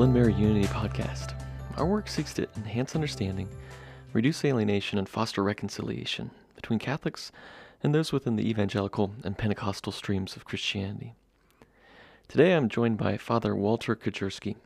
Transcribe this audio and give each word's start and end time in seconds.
Welcome 0.00 0.14
to 0.14 0.22
the 0.22 0.30
Glenmary 0.30 0.40
Unity 0.40 0.66
Podcast. 0.68 1.34
Our 1.76 1.84
work 1.84 2.08
seeks 2.08 2.32
to 2.32 2.48
enhance 2.56 2.94
understanding, 2.94 3.50
reduce 4.14 4.42
alienation, 4.46 4.98
and 4.98 5.06
foster 5.06 5.42
reconciliation 5.42 6.30
between 6.56 6.78
Catholics 6.78 7.30
and 7.82 7.94
those 7.94 8.10
within 8.10 8.36
the 8.36 8.48
evangelical 8.48 9.12
and 9.24 9.36
Pentecostal 9.36 9.92
streams 9.92 10.36
of 10.36 10.46
Christianity. 10.46 11.12
Today 12.28 12.54
I'm 12.54 12.70
joined 12.70 12.96
by 12.96 13.18
Father 13.18 13.54
Walter 13.54 13.94
Kedjierski. 13.94 14.56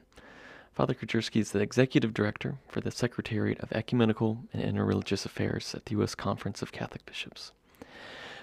Father 0.72 0.94
Kedjierski 0.94 1.40
is 1.40 1.50
the 1.50 1.58
Executive 1.58 2.14
Director 2.14 2.58
for 2.68 2.80
the 2.80 2.92
Secretariat 2.92 3.58
of 3.58 3.72
Ecumenical 3.72 4.38
and 4.52 4.62
Interreligious 4.62 5.26
Affairs 5.26 5.74
at 5.74 5.86
the 5.86 5.96
U.S. 5.96 6.14
Conference 6.14 6.62
of 6.62 6.70
Catholic 6.70 7.04
Bishops. 7.06 7.50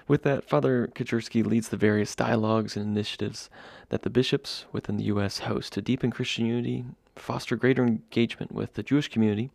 With 0.07 0.23
that, 0.23 0.47
Father 0.47 0.89
Kedjierski 0.93 1.45
leads 1.45 1.69
the 1.69 1.77
various 1.77 2.15
dialogues 2.15 2.75
and 2.75 2.85
initiatives 2.85 3.49
that 3.89 4.01
the 4.01 4.09
bishops 4.09 4.65
within 4.71 4.97
the 4.97 5.05
U.S. 5.05 5.39
host 5.39 5.73
to 5.73 5.81
deepen 5.81 6.11
Christian 6.11 6.45
unity, 6.45 6.85
foster 7.15 7.55
greater 7.55 7.85
engagement 7.85 8.51
with 8.51 8.73
the 8.73 8.83
Jewish 8.83 9.07
community, 9.07 9.51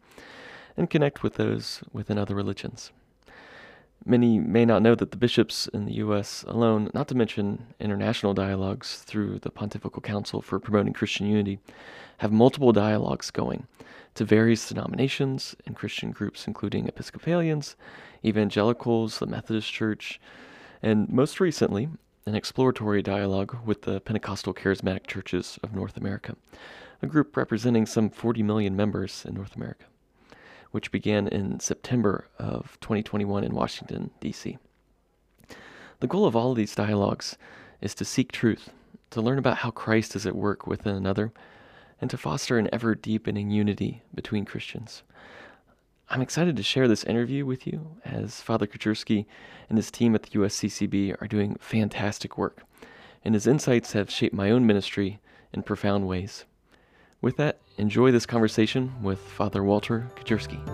and 0.77 0.91
connect 0.91 1.23
with 1.23 1.35
those 1.35 1.83
within 1.93 2.19
other 2.19 2.35
religions. 2.35 2.93
Many 4.05 4.39
may 4.39 4.65
not 4.65 4.83
know 4.83 4.95
that 4.95 5.11
the 5.11 5.17
bishops 5.17 5.69
in 5.69 5.85
the 5.85 5.95
U.S. 5.95 6.45
alone, 6.47 6.91
not 6.95 7.09
to 7.09 7.17
mention 7.17 7.67
international 7.81 8.35
dialogues 8.35 8.99
through 8.99 9.41
the 9.41 9.51
Pontifical 9.51 10.01
Council 10.01 10.41
for 10.41 10.61
Promoting 10.61 10.93
Christian 10.93 11.27
Unity, 11.27 11.59
have 12.19 12.31
multiple 12.31 12.73
dialogues 12.73 13.33
going 13.33 13.67
to 14.15 14.25
various 14.25 14.69
denominations 14.69 15.57
and 15.67 15.75
Christian 15.75 16.11
groups, 16.13 16.47
including 16.47 16.87
Episcopalians, 16.87 17.75
evangelicals, 18.27 19.19
the 19.19 19.27
Methodist 19.27 19.73
Church, 19.73 20.21
and 20.83 21.09
most 21.09 21.41
recently, 21.41 21.89
an 22.27 22.35
exploratory 22.35 23.03
dialogue 23.03 23.57
with 23.65 23.83
the 23.83 24.01
Pentecostal 24.01 24.53
Charismatic 24.53 25.07
Churches 25.07 25.59
of 25.63 25.75
North 25.75 25.97
America, 25.97 26.37
a 27.01 27.07
group 27.07 27.37
representing 27.37 27.87
some 27.87 28.11
40 28.11 28.43
million 28.43 28.75
members 28.75 29.25
in 29.25 29.35
North 29.35 29.55
America, 29.55 29.85
which 30.73 30.91
began 30.91 31.29
in 31.29 31.61
September 31.61 32.27
of 32.39 32.79
2021 32.81 33.45
in 33.45 33.55
Washington, 33.55 34.11
D.C. 34.21 34.59
The 36.01 36.07
goal 36.07 36.27
of 36.27 36.35
all 36.35 36.51
of 36.51 36.57
these 36.57 36.75
dialogues 36.75 37.39
is 37.81 37.95
to 37.95 38.05
seek 38.05 38.33
truth, 38.33 38.71
to 39.11 39.21
learn 39.23 39.39
about 39.39 39.59
how 39.59 39.71
Christ 39.71 40.17
is 40.17 40.27
at 40.27 40.35
work 40.35 40.67
within 40.67 40.97
another, 40.97 41.33
and 42.01 42.11
to 42.11 42.19
foster 42.19 42.59
an 42.59 42.69
ever 42.73 42.95
deepening 42.95 43.51
unity 43.51 44.03
between 44.15 44.45
Christians. 44.45 45.03
I'm 46.09 46.23
excited 46.23 46.57
to 46.57 46.63
share 46.63 46.87
this 46.87 47.03
interview 47.03 47.45
with 47.45 47.67
you 47.67 47.97
as 48.05 48.41
Father 48.41 48.69
Kedjierski 48.69 49.27
and 49.69 49.77
his 49.77 49.91
team 49.91 50.15
at 50.15 50.23
the 50.23 50.39
USCCB 50.39 51.21
are 51.21 51.27
doing 51.27 51.57
fantastic 51.59 52.39
work, 52.39 52.63
and 53.25 53.35
his 53.35 53.49
insights 53.49 53.91
have 53.91 54.09
shaped 54.09 54.33
my 54.33 54.53
own 54.53 54.65
ministry 54.65 55.19
in 55.53 55.65
profound 55.65 56.07
ways. 56.07 56.45
With 57.21 57.37
that, 57.39 57.59
enjoy 57.77 58.13
this 58.13 58.25
conversation 58.25 58.93
with 59.03 59.19
Father 59.19 59.65
Walter 59.65 60.09
Kedjierski. 60.15 60.65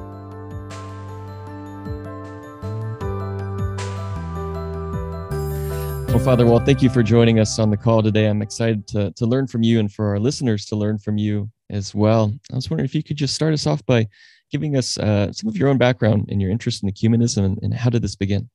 Well, 6.08 6.18
Father 6.18 6.44
Walt, 6.44 6.66
thank 6.66 6.82
you 6.82 6.90
for 6.90 7.02
joining 7.02 7.40
us 7.40 7.58
on 7.58 7.70
the 7.70 7.78
call 7.78 8.02
today. 8.02 8.26
I'm 8.26 8.42
excited 8.42 8.86
to, 8.88 9.12
to 9.12 9.24
learn 9.24 9.46
from 9.46 9.62
you 9.62 9.80
and 9.80 9.90
for 9.90 10.08
our 10.10 10.18
listeners 10.18 10.66
to 10.66 10.76
learn 10.76 10.98
from 10.98 11.16
you 11.16 11.50
as 11.70 11.94
well. 11.94 12.34
I 12.52 12.54
was 12.54 12.68
wondering 12.68 12.84
if 12.84 12.94
you 12.94 13.02
could 13.02 13.16
just 13.16 13.34
start 13.34 13.54
us 13.54 13.66
off 13.66 13.84
by 13.86 14.08
giving 14.52 14.76
us 14.76 14.98
uh, 14.98 15.32
some 15.32 15.48
of 15.48 15.56
your 15.56 15.68
own 15.68 15.78
background 15.78 16.28
and 16.30 16.40
your 16.40 16.50
interest 16.50 16.82
in 16.82 16.90
ecumenism 16.90 17.44
and, 17.44 17.58
and 17.62 17.74
how 17.74 17.90
did 17.90 18.02
this 18.02 18.14
begin? 18.14 18.48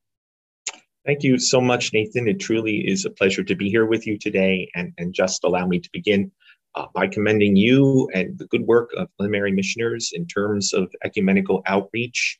Thank 1.04 1.22
you 1.22 1.38
so 1.38 1.60
much, 1.60 1.92
Nathan. 1.92 2.28
It 2.28 2.38
truly 2.38 2.86
is 2.86 3.04
a 3.04 3.10
pleasure 3.10 3.42
to 3.42 3.54
be 3.54 3.68
here 3.68 3.86
with 3.86 4.06
you 4.06 4.18
today. 4.18 4.70
And, 4.74 4.92
and 4.98 5.12
just 5.12 5.44
allow 5.44 5.66
me 5.66 5.80
to 5.80 5.88
begin 5.92 6.30
uh, 6.74 6.86
by 6.94 7.08
commending 7.08 7.56
you 7.56 8.08
and 8.14 8.38
the 8.38 8.46
good 8.46 8.62
work 8.62 8.90
of 8.96 9.08
Glen 9.18 9.54
Missioners 9.54 10.12
in 10.12 10.26
terms 10.26 10.72
of 10.72 10.94
ecumenical 11.04 11.62
outreach 11.66 12.38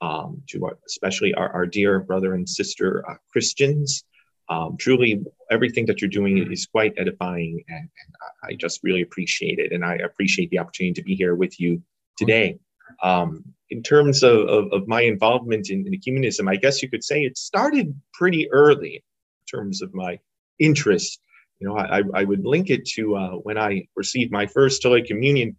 um, 0.00 0.42
to 0.48 0.64
our, 0.64 0.78
especially 0.86 1.34
our, 1.34 1.50
our, 1.50 1.66
dear 1.66 2.00
brother 2.00 2.34
and 2.34 2.48
sister 2.48 3.04
uh, 3.08 3.14
Christians. 3.30 4.04
Um, 4.48 4.76
truly, 4.78 5.22
everything 5.50 5.86
that 5.86 6.00
you're 6.00 6.10
doing 6.10 6.50
is 6.50 6.66
quite 6.66 6.94
edifying, 6.96 7.62
and, 7.68 7.78
and, 7.78 8.14
I 8.42 8.54
just 8.54 8.80
really 8.82 9.02
appreciate 9.02 9.58
it. 9.58 9.72
And 9.72 9.84
I 9.84 9.96
appreciate 9.96 10.50
the 10.50 10.58
opportunity 10.58 10.94
to 10.94 11.02
be 11.02 11.14
here 11.14 11.34
with 11.34 11.60
you 11.60 11.82
today. 12.16 12.58
Um, 13.02 13.44
in 13.70 13.82
terms 13.82 14.22
of, 14.22 14.48
of, 14.48 14.72
of, 14.72 14.88
my 14.88 15.02
involvement 15.02 15.70
in, 15.70 15.86
in 15.86 15.92
ecumenism, 15.92 16.50
I 16.50 16.56
guess 16.56 16.82
you 16.82 16.90
could 16.90 17.04
say 17.04 17.22
it 17.22 17.38
started 17.38 17.94
pretty 18.12 18.50
early 18.50 18.96
in 18.96 19.58
terms 19.58 19.80
of 19.80 19.94
my 19.94 20.18
interest. 20.58 21.20
You 21.60 21.68
know, 21.68 21.76
I, 21.76 22.02
I 22.14 22.24
would 22.24 22.44
link 22.44 22.70
it 22.70 22.84
to 22.94 23.16
uh, 23.16 23.30
when 23.32 23.58
I 23.58 23.86
received 23.94 24.32
my 24.32 24.46
first 24.46 24.82
Holy 24.82 25.02
Communion 25.02 25.56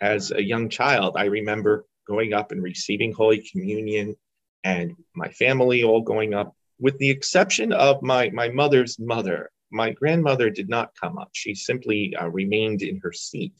as 0.00 0.32
a 0.32 0.42
young 0.42 0.68
child. 0.68 1.14
I 1.16 1.26
remember 1.26 1.84
going 2.08 2.32
up 2.32 2.50
and 2.50 2.62
receiving 2.62 3.12
Holy 3.12 3.46
Communion 3.50 4.16
and 4.64 4.96
my 5.14 5.28
family 5.28 5.84
all 5.84 6.02
going 6.02 6.34
up 6.34 6.56
with 6.80 6.98
the 6.98 7.10
exception 7.10 7.72
of 7.72 8.02
my, 8.02 8.30
my 8.30 8.48
mother's 8.48 8.98
mother. 8.98 9.50
My 9.70 9.90
grandmother 9.90 10.50
did 10.50 10.68
not 10.68 10.94
come 11.00 11.16
up. 11.16 11.30
She 11.32 11.54
simply 11.54 12.14
uh, 12.16 12.28
remained 12.28 12.82
in 12.82 12.98
her 13.02 13.12
seat. 13.12 13.52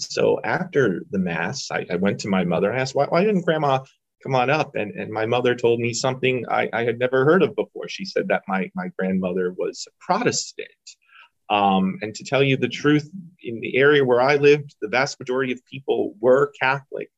So 0.00 0.40
after 0.44 1.02
the 1.10 1.18
Mass, 1.18 1.70
I, 1.70 1.86
I 1.90 1.96
went 1.96 2.20
to 2.20 2.28
my 2.28 2.44
mother 2.44 2.70
and 2.70 2.80
asked, 2.80 2.94
why, 2.94 3.06
why, 3.06 3.24
didn't 3.24 3.44
Grandma 3.44 3.84
come 4.22 4.34
on 4.34 4.50
up? 4.50 4.74
And, 4.74 4.92
and 4.92 5.10
my 5.10 5.26
mother 5.26 5.54
told 5.54 5.80
me 5.80 5.92
something 5.92 6.44
I, 6.50 6.68
I 6.72 6.84
had 6.84 6.98
never 6.98 7.24
heard 7.24 7.42
of 7.42 7.56
before. 7.56 7.88
She 7.88 8.04
said 8.04 8.28
that 8.28 8.42
my, 8.48 8.70
my 8.74 8.88
grandmother 8.98 9.52
was 9.56 9.86
a 9.88 10.04
Protestant. 10.04 10.68
Um, 11.50 11.98
and 12.00 12.14
to 12.14 12.24
tell 12.24 12.42
you 12.42 12.56
the 12.56 12.68
truth, 12.68 13.10
in 13.42 13.60
the 13.60 13.76
area 13.76 14.04
where 14.04 14.20
I 14.20 14.36
lived, 14.36 14.76
the 14.80 14.88
vast 14.88 15.18
majority 15.18 15.52
of 15.52 15.64
people 15.66 16.14
were 16.20 16.52
Catholic. 16.60 17.10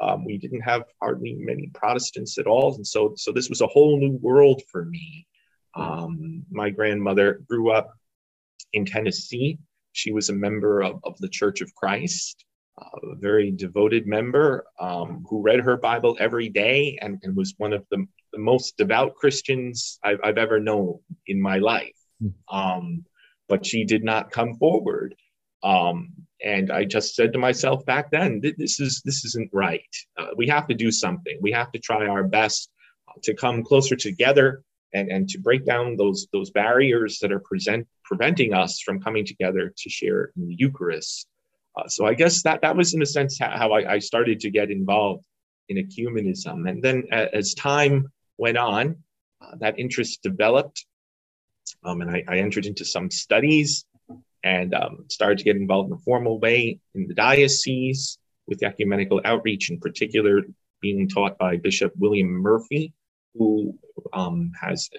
Um, 0.00 0.24
we 0.24 0.38
didn't 0.38 0.62
have 0.62 0.84
hardly 1.00 1.36
many 1.38 1.70
Protestants 1.72 2.38
at 2.38 2.46
all, 2.46 2.74
and 2.74 2.86
so 2.86 3.12
so 3.16 3.30
this 3.30 3.48
was 3.48 3.60
a 3.60 3.66
whole 3.66 3.98
new 3.98 4.18
world 4.20 4.62
for 4.70 4.84
me. 4.84 5.26
Um, 5.74 6.44
my 6.50 6.70
grandmother 6.70 7.42
grew 7.48 7.70
up 7.70 7.92
in 8.72 8.84
Tennessee. 8.84 9.58
She 9.94 10.12
was 10.12 10.28
a 10.28 10.34
member 10.34 10.82
of, 10.82 11.00
of 11.04 11.16
the 11.18 11.28
Church 11.28 11.60
of 11.60 11.72
Christ, 11.74 12.44
uh, 12.80 13.12
a 13.12 13.14
very 13.14 13.52
devoted 13.52 14.08
member 14.08 14.66
um, 14.80 15.24
who 15.30 15.40
read 15.40 15.60
her 15.60 15.76
Bible 15.76 16.16
every 16.18 16.48
day 16.48 16.98
and, 17.00 17.20
and 17.22 17.36
was 17.36 17.54
one 17.58 17.72
of 17.72 17.86
the, 17.92 18.04
the 18.32 18.40
most 18.40 18.76
devout 18.76 19.14
Christians 19.14 20.00
I've, 20.02 20.18
I've, 20.24 20.36
ever 20.36 20.58
known 20.58 20.98
in 21.28 21.40
my 21.40 21.58
life. 21.58 21.96
Hmm. 22.20 22.56
Um, 22.56 23.04
but 23.48 23.64
she 23.64 23.84
did 23.84 24.02
not 24.02 24.32
come 24.32 24.56
forward. 24.56 25.14
Um, 25.62 26.12
and 26.44 26.72
I 26.72 26.84
just 26.84 27.14
said 27.14 27.32
to 27.32 27.38
myself 27.38 27.86
back 27.86 28.10
then, 28.10 28.42
this 28.58 28.80
is 28.80 29.00
this 29.04 29.24
isn't 29.24 29.50
right. 29.52 29.94
Uh, 30.18 30.28
we 30.36 30.48
have 30.48 30.66
to 30.66 30.74
do 30.74 30.90
something. 30.90 31.38
We 31.40 31.52
have 31.52 31.70
to 31.72 31.78
try 31.78 32.06
our 32.06 32.24
best 32.24 32.68
to 33.22 33.32
come 33.32 33.62
closer 33.62 33.94
together 33.94 34.64
and, 34.92 35.08
and 35.10 35.28
to 35.28 35.38
break 35.38 35.64
down 35.64 35.96
those 35.96 36.26
those 36.32 36.50
barriers 36.50 37.20
that 37.20 37.32
are 37.32 37.40
present 37.40 37.86
preventing 38.04 38.52
us 38.54 38.80
from 38.80 39.00
coming 39.00 39.24
together 39.24 39.72
to 39.76 39.90
share 39.90 40.30
in 40.36 40.48
the 40.48 40.54
Eucharist. 40.54 41.26
Uh, 41.76 41.88
so 41.88 42.06
I 42.06 42.14
guess 42.14 42.42
that 42.42 42.60
that 42.62 42.76
was 42.76 42.94
in 42.94 43.02
a 43.02 43.06
sense 43.06 43.38
how 43.38 43.72
I, 43.72 43.94
I 43.94 43.98
started 43.98 44.40
to 44.40 44.50
get 44.50 44.70
involved 44.70 45.24
in 45.68 45.76
ecumenism. 45.76 46.68
And 46.68 46.82
then 46.82 47.04
as 47.10 47.54
time 47.54 48.12
went 48.38 48.58
on, 48.58 48.96
uh, 49.40 49.56
that 49.60 49.78
interest 49.78 50.22
developed, 50.22 50.86
um, 51.84 52.00
and 52.00 52.10
I, 52.10 52.24
I 52.28 52.38
entered 52.38 52.66
into 52.66 52.84
some 52.84 53.10
studies 53.10 53.84
and 54.42 54.74
um, 54.74 55.06
started 55.08 55.38
to 55.38 55.44
get 55.44 55.56
involved 55.56 55.90
in 55.90 55.96
a 55.96 56.00
formal 56.00 56.38
way 56.38 56.78
in 56.94 57.08
the 57.08 57.14
diocese 57.14 58.18
with 58.46 58.60
the 58.60 58.66
ecumenical 58.66 59.20
outreach, 59.24 59.70
in 59.70 59.80
particular, 59.80 60.42
being 60.80 61.08
taught 61.08 61.38
by 61.38 61.56
Bishop 61.56 61.92
William 61.96 62.28
Murphy, 62.28 62.92
who 63.34 63.78
um, 64.12 64.52
has 64.60 64.90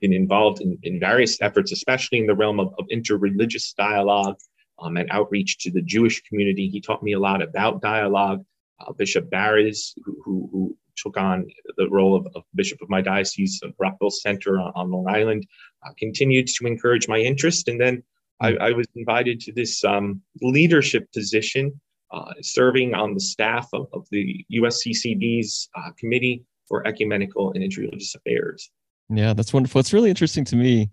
been 0.00 0.12
involved 0.12 0.60
in, 0.60 0.78
in, 0.82 1.00
various 1.00 1.40
efforts, 1.40 1.72
especially 1.72 2.18
in 2.18 2.26
the 2.26 2.34
realm 2.34 2.60
of, 2.60 2.74
of 2.78 2.86
interreligious 2.92 3.74
dialogue 3.74 4.36
um, 4.80 4.96
and 4.96 5.08
outreach 5.10 5.58
to 5.58 5.70
the 5.70 5.82
Jewish 5.82 6.22
community. 6.22 6.68
He 6.68 6.80
taught 6.80 7.02
me 7.02 7.12
a 7.12 7.18
lot 7.18 7.42
about 7.42 7.80
dialogue. 7.80 8.44
Uh, 8.80 8.92
Bishop 8.92 9.30
Barres, 9.30 9.94
who, 10.04 10.20
who, 10.24 10.48
who, 10.52 10.76
took 10.96 11.16
on 11.16 11.44
the 11.76 11.88
role 11.90 12.14
of, 12.14 12.24
of, 12.36 12.44
bishop 12.54 12.80
of 12.80 12.88
my 12.88 13.00
diocese 13.00 13.58
of 13.64 13.74
Rockville 13.80 14.12
Centre 14.12 14.60
on, 14.60 14.70
on 14.76 14.92
Long 14.92 15.08
Island, 15.08 15.44
uh, 15.84 15.90
continued 15.98 16.46
to 16.46 16.66
encourage 16.68 17.08
my 17.08 17.18
interest. 17.18 17.66
And 17.66 17.80
then 17.80 18.04
I, 18.40 18.54
I 18.56 18.70
was 18.70 18.86
invited 18.94 19.40
to 19.40 19.52
this 19.52 19.82
um, 19.82 20.22
leadership 20.40 21.10
position, 21.12 21.80
uh, 22.12 22.32
serving 22.42 22.94
on 22.94 23.14
the 23.14 23.20
staff 23.20 23.68
of, 23.72 23.88
of 23.92 24.06
the 24.12 24.44
USCCB's 24.52 25.68
uh, 25.76 25.90
Committee 25.98 26.44
for 26.68 26.86
Ecumenical 26.86 27.52
and 27.52 27.62
Interreligious 27.62 28.14
Affairs. 28.14 28.70
Yeah, 29.10 29.34
that's 29.34 29.52
wonderful. 29.52 29.80
It's 29.80 29.92
really 29.92 30.10
interesting 30.10 30.44
to 30.46 30.56
me. 30.56 30.90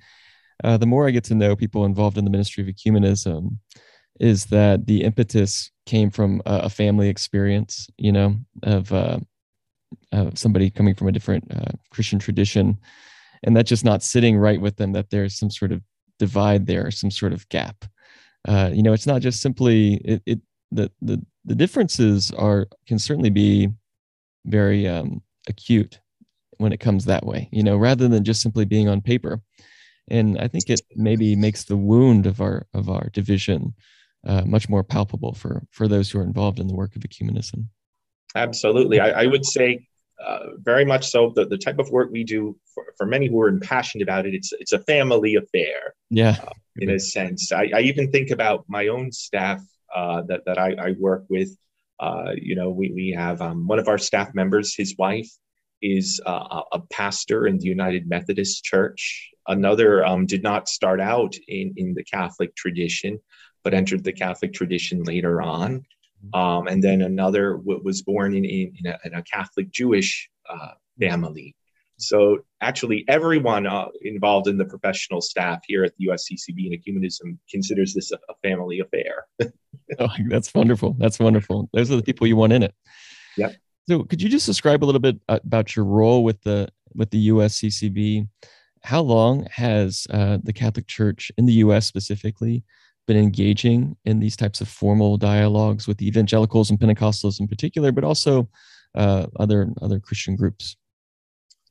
Uh, 0.64 0.78
the 0.78 0.86
more 0.88 1.08
I 1.08 1.12
get 1.12 1.26
to 1.26 1.36
know 1.36 1.56
people 1.56 1.86
involved 1.86 2.18
in 2.18 2.26
the 2.26 2.32
ministry 2.32 2.64
of 2.64 2.70
ecumenism, 2.74 3.58
is 4.20 4.46
that 4.48 4.88
the 4.88 5.04
impetus 5.04 5.72
came 5.86 6.12
from 6.12 6.42
a, 6.46 6.62
a 6.66 6.70
family 6.70 7.10
experience, 7.10 7.90
you 7.98 8.12
know, 8.12 8.36
of 8.64 8.92
uh, 8.94 9.20
somebody 10.34 10.70
coming 10.70 10.96
from 10.96 11.08
a 11.08 11.12
different 11.12 11.46
uh, 11.56 11.72
Christian 11.92 12.20
tradition, 12.20 12.78
and 13.44 13.56
that 13.58 13.66
just 13.66 13.86
not 13.86 14.04
sitting 14.04 14.38
right 14.38 14.62
with 14.62 14.78
them. 14.78 14.94
That 14.94 15.10
there's 15.10 15.38
some 15.38 15.52
sort 15.52 15.72
of 15.72 15.82
divide 16.20 16.68
there, 16.68 16.92
some 16.92 17.12
sort 17.12 17.34
of 17.34 17.48
gap. 17.50 17.86
uh, 18.48 18.72
you 18.74 18.84
know, 18.84 18.94
it's 18.94 19.08
not 19.08 19.22
just 19.24 19.42
simply 19.42 19.96
it, 20.06 20.24
it 20.28 20.42
the 20.72 20.92
the 21.04 21.24
the 21.46 21.56
differences 21.56 22.32
are 22.34 22.68
can 22.88 23.00
certainly 23.00 23.32
be 23.32 23.70
very 24.48 24.88
um, 24.90 25.24
acute 25.50 26.01
when 26.62 26.74
it 26.74 26.80
comes 26.80 27.06
that 27.06 27.26
way. 27.26 27.50
You 27.52 27.64
know, 27.64 27.78
rather 27.78 28.08
than 28.08 28.24
just 28.24 28.42
simply 28.42 28.66
being 28.66 28.88
on 28.88 29.02
paper. 29.02 29.42
And 30.10 30.38
I 30.40 30.48
think 30.48 30.70
it 30.70 30.82
maybe 30.96 31.36
makes 31.36 31.64
the 31.64 31.78
wound 31.78 32.26
of 32.26 32.42
our 32.42 32.68
of 32.74 32.90
our 32.90 33.10
division 33.14 33.74
uh, 34.26 34.44
much 34.46 34.70
more 34.70 34.84
palpable 34.84 35.34
for 35.34 35.64
for 35.72 35.88
those 35.88 36.10
who 36.10 36.20
are 36.20 36.24
involved 36.24 36.60
in 36.60 36.68
the 36.68 36.76
work 36.76 36.96
of 36.96 37.02
ecumenism. 37.04 37.66
Absolutely, 38.36 39.00
I, 39.00 39.24
I 39.24 39.26
would 39.26 39.46
say 39.46 39.88
uh, 40.26 40.40
very 40.58 40.86
much 40.86 41.08
so. 41.08 41.32
The, 41.36 41.46
the 41.46 41.58
type 41.58 41.80
of 41.80 41.90
work 41.90 42.10
we 42.12 42.24
do 42.24 42.58
for, 42.74 42.86
for 42.98 43.06
many 43.06 43.28
who 43.28 43.42
are 43.42 43.48
impassioned 43.48 44.02
about 44.02 44.26
it, 44.26 44.34
it's 44.34 44.54
it's 44.54 44.74
a 44.74 44.80
family 44.80 45.36
affair. 45.36 45.96
Yeah, 46.10 46.38
uh, 46.42 46.54
in 46.78 46.90
a 46.90 47.00
sense. 47.00 47.52
I, 47.52 47.72
I, 47.76 47.80
even 47.82 48.12
think 48.12 48.30
about 48.30 48.66
my 48.68 48.88
own 48.88 49.12
staff 49.12 49.62
uh, 49.94 50.22
that 50.24 50.46
that 50.46 50.58
I, 50.58 50.74
I 50.74 50.92
work 51.00 51.26
with. 51.30 51.56
Uh, 52.00 52.32
you 52.36 52.56
know, 52.56 52.70
we 52.70 52.92
we 52.92 53.14
have 53.18 53.42
um, 53.42 53.68
one 53.68 53.80
of 53.80 53.88
our 53.88 53.98
staff 53.98 54.34
members. 54.34 54.76
His 54.76 54.96
wife 54.98 55.30
is 55.82 56.22
uh, 56.26 56.62
a 56.72 56.80
pastor 56.92 57.48
in 57.48 57.58
the 57.58 57.66
United 57.66 58.08
Methodist 58.08 58.64
Church. 58.64 59.30
Another 59.48 60.06
um, 60.06 60.26
did 60.26 60.44
not 60.44 60.70
start 60.70 61.02
out 61.02 61.36
in 61.48 61.74
in 61.78 61.94
the 61.94 62.04
Catholic 62.04 62.56
tradition, 62.56 63.20
but 63.64 63.74
entered 63.74 64.04
the 64.04 64.14
Catholic 64.14 64.54
tradition 64.54 65.04
later 65.04 65.42
on. 65.42 65.86
Um, 66.34 66.68
and 66.68 66.84
then 66.84 67.02
another 67.02 67.56
w- 67.56 67.82
was 67.84 68.04
born 68.04 68.36
in, 68.36 68.46
in, 68.46 68.74
in, 68.78 68.92
a, 68.92 69.00
in, 69.06 69.14
a, 69.16 69.24
Catholic 69.24 69.72
Jewish 69.72 70.30
uh, 70.48 70.74
family. 71.00 71.56
So 71.98 72.40
actually, 72.62 73.06
everyone 73.08 73.68
uh, 73.68 73.88
involved 74.02 74.48
in 74.48 74.58
the 74.58 74.66
professional 74.66 75.22
staff 75.22 75.62
here 75.68 75.84
at 75.84 75.94
the 75.98 76.08
USCCB 76.08 76.72
and 76.72 76.78
Ecumenism 76.78 77.38
considers 77.50 77.94
this 77.94 78.12
a, 78.12 78.18
a 78.30 78.36
family 78.44 78.80
affair. 78.80 79.26
oh, 80.00 80.10
that's 80.30 80.54
wonderful. 80.54 80.96
That's 81.00 81.20
wonderful. 81.20 81.70
Those 81.74 81.92
are 81.92 81.96
the 81.96 82.04
people 82.04 82.28
you 82.28 82.36
want 82.36 82.54
in 82.54 82.64
it. 82.64 82.74
Yep. 83.38 83.56
So, 83.90 84.04
could 84.04 84.22
you 84.22 84.30
just 84.30 84.46
describe 84.46 84.84
a 84.84 84.86
little 84.86 85.02
bit 85.02 85.20
uh, 85.28 85.40
about 85.44 85.76
your 85.76 85.86
role 85.86 86.24
with 86.24 86.42
the 86.42 86.70
with 86.94 87.10
the 87.10 87.30
USCCB? 87.30 88.28
How 88.84 89.02
long 89.02 89.46
has 89.52 90.08
uh, 90.10 90.40
the 90.44 90.54
Catholic 90.54 90.88
Church 90.88 91.32
in 91.38 91.46
the 91.46 91.54
U.S. 91.54 91.86
specifically 91.86 92.64
been 93.08 93.18
engaging 93.18 93.96
in 94.06 94.20
these 94.20 94.36
types 94.36 94.62
of 94.62 94.68
formal 94.68 95.18
dialogues 95.18 95.88
with 95.88 96.02
evangelicals 96.02 96.70
and 96.70 96.80
Pentecostals 96.80 97.40
in 97.40 97.48
particular, 97.48 97.92
but 97.92 98.04
also 98.04 98.48
uh, 98.96 99.28
other 99.40 99.70
other 99.82 100.00
Christian 100.00 100.36
groups. 100.36 100.76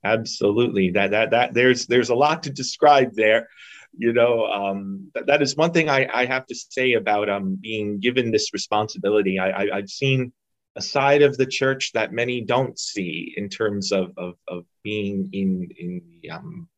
Absolutely, 0.05 0.91
that 0.91 1.11
that 1.11 1.31
that 1.31 1.55
there's 1.55 1.87
there's 1.87 2.11
a 2.11 2.15
lot 2.15 2.43
to 2.45 2.51
describe 2.51 3.15
there. 3.15 3.49
You 3.97 4.13
know, 4.13 4.47
um, 4.47 5.11
that, 5.15 5.27
that 5.27 5.43
is 5.43 5.57
one 5.57 5.73
thing 5.73 5.89
I, 5.89 6.09
I 6.13 6.25
have 6.25 6.47
to 6.47 6.55
say 6.55 6.93
about 6.93 7.29
um, 7.29 7.59
being 7.61 7.99
given 7.99 8.31
this 8.31 8.53
responsibility. 8.53 9.39
I, 9.39 9.51
I 9.51 9.77
I've 9.79 9.91
seen 9.91 10.33
a 10.77 10.83
side 10.83 11.23
of 11.23 11.37
the 11.37 11.47
church 11.47 11.93
that 11.93 12.13
many 12.13 12.41
don't 12.41 12.79
see 12.79 13.35
in 13.37 13.49
terms 13.49 13.93
of 13.93 14.13
of, 14.17 14.35
of 14.49 14.65
being 14.83 15.29
in 15.33 15.69
in 15.79 16.03
the 16.23 16.31
um, 16.31 16.69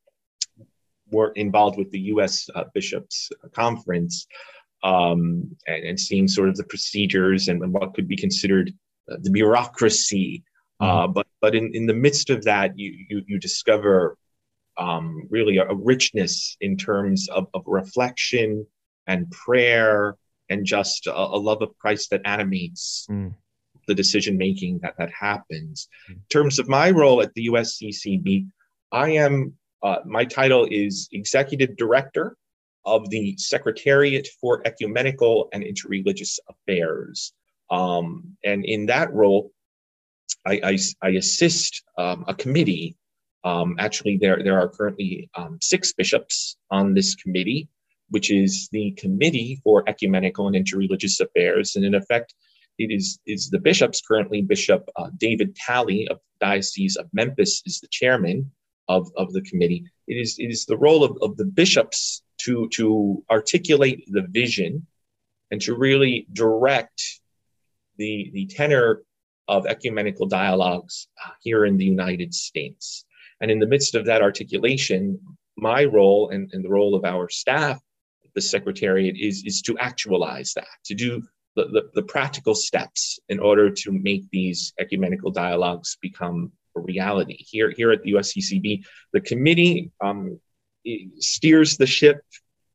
were 1.10 1.32
involved 1.32 1.76
with 1.76 1.90
the 1.90 2.00
U.S. 2.00 2.48
Uh, 2.54 2.64
Bishops 2.74 3.30
Conference 3.54 4.26
um, 4.82 5.54
and, 5.66 5.84
and, 5.84 6.00
seeing 6.00 6.26
sort 6.26 6.48
of 6.48 6.56
the 6.56 6.64
procedures 6.64 7.48
and, 7.48 7.62
and 7.62 7.72
what 7.72 7.94
could 7.94 8.08
be 8.08 8.16
considered 8.16 8.72
uh, 9.10 9.16
the 9.20 9.30
bureaucracy. 9.30 10.42
Uh, 10.80 11.04
mm-hmm. 11.04 11.12
but 11.12 11.26
but 11.40 11.54
in, 11.54 11.70
in 11.74 11.86
the 11.86 11.94
midst 11.94 12.30
of 12.30 12.42
that, 12.44 12.78
you 12.78 12.92
you, 13.08 13.22
you 13.26 13.38
discover 13.38 14.16
um, 14.78 15.28
really 15.30 15.58
a, 15.58 15.68
a, 15.68 15.74
richness 15.74 16.56
in 16.60 16.76
terms 16.76 17.28
of, 17.28 17.46
of 17.52 17.62
reflection 17.66 18.66
and 19.06 19.30
prayer 19.30 20.16
and 20.48 20.64
just 20.64 21.06
a, 21.06 21.14
a 21.14 21.38
love 21.38 21.60
of 21.60 21.76
Christ 21.78 22.10
that 22.10 22.22
animates 22.24 23.06
mm. 23.10 23.34
The 23.86 23.94
decision 23.94 24.36
making 24.36 24.80
that 24.82 24.94
that 24.98 25.10
happens. 25.10 25.88
Mm. 26.08 26.14
In 26.14 26.22
terms 26.30 26.58
of 26.58 26.68
my 26.68 26.90
role 26.90 27.22
at 27.22 27.34
the 27.34 27.46
USCCB, 27.48 28.46
I 28.92 29.10
am 29.10 29.54
uh, 29.82 29.98
my 30.04 30.24
title 30.24 30.66
is 30.70 31.08
Executive 31.12 31.76
Director 31.76 32.36
of 32.84 33.08
the 33.10 33.36
Secretariat 33.36 34.28
for 34.40 34.62
Ecumenical 34.66 35.48
and 35.52 35.62
Interreligious 35.62 36.38
Affairs. 36.48 37.32
Um, 37.70 38.36
and 38.44 38.64
in 38.64 38.86
that 38.86 39.12
role, 39.12 39.52
I, 40.46 40.60
I, 40.62 40.78
I 41.02 41.08
assist 41.10 41.82
um, 41.98 42.24
a 42.28 42.34
committee. 42.34 42.96
Um, 43.44 43.76
actually, 43.78 44.18
there, 44.18 44.42
there 44.42 44.58
are 44.58 44.68
currently 44.68 45.30
um, 45.34 45.58
six 45.60 45.92
bishops 45.92 46.56
on 46.70 46.94
this 46.94 47.14
committee, 47.14 47.68
which 48.10 48.30
is 48.30 48.68
the 48.72 48.92
Committee 48.92 49.60
for 49.64 49.88
Ecumenical 49.88 50.46
and 50.46 50.56
Interreligious 50.56 51.20
Affairs. 51.20 51.76
And 51.76 51.84
in 51.84 51.94
effect, 51.94 52.34
it 52.78 52.90
is, 52.90 53.18
is 53.26 53.50
the 53.50 53.58
bishops 53.58 54.00
currently 54.06 54.42
Bishop 54.42 54.88
uh, 54.96 55.10
David 55.16 55.54
Talley 55.54 56.08
of 56.08 56.20
Diocese 56.40 56.96
of 56.96 57.08
Memphis 57.12 57.62
is 57.66 57.80
the 57.80 57.88
chairman 57.90 58.50
of, 58.88 59.10
of 59.16 59.32
the 59.32 59.42
committee. 59.42 59.84
It 60.08 60.14
is, 60.14 60.38
it 60.38 60.48
is 60.48 60.64
the 60.66 60.76
role 60.76 61.04
of, 61.04 61.16
of 61.22 61.36
the 61.36 61.44
bishops 61.44 62.22
to, 62.42 62.68
to 62.70 63.22
articulate 63.30 64.04
the 64.08 64.22
vision 64.22 64.86
and 65.50 65.60
to 65.62 65.74
really 65.74 66.26
direct 66.32 67.20
the, 67.98 68.30
the 68.32 68.46
tenor 68.46 69.02
of 69.48 69.66
ecumenical 69.66 70.26
dialogues 70.26 71.08
uh, 71.24 71.30
here 71.42 71.64
in 71.64 71.76
the 71.76 71.84
United 71.84 72.32
States. 72.34 73.04
And 73.40 73.50
in 73.50 73.58
the 73.58 73.66
midst 73.66 73.94
of 73.94 74.06
that 74.06 74.22
articulation, 74.22 75.18
my 75.56 75.84
role 75.84 76.30
and, 76.30 76.50
and 76.52 76.64
the 76.64 76.70
role 76.70 76.94
of 76.94 77.04
our 77.04 77.28
staff, 77.28 77.80
the 78.34 78.40
Secretariat, 78.40 79.16
is, 79.18 79.44
is 79.44 79.60
to 79.62 79.76
actualize 79.78 80.54
that, 80.54 80.66
to 80.86 80.94
do 80.94 81.22
the, 81.56 81.64
the, 81.66 81.90
the 81.94 82.02
practical 82.02 82.54
steps 82.54 83.20
in 83.28 83.38
order 83.38 83.70
to 83.70 83.92
make 83.92 84.24
these 84.30 84.72
ecumenical 84.78 85.30
dialogues 85.30 85.96
become 86.00 86.52
a 86.76 86.80
reality. 86.80 87.36
Here, 87.38 87.70
here 87.70 87.92
at 87.92 88.02
the 88.02 88.12
USCCB, 88.12 88.84
the 89.12 89.20
committee 89.20 89.90
um, 90.00 90.40
steers 91.18 91.76
the 91.76 91.86
ship, 91.86 92.22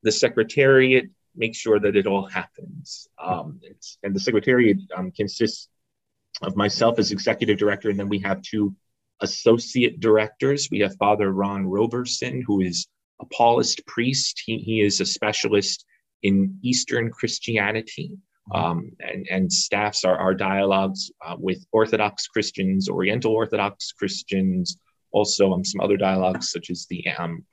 the 0.03 0.11
secretariat 0.11 1.05
makes 1.35 1.57
sure 1.57 1.79
that 1.79 1.95
it 1.95 2.07
all 2.07 2.25
happens. 2.25 3.07
Um, 3.23 3.59
and 4.03 4.15
the 4.15 4.19
secretariat 4.19 4.77
um, 4.95 5.11
consists 5.11 5.69
of 6.41 6.55
myself 6.55 6.99
as 6.99 7.11
executive 7.11 7.57
director, 7.57 7.89
and 7.89 7.99
then 7.99 8.09
we 8.09 8.19
have 8.19 8.41
two 8.41 8.75
associate 9.21 9.99
directors. 9.99 10.69
We 10.69 10.79
have 10.79 10.95
Father 10.97 11.31
Ron 11.31 11.65
Roberson, 11.65 12.43
who 12.45 12.61
is 12.61 12.87
a 13.19 13.25
Paulist 13.25 13.85
priest. 13.87 14.43
He, 14.45 14.57
he 14.57 14.81
is 14.81 15.01
a 15.01 15.05
specialist 15.05 15.85
in 16.21 16.59
Eastern 16.61 17.09
Christianity 17.09 18.17
um, 18.53 18.91
and, 18.99 19.27
and 19.29 19.51
staffs 19.51 20.03
our, 20.03 20.17
our 20.17 20.33
dialogues 20.33 21.11
uh, 21.25 21.35
with 21.37 21.65
Orthodox 21.71 22.27
Christians, 22.27 22.89
Oriental 22.89 23.33
Orthodox 23.33 23.91
Christians, 23.91 24.77
also 25.11 25.53
um, 25.53 25.65
some 25.65 25.81
other 25.81 25.97
dialogues 25.97 26.51
such 26.51 26.69
as 26.69 26.85
the 26.89 27.05
um, 27.17 27.45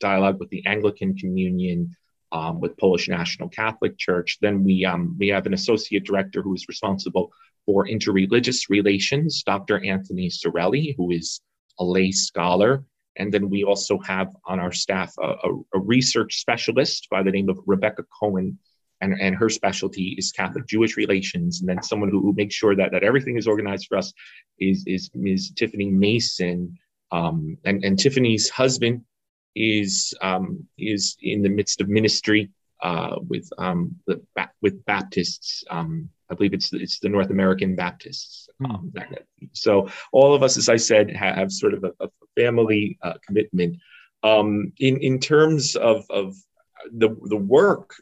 dialogue 0.00 0.38
with 0.40 0.50
the 0.50 0.64
Anglican 0.66 1.16
Communion, 1.16 1.94
um, 2.32 2.60
with 2.60 2.76
Polish 2.78 3.08
National 3.08 3.48
Catholic 3.48 3.96
Church. 3.96 4.38
Then 4.40 4.64
we 4.64 4.84
um, 4.84 5.16
we 5.18 5.28
have 5.28 5.46
an 5.46 5.54
associate 5.54 6.04
director 6.04 6.42
who 6.42 6.54
is 6.54 6.66
responsible 6.68 7.32
for 7.64 7.86
interreligious 7.86 8.68
relations, 8.68 9.42
Dr. 9.42 9.84
Anthony 9.84 10.28
Cirelli, 10.28 10.94
who 10.96 11.10
is 11.10 11.40
a 11.78 11.84
lay 11.84 12.10
scholar. 12.10 12.84
And 13.16 13.32
then 13.32 13.48
we 13.48 13.62
also 13.62 13.98
have 14.00 14.34
on 14.44 14.58
our 14.58 14.72
staff 14.72 15.14
a, 15.22 15.28
a, 15.28 15.50
a 15.74 15.78
research 15.78 16.40
specialist 16.40 17.08
by 17.10 17.22
the 17.22 17.30
name 17.30 17.48
of 17.48 17.58
Rebecca 17.66 18.04
Cohen, 18.20 18.58
and, 19.04 19.20
and 19.20 19.36
her 19.36 19.50
specialty 19.50 20.14
is 20.18 20.32
Catholic 20.32 20.66
Jewish 20.66 20.96
relations. 20.96 21.60
And 21.60 21.68
then 21.68 21.82
someone 21.82 22.10
who, 22.10 22.20
who 22.20 22.32
makes 22.32 22.54
sure 22.54 22.74
that, 22.74 22.90
that 22.92 23.04
everything 23.04 23.36
is 23.36 23.46
organized 23.46 23.86
for 23.88 23.98
us 23.98 24.12
is, 24.58 24.82
is 24.86 25.10
Ms. 25.14 25.50
Tiffany 25.50 25.90
Mason. 25.90 26.78
Um, 27.12 27.58
and, 27.64 27.84
and 27.84 27.98
Tiffany's 27.98 28.48
husband 28.48 29.02
is, 29.54 30.14
um, 30.22 30.66
is 30.78 31.16
in 31.20 31.42
the 31.42 31.48
midst 31.48 31.80
of 31.80 31.88
ministry 31.88 32.50
uh, 32.82 33.16
with, 33.28 33.48
um, 33.58 33.94
the, 34.06 34.20
with 34.62 34.84
Baptists. 34.84 35.62
Um, 35.70 36.08
I 36.30 36.34
believe 36.34 36.54
it's, 36.54 36.72
it's 36.72 36.98
the 36.98 37.10
North 37.10 37.30
American 37.30 37.76
Baptists. 37.76 38.48
Hmm. 38.58 38.70
Um, 38.70 38.92
so 39.52 39.88
all 40.12 40.34
of 40.34 40.42
us, 40.42 40.56
as 40.56 40.68
I 40.68 40.76
said, 40.76 41.10
have, 41.14 41.36
have 41.36 41.52
sort 41.52 41.74
of 41.74 41.84
a, 41.84 41.92
a 42.00 42.08
family 42.36 42.98
uh, 43.02 43.14
commitment. 43.26 43.76
Um, 44.22 44.72
in, 44.78 44.96
in 45.02 45.20
terms 45.20 45.76
of, 45.76 46.06
of 46.08 46.34
the, 46.92 47.14
the 47.24 47.36
work 47.36 47.94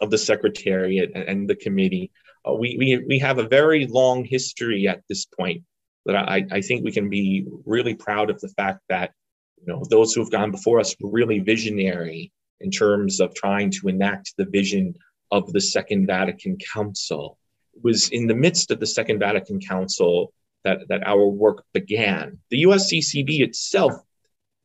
of 0.00 0.10
the 0.10 0.18
Secretariat 0.18 1.12
and 1.14 1.48
the 1.48 1.56
committee. 1.56 2.10
Uh, 2.46 2.54
we, 2.54 2.76
we, 2.78 3.04
we 3.08 3.18
have 3.18 3.38
a 3.38 3.48
very 3.48 3.86
long 3.86 4.24
history 4.24 4.88
at 4.88 5.02
this 5.08 5.24
point 5.24 5.62
that 6.04 6.16
I, 6.16 6.46
I 6.50 6.60
think 6.60 6.84
we 6.84 6.92
can 6.92 7.10
be 7.10 7.46
really 7.64 7.94
proud 7.94 8.30
of 8.30 8.40
the 8.40 8.48
fact 8.48 8.80
that 8.88 9.12
you 9.58 9.72
know 9.72 9.82
those 9.90 10.12
who 10.12 10.20
have 10.20 10.30
gone 10.30 10.50
before 10.50 10.80
us 10.80 10.94
were 11.00 11.10
really 11.10 11.40
visionary 11.40 12.32
in 12.60 12.70
terms 12.70 13.20
of 13.20 13.34
trying 13.34 13.70
to 13.70 13.88
enact 13.88 14.34
the 14.36 14.44
vision 14.44 14.94
of 15.30 15.52
the 15.52 15.60
Second 15.60 16.06
Vatican 16.06 16.56
Council. 16.58 17.38
It 17.74 17.82
was 17.82 18.08
in 18.10 18.26
the 18.26 18.34
midst 18.34 18.70
of 18.70 18.80
the 18.80 18.86
Second 18.86 19.18
Vatican 19.18 19.60
Council 19.60 20.32
that, 20.64 20.88
that 20.88 21.06
our 21.06 21.26
work 21.26 21.64
began. 21.72 22.38
The 22.50 22.62
USCCB 22.64 23.40
itself 23.40 23.94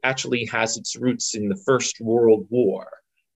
actually 0.03 0.45
has 0.45 0.77
its 0.77 0.95
roots 0.95 1.35
in 1.35 1.49
the 1.49 1.61
First 1.65 1.99
World 1.99 2.47
War. 2.49 2.87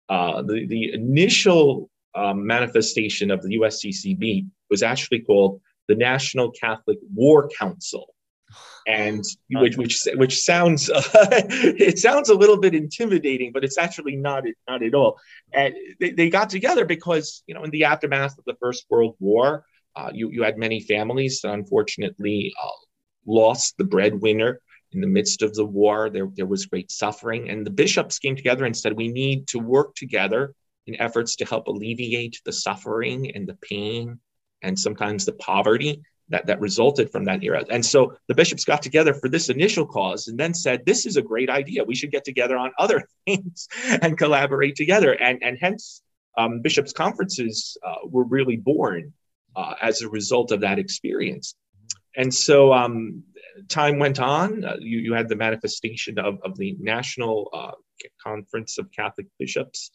Uh, 0.08 0.42
the, 0.42 0.66
the 0.66 0.92
initial 0.92 1.90
um, 2.14 2.46
manifestation 2.46 3.30
of 3.30 3.42
the 3.42 3.58
USCCB 3.58 4.46
was 4.70 4.82
actually 4.82 5.20
called 5.20 5.61
the 5.88 5.94
National 5.94 6.50
Catholic 6.50 6.99
War 7.14 7.49
Council, 7.58 8.14
and 8.87 9.25
which 9.50 9.76
which 9.76 10.00
which 10.14 10.38
sounds 10.40 10.90
uh, 10.90 11.02
it 11.12 11.99
sounds 11.99 12.28
a 12.28 12.34
little 12.34 12.58
bit 12.58 12.75
intimidating, 12.75 13.52
but 13.52 13.64
it's 13.64 13.78
actually 13.78 14.16
not 14.16 14.44
not 14.68 14.82
at 14.82 14.94
all. 14.94 15.18
And 15.52 15.75
they, 16.00 16.11
they 16.11 16.30
got 16.30 16.50
together 16.50 16.84
because 16.84 17.42
you 17.46 17.54
know 17.54 17.64
in 17.64 17.70
the 17.70 17.84
aftermath 17.84 18.38
of 18.38 18.44
the 18.46 18.56
First 18.61 18.87
World 18.88 19.16
War, 19.18 19.64
uh, 19.96 20.11
you 20.12 20.30
you 20.30 20.42
had 20.42 20.58
many 20.58 20.80
families 20.80 21.40
that 21.42 21.52
unfortunately 21.52 22.52
uh, 22.62 22.68
lost 23.26 23.76
the 23.78 23.84
breadwinner 23.84 24.61
in 24.94 25.00
the 25.00 25.06
midst 25.06 25.42
of 25.42 25.54
the 25.54 25.64
war. 25.64 26.10
There 26.10 26.28
there 26.34 26.46
was 26.46 26.66
great 26.66 26.90
suffering, 26.90 27.50
and 27.50 27.66
the 27.66 27.70
bishops 27.70 28.18
came 28.18 28.36
together 28.36 28.64
and 28.64 28.76
said 28.76 28.92
we 28.92 29.08
need 29.08 29.48
to 29.48 29.58
work 29.58 29.94
together 29.94 30.54
in 30.86 31.00
efforts 31.00 31.36
to 31.36 31.44
help 31.44 31.66
alleviate 31.66 32.40
the 32.44 32.52
suffering 32.52 33.34
and 33.34 33.46
the 33.46 33.54
pain 33.54 34.18
and 34.62 34.78
sometimes 34.78 35.24
the 35.24 35.32
poverty 35.32 36.02
that, 36.28 36.46
that 36.46 36.60
resulted 36.60 37.10
from 37.10 37.24
that 37.24 37.42
era. 37.42 37.64
And 37.70 37.84
so 37.84 38.16
the 38.28 38.34
bishops 38.34 38.64
got 38.64 38.82
together 38.82 39.12
for 39.14 39.28
this 39.28 39.48
initial 39.48 39.86
cause 39.86 40.28
and 40.28 40.38
then 40.38 40.54
said, 40.54 40.84
this 40.86 41.06
is 41.06 41.16
a 41.16 41.22
great 41.22 41.50
idea. 41.50 41.84
We 41.84 41.94
should 41.94 42.10
get 42.10 42.24
together 42.24 42.56
on 42.56 42.72
other 42.78 43.02
things 43.26 43.68
and 44.02 44.16
collaborate 44.16 44.76
together. 44.76 45.12
And, 45.12 45.42
and 45.42 45.58
hence, 45.60 46.02
um, 46.36 46.60
bishops' 46.62 46.92
conferences 46.92 47.76
uh, 47.86 48.06
were 48.06 48.24
really 48.24 48.56
born 48.56 49.12
uh, 49.54 49.74
as 49.80 50.02
a 50.02 50.08
result 50.08 50.50
of 50.50 50.60
that 50.62 50.78
experience. 50.78 51.54
And 52.16 52.32
so 52.32 52.72
um, 52.72 53.22
time 53.68 53.99
went 53.99 54.20
on. 54.20 54.64
Uh, 54.64 54.76
you, 54.80 54.99
you 54.99 55.14
had 55.14 55.28
the 55.28 55.37
manifestation 55.37 56.18
of, 56.18 56.38
of 56.44 56.56
the 56.56 56.76
National 56.80 57.50
uh, 57.52 57.73
Conference 58.23 58.78
of 58.78 58.90
Catholic 58.92 59.26
Bishops, 59.38 59.90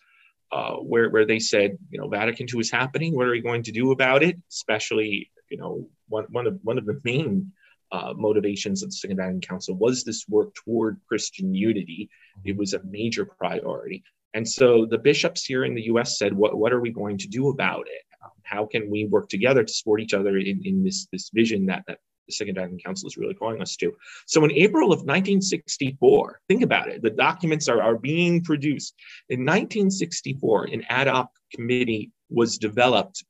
uh, 0.52 0.76
where, 0.76 1.10
where 1.10 1.26
they 1.26 1.40
said, 1.40 1.78
you 1.90 2.00
know, 2.00 2.08
Vatican 2.08 2.48
II 2.52 2.60
is 2.60 2.72
happening. 2.72 3.16
What 3.16 3.28
are 3.28 3.32
we 3.32 3.42
going 3.42 3.64
to 3.64 3.72
do 3.72 3.92
about 3.92 4.24
it? 4.24 4.38
Especially, 4.50 5.32
you 5.50 5.58
know, 5.58 5.88
one, 6.08 6.26
one, 6.30 6.48
of, 6.48 6.60
one 6.64 6.78
of 6.78 6.86
the 6.86 7.00
main 7.04 7.52
uh, 7.92 8.14
motivations 8.16 8.84
of 8.84 8.90
the 8.90 8.96
Second 8.96 9.18
Vatican 9.18 9.42
Council 9.42 9.76
was 9.76 10.04
this 10.04 10.26
work 10.28 10.54
toward 10.56 11.00
Christian 11.08 11.54
unity. 11.54 12.10
It 12.46 12.56
was 12.56 12.74
a 12.74 12.84
major 12.84 13.26
priority. 13.26 14.04
And 14.34 14.48
so 14.48 14.86
the 14.86 14.98
bishops 14.98 15.44
here 15.44 15.66
in 15.66 15.74
the 15.74 15.84
US 15.84 16.18
said, 16.18 16.34
what, 16.34 16.58
what 16.58 16.72
are 16.72 16.82
we 16.82 16.92
going 16.92 17.18
to 17.18 17.28
do 17.28 17.50
about 17.50 17.88
it? 17.88 18.04
How 18.44 18.66
can 18.66 18.90
we 18.90 19.06
work 19.06 19.30
together 19.30 19.64
to 19.64 19.74
support 19.74 20.02
each 20.02 20.14
other 20.14 20.38
in, 20.38 20.62
in 20.66 20.84
this, 20.84 21.08
this 21.12 21.30
vision 21.34 21.66
that, 21.68 21.84
that 21.88 22.00
the 22.30 22.34
Second 22.34 22.56
Vatican 22.56 22.80
Council 22.80 23.08
is 23.08 23.18
really 23.18 23.34
calling 23.34 23.62
us 23.62 23.76
to. 23.78 23.92
So 24.28 24.44
in 24.46 24.52
April 24.52 24.94
of 24.94 25.00
1964, 25.00 26.42
think 26.48 26.62
about 26.62 26.88
it, 26.88 27.02
the 27.02 27.10
documents 27.10 27.68
are, 27.68 27.82
are 27.82 27.98
being 27.98 28.44
produced. 28.44 28.94
In 29.30 29.42
1964, 29.42 30.66
an 30.66 30.84
ad 30.90 31.08
hoc 31.08 31.30
committee 31.54 32.12
was 32.30 32.58
developed 32.58 33.24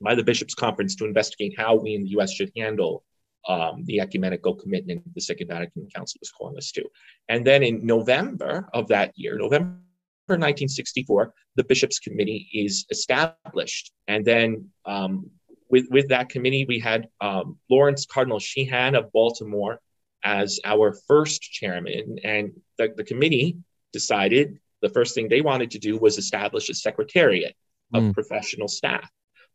by 0.00 0.14
the 0.14 0.22
Bishops' 0.22 0.54
Conference 0.54 0.94
to 0.96 1.06
investigate 1.06 1.54
how 1.56 1.76
we 1.76 1.94
in 1.94 2.04
the 2.04 2.10
US 2.10 2.32
should 2.32 2.52
handle 2.56 3.04
um, 3.48 3.84
the 3.84 4.00
ecumenical 4.00 4.54
commitment 4.54 5.02
the 5.14 5.20
Second 5.20 5.48
Vatican 5.48 5.88
Council 5.94 6.18
was 6.20 6.30
calling 6.30 6.56
us 6.58 6.70
to. 6.72 6.84
And 7.28 7.46
then 7.46 7.62
in 7.62 7.86
November 7.86 8.68
of 8.74 8.88
that 8.88 9.12
year, 9.16 9.38
November 9.38 9.78
1964, 10.26 11.32
the 11.54 11.64
Bishops' 11.64 12.00
Committee 12.00 12.48
is 12.52 12.84
established. 12.90 13.92
And 14.08 14.24
then 14.24 14.68
um, 14.84 15.30
with, 15.68 15.86
with 15.90 16.08
that 16.08 16.28
committee, 16.28 16.64
we 16.68 16.78
had 16.78 17.08
um, 17.20 17.58
Lawrence 17.70 18.06
Cardinal 18.06 18.38
Sheehan 18.38 18.94
of 18.94 19.12
Baltimore 19.12 19.80
as 20.24 20.60
our 20.64 20.94
first 21.06 21.42
chairman. 21.42 22.18
And 22.22 22.52
the, 22.78 22.92
the 22.96 23.04
committee 23.04 23.58
decided 23.92 24.58
the 24.82 24.88
first 24.90 25.14
thing 25.14 25.28
they 25.28 25.40
wanted 25.40 25.72
to 25.72 25.78
do 25.78 25.98
was 25.98 26.18
establish 26.18 26.68
a 26.68 26.74
secretariat 26.74 27.54
of 27.94 28.02
mm. 28.02 28.14
professional 28.14 28.68
staff 28.68 29.08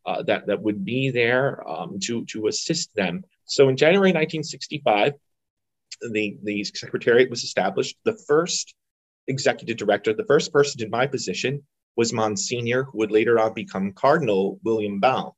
uh, 0.05 0.23
that, 0.23 0.47
that 0.47 0.61
would 0.61 0.83
be 0.83 1.11
there 1.11 1.67
um, 1.67 1.99
to, 2.03 2.25
to 2.25 2.47
assist 2.47 2.93
them. 2.95 3.23
So 3.45 3.69
in 3.69 3.77
January 3.77 4.09
1965, 4.09 5.13
the, 6.11 6.37
the 6.43 6.63
secretariat 6.63 7.29
was 7.29 7.43
established. 7.43 7.97
The 8.05 8.17
first 8.27 8.73
executive 9.27 9.77
director, 9.77 10.13
the 10.13 10.25
first 10.25 10.51
person 10.51 10.81
in 10.81 10.89
my 10.89 11.05
position 11.05 11.63
was 11.95 12.13
Monsignor, 12.13 12.85
who 12.85 12.99
would 12.99 13.11
later 13.11 13.39
on 13.39 13.53
become 13.53 13.91
Cardinal 13.93 14.59
William 14.63 14.99
Baum 14.99 15.31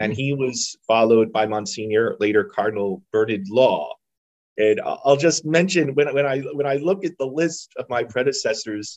and 0.00 0.12
he 0.14 0.32
was 0.32 0.76
followed 0.86 1.30
by 1.30 1.46
Monsignor, 1.46 2.16
later 2.18 2.42
Cardinal 2.44 3.02
Bernard 3.12 3.48
Law. 3.48 3.94
And 4.56 4.80
I'll 4.84 5.16
just 5.16 5.44
mention 5.44 5.94
when, 5.94 6.12
when 6.12 6.26
I 6.26 6.40
when 6.40 6.66
I 6.66 6.76
look 6.76 7.04
at 7.04 7.16
the 7.18 7.26
list 7.26 7.72
of 7.78 7.88
my 7.88 8.02
predecessors, 8.02 8.96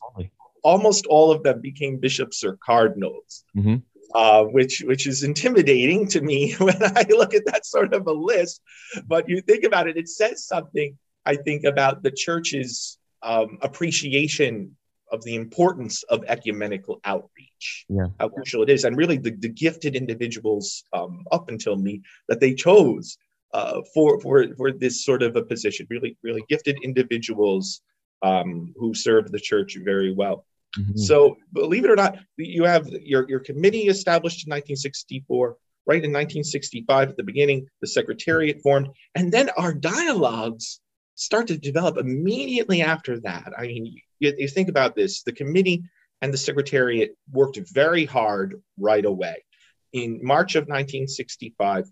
almost 0.64 1.06
all 1.06 1.32
of 1.32 1.44
them 1.44 1.62
became 1.62 2.00
bishops 2.00 2.44
or 2.44 2.58
cardinals, 2.66 3.44
mm-hmm. 3.56 3.76
uh, 4.16 4.44
which 4.46 4.84
which 4.86 5.06
is 5.08 5.24
intimidating 5.24 6.08
to 6.08 6.22
me 6.22 6.54
when 6.58 6.82
I 6.82 7.06
look 7.10 7.34
at 7.34 7.46
that 7.46 7.66
sort 7.66 7.94
of 7.94 8.08
a 8.08 8.12
list. 8.12 8.62
But 9.06 9.30
you 9.30 9.42
think 9.42 9.64
about 9.64 9.88
it, 9.88 9.98
it 9.98 10.10
says 10.10 10.46
something 10.46 10.98
I 11.26 11.36
think 11.36 11.64
about 11.64 12.04
the 12.04 12.12
church's 12.12 12.98
um, 13.22 13.58
appreciation 13.62 14.76
of 15.14 15.24
the 15.24 15.36
importance 15.36 16.04
of 16.04 16.26
ecumenical 16.28 17.00
outreach, 17.06 17.86
yeah. 17.88 18.08
how 18.20 18.28
crucial 18.28 18.64
it 18.64 18.70
is, 18.70 18.84
and 18.84 18.98
really 18.98 19.18
the, 19.18 19.32
the 19.32 19.48
gifted 19.48 19.96
individuals 19.96 20.84
um, 20.92 21.24
up 21.32 21.50
until 21.50 21.76
me 21.76 22.02
that 22.28 22.40
they 22.40 22.54
chose 22.54 23.18
uh, 23.54 23.82
for 23.94 24.20
for 24.20 24.48
for 24.58 24.72
this 24.72 25.06
sort 25.06 25.22
of 25.22 25.36
a 25.36 25.44
position. 25.44 25.86
Really, 25.90 26.18
really 26.24 26.44
gifted 26.50 26.78
individuals 26.84 27.82
um, 28.24 28.74
who 28.76 28.94
served 28.94 29.32
the 29.32 29.40
church 29.40 29.78
very 29.86 30.12
well. 30.12 30.46
Mm-hmm. 30.78 30.98
So, 30.98 31.38
believe 31.54 31.86
it 31.86 31.92
or 31.92 31.96
not, 31.96 32.18
you 32.38 32.64
have 32.64 32.88
your 32.88 33.30
your 33.30 33.40
committee 33.40 33.88
established 33.88 34.46
in 34.46 34.52
1964. 34.52 35.56
Right 35.86 35.96
in 35.96 36.14
1965, 36.14 37.10
at 37.10 37.18
the 37.18 37.24
beginning, 37.24 37.68
the 37.82 37.88
secretariat 37.88 38.62
formed, 38.62 38.88
and 39.16 39.34
then 39.34 39.50
our 39.58 39.74
dialogues 39.74 40.80
start 41.16 41.48
to 41.48 41.58
develop 41.58 41.98
immediately 41.98 42.82
after 42.82 43.20
that. 43.20 43.52
I 43.58 43.68
mean, 43.68 43.96
you, 44.24 44.34
you 44.38 44.48
think 44.48 44.70
about 44.70 44.96
this 44.96 45.24
the 45.24 45.32
committee 45.32 45.84
and 46.22 46.34
the 46.34 46.38
secretariat 46.38 47.16
worked 47.32 47.60
very 47.74 48.06
hard 48.06 48.62
right 48.78 49.06
away. 49.06 49.44
In 49.92 50.22
March 50.24 50.56
of 50.56 50.64
1965, 50.64 51.92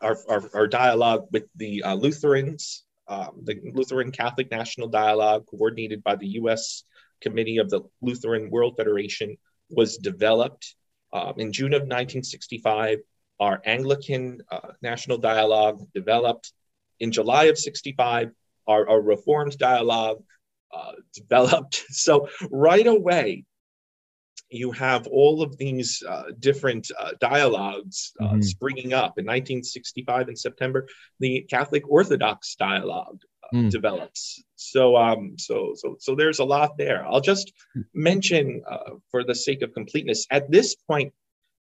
our, 0.00 0.16
our, 0.28 0.50
our 0.54 0.66
dialogue 0.66 1.26
with 1.30 1.44
the 1.54 1.82
uh, 1.82 1.94
Lutherans, 1.94 2.84
um, 3.06 3.42
the 3.42 3.60
Lutheran 3.74 4.10
Catholic 4.10 4.50
National 4.50 4.88
Dialogue, 4.88 5.44
coordinated 5.46 6.02
by 6.02 6.16
the 6.16 6.28
US 6.40 6.84
Committee 7.20 7.58
of 7.58 7.68
the 7.68 7.82
Lutheran 8.00 8.50
World 8.50 8.76
Federation, 8.76 9.36
was 9.68 9.98
developed. 9.98 10.74
Um, 11.12 11.34
in 11.36 11.52
June 11.52 11.74
of 11.74 11.82
1965, 11.82 12.98
our 13.40 13.60
Anglican 13.64 14.40
uh, 14.50 14.72
National 14.82 15.18
Dialogue 15.18 15.86
developed. 15.94 16.52
In 16.98 17.12
July 17.12 17.44
of 17.44 17.58
65, 17.58 18.30
our, 18.66 18.88
our 18.88 19.00
Reformed 19.00 19.58
Dialogue 19.58 20.22
uh, 20.74 20.92
developed. 21.14 21.84
So 21.90 22.28
right 22.50 22.86
away, 22.86 23.44
you 24.50 24.70
have 24.72 25.06
all 25.06 25.42
of 25.42 25.56
these 25.56 26.02
uh, 26.08 26.24
different 26.38 26.90
uh, 26.98 27.12
dialogues 27.20 28.12
uh, 28.20 28.24
mm-hmm. 28.24 28.42
springing 28.42 28.92
up. 28.92 29.18
In 29.18 29.24
1965, 29.24 30.28
in 30.28 30.36
September, 30.36 30.86
the 31.18 31.46
Catholic 31.48 31.88
Orthodox 31.88 32.54
dialogue 32.56 33.20
uh, 33.42 33.56
mm. 33.56 33.70
develops. 33.70 34.42
So, 34.56 34.96
um, 34.96 35.34
so, 35.38 35.72
so, 35.74 35.96
so 35.98 36.14
there's 36.14 36.38
a 36.38 36.44
lot 36.44 36.76
there. 36.78 37.04
I'll 37.06 37.20
just 37.20 37.52
mention, 37.94 38.62
uh, 38.70 38.96
for 39.10 39.24
the 39.24 39.34
sake 39.34 39.62
of 39.62 39.72
completeness, 39.72 40.26
at 40.30 40.50
this 40.50 40.74
point, 40.74 41.12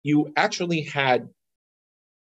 you 0.03 0.33
actually 0.37 0.83
had 0.83 1.29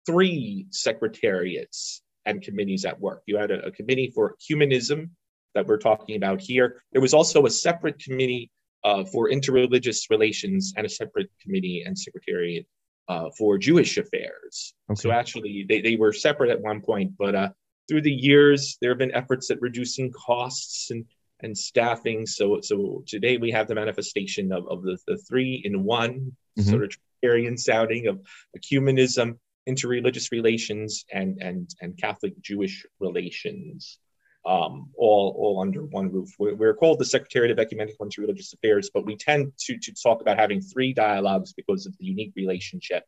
three 0.06 0.68
secretariats 0.70 2.02
and 2.26 2.42
committees 2.42 2.86
at 2.86 3.00
work. 3.00 3.24
You 3.26 3.38
had 3.38 3.52
a, 3.52 3.68
a 3.68 3.72
committee 3.72 4.12
for 4.14 4.36
ecumenism, 4.36 5.10
that 5.56 5.66
we're 5.66 5.78
talking 5.78 6.16
about 6.18 6.40
here. 6.40 6.84
There 6.92 7.02
was 7.02 7.14
also 7.14 7.46
a 7.46 7.50
separate 7.50 7.98
committee 8.00 8.52
uh, 8.84 9.04
for 9.06 9.30
interreligious 9.30 10.10
relations 10.12 10.74
and 10.78 10.86
a 10.86 10.90
separate 10.90 11.30
committee 11.42 11.84
and 11.86 11.98
secretariat 11.98 12.68
uh, 13.08 13.30
for 13.38 13.58
Jewish 13.58 13.98
affairs. 13.98 14.76
Okay. 14.92 15.00
So 15.02 15.12
actually, 15.12 15.66
they, 15.68 15.82
they 15.82 15.96
were 15.96 16.14
separate 16.14 16.52
at 16.52 16.62
one 16.62 16.82
point, 16.82 17.14
but 17.18 17.34
uh, 17.34 17.50
through 17.88 18.02
the 18.02 18.12
years, 18.12 18.78
there 18.82 18.92
have 18.92 19.00
been 19.00 19.16
efforts 19.16 19.50
at 19.50 19.62
reducing 19.62 20.12
costs 20.12 20.92
and 20.92 21.06
and 21.42 21.58
staffing. 21.58 22.26
So 22.26 22.62
so 22.62 23.04
today 23.08 23.38
we 23.38 23.52
have 23.52 23.68
the 23.68 23.76
manifestation 23.76 24.52
of, 24.52 24.68
of 24.68 24.84
the, 24.84 24.98
the 25.08 25.18
three 25.18 25.62
in 25.66 25.84
one 25.84 26.36
mm-hmm. 26.58 26.70
sort 26.70 26.84
of 26.84 26.96
Trinitarian 27.22 27.58
sounding 27.58 28.08
of 28.08 28.22
ecumenism, 28.58 29.38
interreligious 29.68 30.32
relations, 30.32 31.06
and 31.12 31.42
and 31.42 31.70
and 31.82 31.98
Catholic 31.98 32.40
Jewish 32.42 32.86
relations 33.00 34.00
um, 34.46 34.90
all, 34.96 35.36
all 35.40 35.62
under 35.62 35.84
one 35.84 36.12
roof. 36.12 36.30
We're, 36.38 36.56
we're, 36.56 36.76
called 36.76 37.00
the 37.00 37.06
Secretariat 37.06 37.52
of 37.52 37.60
Ecumenical 37.60 38.04
and 38.04 38.18
Religious 38.18 38.54
Affairs, 38.54 38.92
but 38.94 39.06
we 39.06 39.16
tend 39.16 39.54
to, 39.62 39.78
to 39.78 39.94
talk 39.94 40.22
about 40.22 40.38
having 40.38 40.62
three 40.62 40.94
dialogues 40.94 41.54
because 41.54 41.86
of 41.86 41.98
the 41.98 42.06
unique 42.06 42.34
relationship 42.36 43.04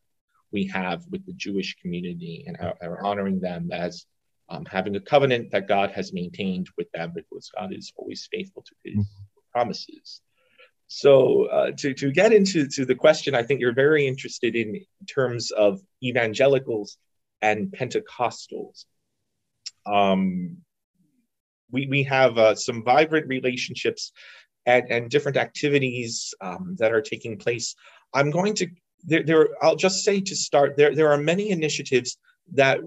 we 0.51 0.65
have 0.67 1.03
with 1.11 1.25
the 1.25 1.33
Jewish 1.33 1.77
community 1.81 2.43
and 2.47 2.57
are, 2.57 2.75
our 2.81 3.05
honoring 3.05 3.39
them 3.39 3.69
as 3.71 4.05
um, 4.49 4.65
having 4.65 4.95
a 4.95 4.99
covenant 4.99 5.51
that 5.51 5.67
God 5.67 5.91
has 5.91 6.11
maintained 6.11 6.69
with 6.77 6.91
them 6.91 7.11
because 7.13 7.51
God 7.55 7.73
is 7.73 7.93
always 7.95 8.27
faithful 8.31 8.63
to 8.63 8.75
his 8.83 8.95
mm-hmm. 8.95 9.23
promises. 9.51 10.21
So 10.87 11.45
uh, 11.45 11.71
to, 11.77 11.93
to 11.93 12.11
get 12.11 12.33
into 12.33 12.67
to 12.69 12.85
the 12.85 12.95
question, 12.95 13.35
I 13.35 13.43
think 13.43 13.59
you're 13.59 13.73
very 13.73 14.07
interested 14.07 14.55
in, 14.55 14.75
in 14.75 15.05
terms 15.05 15.51
of 15.51 15.81
evangelicals 16.01 16.97
and 17.41 17.67
Pentecostals. 17.67 18.85
Um, 19.85 20.57
we, 21.71 21.87
we 21.87 22.03
have 22.03 22.37
uh, 22.37 22.55
some 22.55 22.83
vibrant 22.83 23.27
relationships 23.27 24.11
and, 24.65 24.89
and 24.89 25.09
different 25.09 25.37
activities 25.37 26.33
um, 26.41 26.75
that 26.79 26.91
are 26.91 27.01
taking 27.01 27.37
place. 27.37 27.75
I'm 28.13 28.31
going 28.31 28.55
to 28.55 28.67
there, 29.03 29.23
there 29.23 29.47
I'll 29.61 29.75
just 29.75 30.03
say 30.03 30.21
to 30.21 30.35
start 30.35 30.75
there 30.75 30.95
there 30.95 31.11
are 31.11 31.17
many 31.17 31.51
initiatives 31.51 32.17
that 32.53 32.79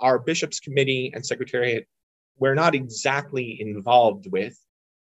our 0.00 0.18
bishops 0.18 0.60
committee 0.60 1.12
and 1.14 1.24
secretariat 1.24 1.86
we're 2.38 2.54
not 2.54 2.74
exactly 2.74 3.60
involved 3.60 4.26
with 4.30 4.56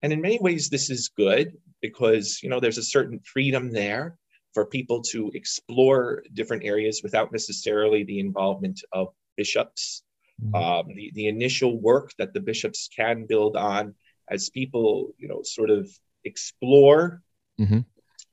and 0.02 0.12
in 0.12 0.22
many 0.22 0.40
ways 0.40 0.70
this 0.70 0.90
is 0.90 1.12
good 1.16 1.56
because 1.82 2.40
you 2.42 2.50
know 2.50 2.60
there's 2.60 2.80
a 2.80 2.84
certain 2.84 3.20
freedom 3.20 3.72
there 3.72 4.18
for 4.54 4.66
people 4.66 5.02
to 5.02 5.32
explore 5.34 6.24
different 6.34 6.64
areas 6.64 7.02
without 7.04 7.32
necessarily 7.32 8.04
the 8.04 8.20
involvement 8.20 8.82
of 8.92 9.10
bishops. 9.38 10.04
Um, 10.53 10.88
the, 10.96 11.12
the 11.13 11.27
initial 11.27 11.79
work 11.79 12.12
that 12.17 12.34
the 12.34 12.39
bishops 12.39 12.89
can 12.96 13.25
build 13.25 13.55
on 13.55 13.96
as 14.29 14.50
people 14.50 15.12
you 15.17 15.27
know 15.27 15.41
sort 15.43 15.69
of 15.69 15.89
explore 16.24 17.22
mm-hmm. 17.60 17.79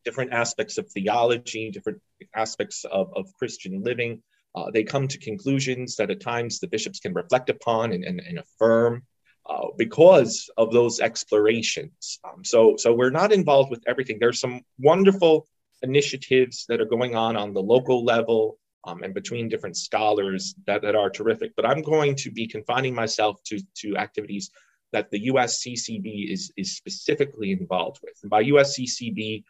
different 0.04 0.32
aspects 0.32 0.78
of 0.78 0.88
theology 0.90 1.70
different 1.70 2.00
aspects 2.34 2.84
of, 2.84 3.12
of 3.16 3.26
christian 3.38 3.82
living 3.82 4.22
uh, 4.54 4.70
they 4.70 4.82
come 4.82 5.06
to 5.06 5.18
conclusions 5.18 5.96
that 5.96 6.10
at 6.10 6.20
times 6.20 6.58
the 6.58 6.66
bishops 6.66 6.98
can 6.98 7.12
reflect 7.12 7.50
upon 7.50 7.92
and, 7.92 8.04
and, 8.04 8.20
and 8.20 8.38
affirm 8.38 9.02
uh, 9.48 9.66
because 9.76 10.50
of 10.56 10.72
those 10.72 10.98
explorations. 10.98 12.18
Um, 12.24 12.42
so, 12.42 12.76
so 12.76 12.94
we're 12.94 13.10
not 13.10 13.32
involved 13.32 13.70
with 13.70 13.84
everything. 13.86 14.16
There's 14.18 14.40
some 14.40 14.62
wonderful 14.78 15.46
initiatives 15.82 16.64
that 16.68 16.80
are 16.80 16.86
going 16.86 17.14
on 17.14 17.36
on 17.36 17.52
the 17.52 17.62
local 17.62 18.04
level 18.04 18.58
um, 18.84 19.02
and 19.02 19.14
between 19.14 19.48
different 19.48 19.76
scholars 19.76 20.54
that, 20.66 20.82
that 20.82 20.94
are 20.94 21.10
terrific. 21.10 21.52
But 21.56 21.66
I'm 21.66 21.82
going 21.82 22.14
to 22.16 22.30
be 22.30 22.46
confining 22.46 22.94
myself 22.94 23.42
to, 23.46 23.60
to 23.78 23.96
activities 23.96 24.50
that 24.92 25.10
the 25.10 25.28
USCCB 25.28 26.32
is, 26.32 26.52
is 26.56 26.76
specifically 26.76 27.52
involved 27.52 28.00
with. 28.02 28.14
And 28.22 28.30
by 28.30 28.44
USCCB, 28.44 29.44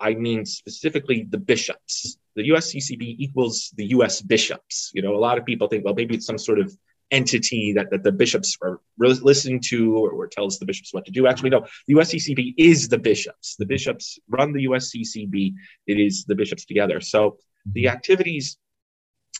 I 0.00 0.14
mean 0.14 0.44
specifically 0.44 1.26
the 1.28 1.38
bishops. 1.38 2.18
The 2.36 2.48
USCCB 2.50 3.16
equals 3.18 3.72
the 3.76 3.86
US 3.86 4.22
bishops. 4.22 4.90
You 4.94 5.02
know, 5.02 5.14
a 5.14 5.18
lot 5.18 5.38
of 5.38 5.44
people 5.44 5.68
think, 5.68 5.84
well, 5.84 5.94
maybe 5.94 6.14
it's 6.14 6.26
some 6.26 6.38
sort 6.38 6.58
of 6.58 6.72
entity 7.10 7.72
that, 7.72 7.90
that 7.90 8.02
the 8.02 8.12
bishops 8.12 8.56
are 8.62 8.80
listening 8.98 9.60
to 9.60 9.96
or, 9.96 10.10
or 10.10 10.26
tells 10.26 10.58
the 10.58 10.66
bishops 10.66 10.92
what 10.92 11.04
to 11.06 11.10
do. 11.10 11.26
Actually, 11.26 11.50
no, 11.50 11.66
the 11.86 11.94
USCCB 11.94 12.54
is 12.58 12.88
the 12.88 12.98
bishops. 12.98 13.56
The 13.56 13.66
bishops 13.66 14.18
run 14.28 14.52
the 14.52 14.66
USCCB. 14.66 15.52
It 15.86 15.98
is 15.98 16.24
the 16.24 16.34
bishops 16.34 16.64
together. 16.64 17.00
So 17.00 17.38
the 17.66 17.88
activities 17.88 18.58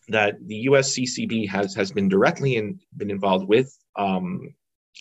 that 0.08 0.36
the 0.46 0.66
USCCB 0.66 1.48
has 1.48 1.74
has 1.74 1.92
been 1.92 2.08
directly 2.08 2.56
in, 2.56 2.80
been 2.96 3.10
involved 3.10 3.46
with. 3.46 3.76
Um, 3.96 4.54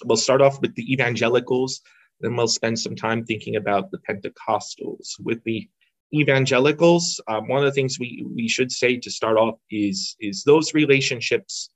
we'll 0.05 0.17
start 0.17 0.41
off 0.41 0.61
with 0.61 0.75
the 0.75 0.91
evangelicals, 0.91 1.81
then 2.19 2.35
we'll 2.35 2.47
spend 2.47 2.79
some 2.79 2.95
time 2.95 3.23
thinking 3.23 3.55
about 3.55 3.91
the 3.91 3.99
Pentecostals. 3.99 5.13
With 5.19 5.43
the 5.43 5.67
evangelicals, 6.13 7.21
um, 7.27 7.47
one 7.47 7.59
of 7.59 7.65
the 7.65 7.71
things 7.71 7.99
we 7.99 8.25
we 8.35 8.47
should 8.47 8.71
say 8.71 8.97
to 8.97 9.11
start 9.11 9.37
off 9.37 9.55
is 9.71 10.15
is 10.19 10.43
those 10.43 10.73
relationships 10.73 11.69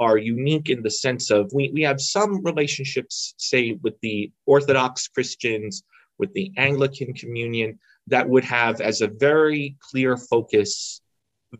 are 0.00 0.16
unique 0.16 0.70
in 0.70 0.82
the 0.82 0.90
sense 0.90 1.30
of 1.30 1.50
we, 1.52 1.70
we 1.74 1.82
have 1.82 2.00
some 2.00 2.44
relationships, 2.44 3.34
say, 3.36 3.76
with 3.82 3.94
the 4.00 4.30
Orthodox 4.46 5.08
Christians, 5.08 5.82
with 6.18 6.32
the 6.34 6.52
Anglican 6.56 7.12
Communion, 7.14 7.78
that 8.06 8.28
would 8.28 8.44
have 8.44 8.80
as 8.80 9.00
a 9.00 9.08
very 9.08 9.76
clear 9.80 10.16
focus 10.16 11.00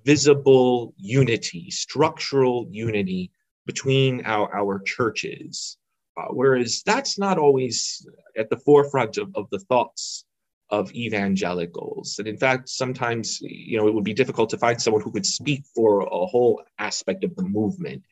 visible 0.05 0.95
unity, 0.97 1.71
structural 1.71 2.67
unity 2.71 3.31
between 3.67 4.25
our, 4.25 4.55
our 4.55 4.81
churches. 4.81 5.77
Uh, 6.17 6.29
whereas 6.31 6.83
that's 6.85 7.19
not 7.19 7.39
always 7.39 8.07
at 8.37 8.51
the 8.51 8.57
forefront 8.57 9.19
of, 9.19 9.31
of 9.37 9.49
the 9.51 9.59
thoughts 9.61 10.25
of 10.71 10.93
evangelicals. 10.93 12.17
And 12.19 12.29
in 12.29 12.37
fact, 12.37 12.69
sometimes, 12.69 13.39
you 13.41 13.79
know, 13.79 13.89
it 13.89 13.95
would 13.95 14.05
be 14.05 14.15
difficult 14.15 14.51
to 14.51 14.59
find 14.59 14.81
someone 14.81 15.03
who 15.03 15.13
could 15.13 15.25
speak 15.25 15.65
for 15.75 16.01
a 16.01 16.27
whole 16.27 16.63
aspect 16.79 17.25
of 17.25 17.35
the 17.37 17.43
movement. 17.43 18.03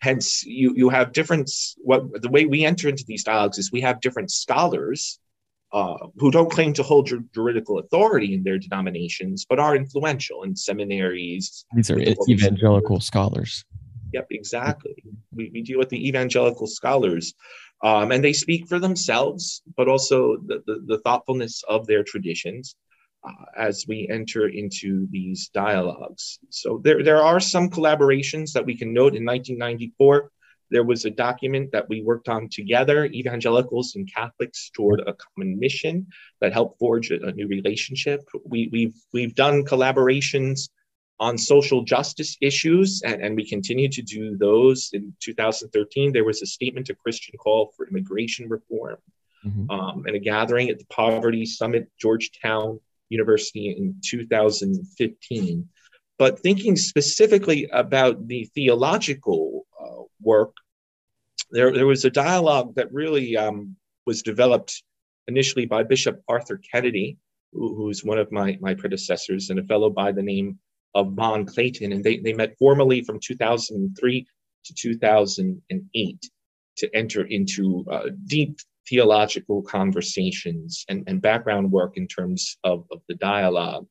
Hence, 0.00 0.44
you, 0.44 0.74
you 0.76 0.90
have 0.90 1.12
different, 1.12 1.50
what 1.78 2.22
the 2.22 2.30
way 2.30 2.44
we 2.44 2.64
enter 2.64 2.88
into 2.88 3.04
these 3.06 3.24
dialogues 3.24 3.58
is 3.58 3.72
we 3.72 3.80
have 3.80 4.00
different 4.00 4.30
scholars 4.30 5.18
uh, 5.74 6.06
who 6.18 6.30
don't 6.30 6.50
claim 6.50 6.72
to 6.72 6.82
hold 6.82 7.10
juridical 7.34 7.80
authority 7.80 8.32
in 8.32 8.44
their 8.44 8.58
denominations, 8.58 9.44
but 9.46 9.58
are 9.58 9.74
influential 9.74 10.44
in 10.44 10.54
seminaries. 10.54 11.66
These 11.74 11.90
are 11.90 11.98
evangelical 12.28 13.00
scholars. 13.00 13.64
Yep, 14.12 14.28
exactly. 14.30 15.02
We, 15.34 15.50
we 15.52 15.62
deal 15.62 15.80
with 15.80 15.88
the 15.88 16.08
evangelical 16.08 16.68
scholars 16.68 17.34
um, 17.82 18.12
and 18.12 18.24
they 18.24 18.32
speak 18.32 18.66
for 18.66 18.78
themselves, 18.78 19.62
but 19.76 19.88
also 19.88 20.38
the, 20.46 20.62
the, 20.66 20.82
the 20.86 20.98
thoughtfulness 20.98 21.62
of 21.68 21.86
their 21.86 22.02
traditions 22.02 22.76
uh, 23.22 23.44
as 23.56 23.84
we 23.86 24.08
enter 24.10 24.48
into 24.48 25.06
these 25.10 25.50
dialogues. 25.52 26.38
So 26.48 26.80
there, 26.82 27.02
there 27.02 27.22
are 27.22 27.40
some 27.40 27.68
collaborations 27.68 28.52
that 28.52 28.64
we 28.64 28.76
can 28.76 28.94
note 28.94 29.14
in 29.14 29.24
1994. 29.24 30.30
There 30.74 30.82
was 30.82 31.04
a 31.04 31.10
document 31.10 31.70
that 31.70 31.88
we 31.88 32.02
worked 32.02 32.28
on 32.28 32.48
together, 32.48 33.04
evangelicals 33.06 33.94
and 33.94 34.12
Catholics 34.12 34.72
toward 34.74 34.98
a 35.06 35.14
common 35.14 35.56
mission 35.56 36.08
that 36.40 36.52
helped 36.52 36.80
forge 36.80 37.12
a, 37.12 37.24
a 37.24 37.30
new 37.30 37.46
relationship. 37.46 38.28
We, 38.44 38.68
we've, 38.72 38.96
we've 39.12 39.36
done 39.36 39.64
collaborations 39.64 40.68
on 41.20 41.38
social 41.38 41.84
justice 41.84 42.36
issues, 42.40 43.02
and, 43.02 43.22
and 43.22 43.36
we 43.36 43.48
continue 43.48 43.88
to 43.88 44.02
do 44.02 44.36
those. 44.36 44.90
In 44.92 45.14
2013, 45.20 46.12
there 46.12 46.24
was 46.24 46.42
a 46.42 46.46
statement 46.46 46.88
to 46.88 46.96
Christian 46.96 47.38
call 47.38 47.72
for 47.76 47.86
immigration 47.86 48.48
reform 48.48 48.96
mm-hmm. 49.46 49.70
um, 49.70 50.04
and 50.06 50.16
a 50.16 50.18
gathering 50.18 50.70
at 50.70 50.80
the 50.80 50.86
Poverty 50.86 51.46
Summit, 51.46 51.88
Georgetown 52.00 52.80
University 53.10 53.68
in 53.70 53.94
2015. 54.04 55.68
But 56.18 56.40
thinking 56.40 56.74
specifically 56.74 57.68
about 57.72 58.26
the 58.26 58.50
theological 58.56 59.66
uh, 59.80 60.02
work, 60.20 60.54
there, 61.54 61.72
there 61.72 61.86
was 61.86 62.04
a 62.04 62.10
dialogue 62.10 62.74
that 62.74 62.92
really 62.92 63.36
um, 63.36 63.76
was 64.06 64.22
developed 64.22 64.82
initially 65.28 65.66
by 65.66 65.84
Bishop 65.84 66.20
Arthur 66.28 66.60
Kennedy, 66.70 67.16
who, 67.52 67.76
who's 67.76 68.04
one 68.04 68.18
of 68.18 68.30
my, 68.32 68.58
my 68.60 68.74
predecessors, 68.74 69.50
and 69.50 69.60
a 69.60 69.64
fellow 69.64 69.88
by 69.88 70.10
the 70.10 70.22
name 70.22 70.58
of 70.96 71.14
Bon 71.14 71.46
Clayton, 71.46 71.92
and 71.92 72.02
they, 72.02 72.18
they 72.18 72.32
met 72.32 72.56
formally 72.58 73.02
from 73.02 73.20
2003 73.20 74.26
to 74.64 74.74
2008 74.74 76.30
to 76.76 76.96
enter 76.96 77.24
into 77.24 77.84
uh, 77.90 78.10
deep 78.26 78.58
theological 78.88 79.62
conversations 79.62 80.84
and, 80.88 81.04
and 81.06 81.22
background 81.22 81.70
work 81.70 81.96
in 81.96 82.08
terms 82.08 82.58
of, 82.64 82.84
of 82.90 83.00
the 83.08 83.14
dialogue. 83.14 83.86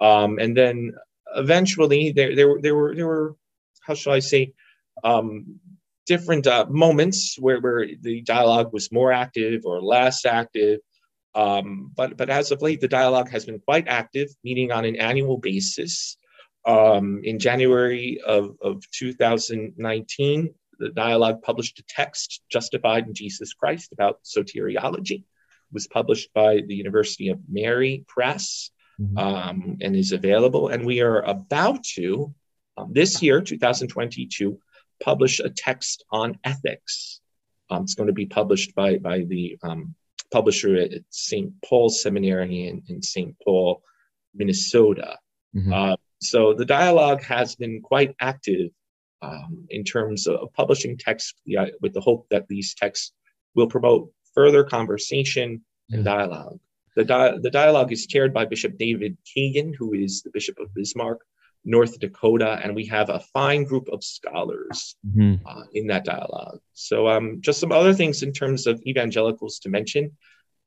Um, 0.00 0.38
and 0.38 0.56
then 0.56 0.92
eventually 1.36 2.12
there, 2.12 2.34
there, 2.34 2.48
were, 2.48 2.60
there, 2.62 2.74
were, 2.74 2.94
there 2.94 3.06
were, 3.06 3.36
how 3.82 3.94
shall 3.94 4.14
I 4.14 4.20
say, 4.20 4.54
um, 5.02 5.60
different 6.06 6.46
uh, 6.46 6.66
moments 6.68 7.36
where, 7.38 7.60
where 7.60 7.86
the 8.00 8.22
dialogue 8.22 8.72
was 8.72 8.92
more 8.92 9.12
active 9.12 9.62
or 9.64 9.80
less 9.82 10.24
active. 10.24 10.80
Um, 11.34 11.90
but, 11.94 12.16
but 12.16 12.30
as 12.30 12.50
of 12.50 12.62
late, 12.62 12.80
the 12.80 12.88
dialogue 12.88 13.28
has 13.30 13.44
been 13.44 13.58
quite 13.58 13.88
active, 13.88 14.28
meeting 14.44 14.70
on 14.70 14.84
an 14.84 14.96
annual 14.96 15.38
basis. 15.38 16.16
Um, 16.66 17.20
in 17.24 17.38
January 17.38 18.20
of, 18.24 18.56
of 18.62 18.88
2019, 18.92 20.54
the 20.78 20.88
dialogue 20.90 21.42
published 21.42 21.78
a 21.78 21.84
text, 21.88 22.42
Justified 22.48 23.06
in 23.06 23.14
Jesus 23.14 23.52
Christ, 23.52 23.92
about 23.92 24.20
soteriology. 24.24 25.20
It 25.20 25.72
was 25.72 25.86
published 25.86 26.32
by 26.32 26.62
the 26.66 26.74
University 26.74 27.28
of 27.28 27.40
Mary 27.48 28.04
Press 28.08 28.70
mm-hmm. 29.00 29.18
um, 29.18 29.78
and 29.80 29.96
is 29.96 30.12
available. 30.12 30.68
And 30.68 30.84
we 30.84 31.00
are 31.00 31.20
about 31.20 31.82
to, 31.94 32.34
um, 32.76 32.92
this 32.92 33.22
year, 33.22 33.40
2022, 33.40 34.58
publish 35.04 35.38
a 35.40 35.50
text 35.50 36.04
on 36.10 36.38
ethics. 36.44 37.20
Um, 37.70 37.82
it's 37.82 37.94
going 37.94 38.06
to 38.06 38.12
be 38.12 38.26
published 38.26 38.74
by, 38.74 38.96
by 38.96 39.20
the 39.20 39.58
um, 39.62 39.94
publisher 40.32 40.76
at 40.76 40.90
St. 41.10 41.52
Paul 41.64 41.88
Seminary 41.90 42.68
in, 42.68 42.82
in 42.88 43.02
St. 43.02 43.36
Paul, 43.44 43.82
Minnesota. 44.34 45.18
Mm-hmm. 45.54 45.72
Uh, 45.72 45.96
so 46.20 46.54
the 46.54 46.64
dialogue 46.64 47.22
has 47.22 47.54
been 47.54 47.82
quite 47.82 48.14
active 48.20 48.70
um, 49.22 49.66
in 49.70 49.84
terms 49.84 50.26
of 50.26 50.52
publishing 50.54 50.96
texts 50.96 51.34
with 51.80 51.92
the 51.92 52.00
hope 52.00 52.26
that 52.30 52.48
these 52.48 52.74
texts 52.74 53.12
will 53.54 53.68
promote 53.68 54.10
further 54.34 54.64
conversation 54.64 55.62
and 55.90 56.04
dialogue. 56.04 56.58
The, 56.96 57.04
di- 57.04 57.38
the 57.38 57.50
dialogue 57.50 57.92
is 57.92 58.06
chaired 58.06 58.32
by 58.32 58.44
Bishop 58.46 58.78
David 58.78 59.16
Kagan, 59.24 59.74
who 59.76 59.94
is 59.94 60.22
the 60.22 60.30
Bishop 60.30 60.58
of 60.58 60.72
Bismarck, 60.74 61.20
North 61.64 61.98
Dakota, 61.98 62.60
and 62.62 62.74
we 62.74 62.86
have 62.86 63.08
a 63.08 63.20
fine 63.32 63.64
group 63.64 63.88
of 63.88 64.04
scholars 64.04 64.96
mm-hmm. 65.06 65.46
uh, 65.46 65.64
in 65.72 65.86
that 65.88 66.04
dialogue. 66.04 66.60
So, 66.74 67.08
um, 67.08 67.40
just 67.40 67.60
some 67.60 67.72
other 67.72 67.94
things 67.94 68.22
in 68.22 68.32
terms 68.32 68.66
of 68.66 68.82
evangelicals 68.86 69.58
to 69.60 69.70
mention. 69.70 70.16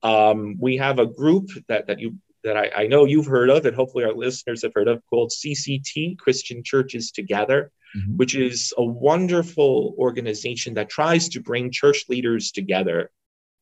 Um, 0.04 0.58
we 0.60 0.78
have 0.78 1.00
a 1.00 1.06
group 1.06 1.50
that 1.68 1.88
that 1.88 2.00
you 2.00 2.18
that 2.44 2.56
I, 2.56 2.84
I, 2.84 2.88
know 2.88 3.06
you've 3.06 3.26
heard 3.26 3.50
of, 3.50 3.66
and 3.66 3.76
hopefully 3.76 4.04
our 4.06 4.14
listeners 4.14 4.62
have 4.62 4.74
heard 4.74 4.88
of, 4.88 5.02
called 5.10 5.32
CCT 5.32 6.18
Christian 6.18 6.64
Churches 6.64 7.12
Together, 7.12 7.72
mm-hmm. 7.96 8.16
which 8.16 8.36
is 8.36 8.74
a 8.78 8.84
wonderful 8.84 9.96
organization 9.98 10.76
that 10.76 10.90
tries 10.90 11.30
to 11.30 11.42
bring 11.42 11.72
church 11.72 12.06
leaders 12.10 12.52
together 12.52 13.12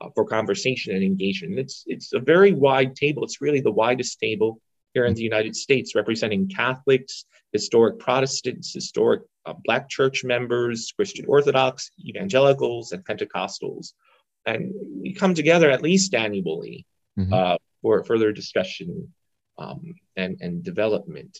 uh, 0.02 0.10
for 0.13 0.26
conversation 0.26 0.93
and 0.93 1.04
engagement. 1.04 1.58
It's 1.58 1.84
it's 1.88 2.13
a 2.13 2.19
very 2.19 2.54
wide 2.54 2.95
table. 2.95 3.24
It's 3.24 3.41
really 3.41 3.62
the 3.62 3.71
widest 3.71 4.19
table 4.19 4.62
here 4.95 5.05
in 5.05 5.13
the 5.13 5.21
United 5.21 5.55
States, 5.55 5.93
representing 5.93 6.47
Catholics, 6.47 7.25
historic 7.51 7.99
Protestants, 7.99 8.73
historic 8.73 9.21
uh, 9.45 9.53
Black 9.65 9.89
church 9.89 10.23
members, 10.23 10.91
Christian 10.95 11.25
Orthodox, 11.27 11.91
evangelicals, 12.03 12.93
and 12.93 13.05
Pentecostals. 13.05 13.91
And 14.45 14.73
we 15.01 15.13
come 15.13 15.36
together 15.36 15.69
at 15.69 15.81
least 15.81 16.15
annually 16.15 16.86
mm-hmm. 17.19 17.34
uh, 17.34 17.58
for 17.81 18.03
further 18.05 18.31
discussion 18.31 19.13
um, 19.58 19.95
and, 20.15 20.38
and 20.39 20.63
development. 20.63 21.39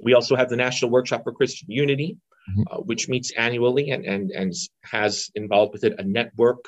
We 0.00 0.14
also 0.14 0.34
have 0.34 0.48
the 0.48 0.56
National 0.56 0.90
Workshop 0.90 1.24
for 1.24 1.32
Christian 1.32 1.70
Unity, 1.70 2.16
mm-hmm. 2.50 2.62
uh, 2.70 2.80
which 2.80 3.08
meets 3.08 3.32
annually 3.32 3.90
and, 3.90 4.04
and, 4.06 4.30
and 4.30 4.54
has 4.82 5.30
involved 5.34 5.74
with 5.74 5.84
it 5.84 6.00
a 6.00 6.04
network 6.04 6.64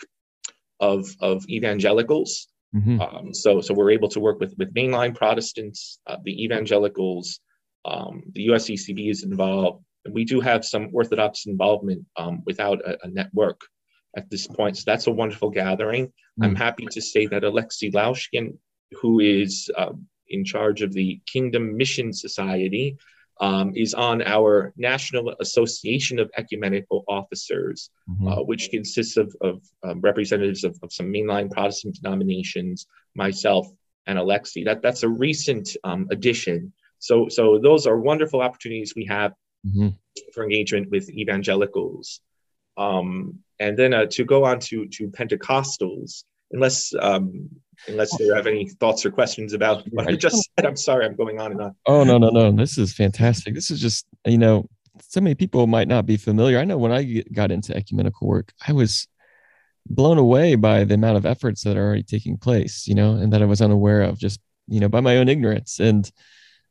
of, 0.81 1.07
of 1.21 1.49
evangelicals. 1.49 2.49
Mm-hmm. 2.75 3.01
Um, 3.01 3.35
so, 3.35 3.61
so 3.61 3.73
we're 3.73 3.91
able 3.91 4.09
to 4.11 4.21
work 4.21 4.41
with, 4.41 4.55
with 4.59 4.75
mainline 4.75 5.15
Protestants, 5.15 6.01
uh, 6.07 6.17
the 6.25 6.45
evangelicals, 6.45 7.41
um, 7.85 8.23
the 8.33 8.49
USCCB 8.49 9.11
is 9.11 9.23
involved. 9.23 9.85
And 10.05 10.15
we 10.15 10.25
do 10.25 10.41
have 10.41 10.65
some 10.65 10.91
Orthodox 10.93 11.47
involvement 11.47 12.05
um, 12.17 12.43
without 12.45 12.81
a, 12.81 12.99
a, 13.05 13.09
network 13.09 13.61
at 14.17 14.29
this 14.31 14.47
point. 14.47 14.77
So 14.77 14.83
that's 14.87 15.07
a 15.07 15.13
wonderful 15.13 15.51
gathering. 15.51 16.07
Mm-hmm. 16.07 16.45
I'm 16.45 16.57
happy 16.57 16.87
to 16.91 17.01
say 17.01 17.27
that 17.27 17.45
Alexei 17.45 17.91
Laushkin, 17.91 18.59
who 19.01 19.21
is 19.21 19.71
uh, 19.77 19.93
in 20.29 20.45
charge 20.45 20.83
of 20.83 20.93
the 20.93 21.21
Kingdom 21.27 21.77
Mission 21.77 22.13
Society, 22.13 22.97
um, 23.41 23.73
is 23.75 23.95
on 23.95 24.23
our 24.23 24.73
National 24.77 25.35
Association 25.41 26.19
of 26.19 26.31
Ecumenical 26.37 27.05
Officers, 27.09 27.91
mm-hmm. 28.09 28.29
uh, 28.29 28.43
which 28.43 28.71
consists 28.71 29.17
of, 29.17 29.35
of 29.41 29.63
um, 29.83 30.01
representatives 30.01 30.65
of, 30.65 30.79
of, 30.83 30.93
some 30.93 31.07
mainline 31.07 31.51
Protestant 31.51 31.97
denominations, 32.01 32.87
myself, 33.15 33.67
and 34.07 34.19
Alexi. 34.19 34.65
That, 34.65 34.83
that's 34.83 35.03
a 35.03 35.09
recent 35.09 35.77
um, 35.83 36.07
addition. 36.11 36.73
So, 36.99 37.29
so 37.29 37.59
those 37.59 37.87
are 37.87 37.99
wonderful 37.99 38.41
opportunities 38.41 38.95
we 38.95 39.07
have 39.07 39.33
mm-hmm. 39.67 39.89
for 40.33 40.45
engagement 40.45 40.91
with 40.91 41.11
evangelicals. 41.11 42.21
Um, 42.77 43.41
and 43.59 43.77
then 43.77 43.95
uh, 43.95 44.07
to 44.13 44.25
go 44.25 44.45
on 44.45 44.61
to, 44.61 44.87
to 44.89 45.09
Pentecostals, 45.09 46.25
unless 46.53 46.93
um, 47.01 47.51
unless 47.89 48.19
you 48.19 48.33
have 48.35 48.47
any 48.47 48.69
thoughts 48.69 49.05
or 49.05 49.11
questions 49.11 49.53
about 49.53 49.85
what 49.91 50.07
I 50.09 50.17
just 50.17 50.49
said. 50.57 50.67
I'm 50.67 50.77
sorry, 50.77 51.07
I'm 51.07 51.17
going 51.17 51.41
on 51.41 51.53
and 51.53 51.61
on. 51.61 51.77
Oh 51.87 52.05
no, 52.05 52.19
no, 52.19 52.31
no. 52.31 52.53
This 52.53 52.79
is 52.79 52.95
fantastic. 52.95 53.55
This 53.55 53.71
is 53.71 53.81
just 53.81 54.07
you 54.25 54.39
know, 54.39 54.69
so 55.01 55.21
many 55.21 55.35
people 55.35 55.67
might 55.67 55.89
not 55.89 56.07
be 56.07 56.17
familiar. 56.17 56.59
I 56.59 56.65
know 56.65 56.79
when 56.79 56.93
I 56.93 57.23
got 57.33 57.51
into 57.51 57.77
ecumenical 57.77 58.27
work, 58.27 58.53
I 58.67 58.73
was 58.73 59.09
blown 59.87 60.19
away 60.19 60.55
by 60.55 60.85
the 60.85 60.95
amount 60.95 61.17
of 61.17 61.27
efforts 61.27 61.63
that 61.65 61.77
are 61.77 61.85
already 61.85 62.03
taking 62.03 62.37
place, 62.37 62.87
you 62.87 62.95
know, 62.95 63.13
and 63.13 63.33
that 63.33 63.43
I 63.43 63.47
was 63.47 63.61
unaware 63.61 64.03
of 64.03 64.19
just, 64.19 64.41
you 64.69 64.81
know, 64.81 64.89
by 64.89 65.01
my 65.01 65.19
own 65.19 65.29
ignorance. 65.29 65.81
And 65.81 66.11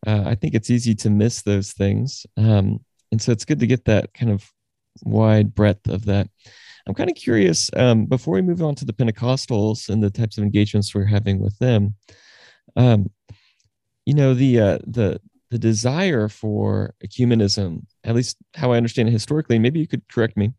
uh, 0.06 0.24
I 0.26 0.36
think 0.36 0.56
it's 0.56 0.70
easy 0.70 0.96
to 0.96 1.10
miss 1.10 1.42
those 1.42 1.72
things. 1.72 2.26
Um, 2.38 2.80
and 3.12 3.22
so 3.22 3.32
it's 3.32 3.46
good 3.46 3.60
to 3.60 3.68
get 3.68 3.86
that 3.86 4.14
kind 4.14 4.32
of 4.32 4.50
wide 5.04 5.54
breadth 5.54 5.88
of 5.88 6.06
that. 6.06 6.28
I'm 6.86 6.94
kind 6.94 7.10
of 7.10 7.16
curious 7.16 7.70
um, 7.76 8.06
before 8.06 8.34
we 8.36 8.42
move 8.42 8.62
on 8.62 8.76
to 8.76 8.86
the 8.86 8.94
Pentecostals 8.94 9.90
and 9.90 10.04
the 10.04 10.10
types 10.10 10.38
of 10.38 10.44
engagements 10.44 10.94
we're 10.94 11.06
having 11.06 11.40
with 11.40 11.58
them. 11.60 11.96
Um, 12.76 13.10
you 14.06 14.14
know 14.14 14.34
the 14.34 14.60
uh, 14.60 14.78
the 14.86 15.20
the 15.50 15.58
desire 15.60 16.28
for 16.28 16.94
ecumenism, 17.06 17.86
at 18.04 18.16
least 18.16 18.38
how 18.56 18.72
I 18.72 18.78
understand 18.78 19.08
it 19.08 19.14
historically. 19.14 19.60
Maybe 19.60 19.80
you 19.80 19.88
could 19.88 20.08
correct 20.10 20.36
me. 20.36 20.52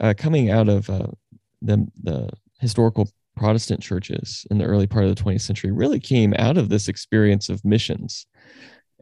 Uh, 0.00 0.14
coming 0.16 0.50
out 0.50 0.68
of 0.68 0.88
uh, 0.90 1.08
the 1.60 1.86
the 2.02 2.28
historical 2.58 3.08
Protestant 3.36 3.80
churches 3.80 4.46
in 4.50 4.58
the 4.58 4.64
early 4.64 4.86
part 4.86 5.04
of 5.04 5.14
the 5.14 5.22
20th 5.22 5.40
century 5.40 5.70
really 5.70 6.00
came 6.00 6.34
out 6.38 6.58
of 6.58 6.68
this 6.68 6.88
experience 6.88 7.48
of 7.48 7.64
missions 7.64 8.26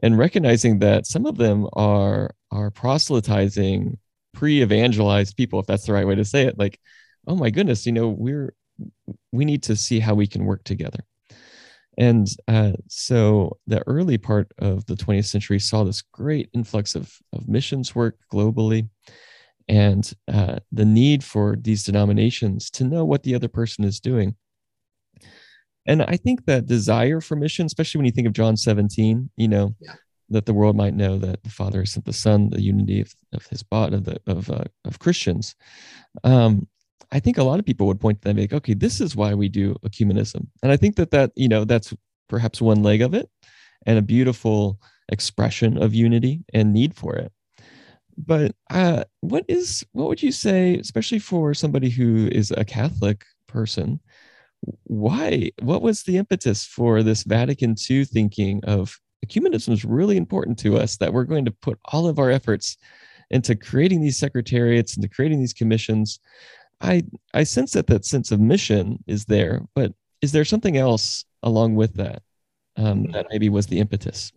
and 0.01 0.17
recognizing 0.17 0.79
that 0.79 1.05
some 1.05 1.25
of 1.25 1.37
them 1.37 1.67
are 1.73 2.31
are 2.51 2.71
proselytizing 2.71 3.97
pre-evangelized 4.33 5.35
people 5.35 5.59
if 5.59 5.65
that's 5.65 5.85
the 5.85 5.93
right 5.93 6.07
way 6.07 6.15
to 6.15 6.25
say 6.25 6.43
it 6.43 6.57
like 6.57 6.79
oh 7.27 7.35
my 7.35 7.49
goodness 7.49 7.85
you 7.85 7.91
know 7.91 8.09
we're 8.09 8.53
we 9.31 9.45
need 9.45 9.63
to 9.63 9.75
see 9.75 9.99
how 9.99 10.13
we 10.13 10.27
can 10.27 10.45
work 10.45 10.63
together. 10.63 10.99
And 11.97 12.27
uh, 12.47 12.73
so 12.87 13.57
the 13.67 13.83
early 13.87 14.17
part 14.17 14.51
of 14.59 14.85
the 14.85 14.95
20th 14.95 15.25
century 15.25 15.59
saw 15.59 15.83
this 15.83 16.01
great 16.01 16.49
influx 16.53 16.95
of, 16.95 17.13
of 17.33 17.47
missions 17.47 17.93
work 17.93 18.17
globally. 18.31 18.89
And 19.67 20.11
uh, 20.31 20.57
the 20.71 20.85
need 20.85 21.23
for 21.23 21.55
these 21.59 21.83
denominations 21.83 22.69
to 22.71 22.83
know 22.83 23.05
what 23.05 23.23
the 23.23 23.35
other 23.35 23.47
person 23.47 23.83
is 23.83 23.99
doing. 23.99 24.35
And 25.87 26.03
i 26.03 26.15
think 26.15 26.45
that 26.45 26.67
desire 26.67 27.21
for 27.21 27.35
mission 27.35 27.65
especially 27.65 27.97
when 27.97 28.05
you 28.05 28.11
think 28.11 28.27
of 28.27 28.33
john 28.33 28.55
17 28.55 29.31
you 29.35 29.47
know 29.47 29.73
yeah 29.79 29.95
that 30.31 30.45
the 30.45 30.53
world 30.53 30.75
might 30.75 30.95
know 30.95 31.17
that 31.17 31.43
the 31.43 31.49
Father 31.49 31.85
sent 31.85 32.05
the 32.05 32.13
Son, 32.13 32.49
the 32.49 32.61
unity 32.61 33.01
of, 33.01 33.13
of 33.33 33.45
His 33.47 33.63
body 33.63 33.95
of 33.95 34.05
the, 34.05 34.19
of 34.27 34.49
uh, 34.49 34.63
of 34.85 34.99
Christians. 34.99 35.55
Um, 36.23 36.67
I 37.11 37.19
think 37.19 37.37
a 37.37 37.43
lot 37.43 37.59
of 37.59 37.65
people 37.65 37.87
would 37.87 37.99
point 37.99 38.21
to 38.21 38.23
that 38.23 38.29
and 38.31 38.39
like, 38.39 38.53
okay, 38.53 38.73
this 38.73 39.01
is 39.01 39.15
why 39.15 39.33
we 39.33 39.49
do 39.49 39.75
ecumenism, 39.85 40.47
and 40.63 40.71
I 40.71 40.77
think 40.77 40.95
that 40.95 41.11
that 41.11 41.31
you 41.35 41.47
know 41.47 41.65
that's 41.65 41.93
perhaps 42.29 42.61
one 42.61 42.83
leg 42.83 43.01
of 43.01 43.13
it, 43.13 43.29
and 43.85 43.97
a 43.97 44.01
beautiful 44.01 44.79
expression 45.09 45.81
of 45.81 45.93
unity 45.93 46.43
and 46.53 46.73
need 46.73 46.95
for 46.95 47.15
it. 47.15 47.31
But 48.17 48.55
uh, 48.69 49.03
what 49.21 49.45
is 49.47 49.85
what 49.91 50.07
would 50.07 50.23
you 50.23 50.31
say, 50.31 50.77
especially 50.77 51.19
for 51.19 51.53
somebody 51.53 51.89
who 51.89 52.27
is 52.31 52.51
a 52.51 52.65
Catholic 52.65 53.25
person? 53.47 53.99
Why? 54.83 55.51
What 55.61 55.81
was 55.81 56.03
the 56.03 56.17
impetus 56.17 56.65
for 56.65 57.03
this 57.03 57.23
Vatican 57.23 57.75
II 57.89 58.05
thinking 58.05 58.63
of 58.65 58.99
ecumenism 59.25 59.73
is 59.73 59.85
really 59.85 60.17
important 60.17 60.57
to 60.59 60.77
us 60.77 60.97
that 60.97 61.13
we're 61.13 61.23
going 61.23 61.45
to 61.45 61.51
put 61.51 61.79
all 61.85 62.07
of 62.07 62.19
our 62.19 62.31
efforts 62.31 62.77
into 63.29 63.55
creating 63.55 64.01
these 64.01 64.17
secretariats 64.17 64.97
into 64.97 65.07
creating 65.07 65.39
these 65.39 65.53
commissions. 65.53 66.19
I 66.81 67.03
i 67.33 67.43
sense 67.43 67.71
that 67.73 67.87
that 67.87 68.05
sense 68.05 68.31
of 68.31 68.39
mission 68.39 69.03
is 69.07 69.25
there 69.25 69.61
but 69.75 69.93
is 70.21 70.31
there 70.31 70.45
something 70.45 70.77
else 70.77 71.25
along 71.43 71.75
with 71.75 71.93
that 71.95 72.21
um, 72.77 73.03
that 73.11 73.27
maybe 73.29 73.49
was 73.49 73.67
the 73.67 73.79
impetus? 73.79 74.31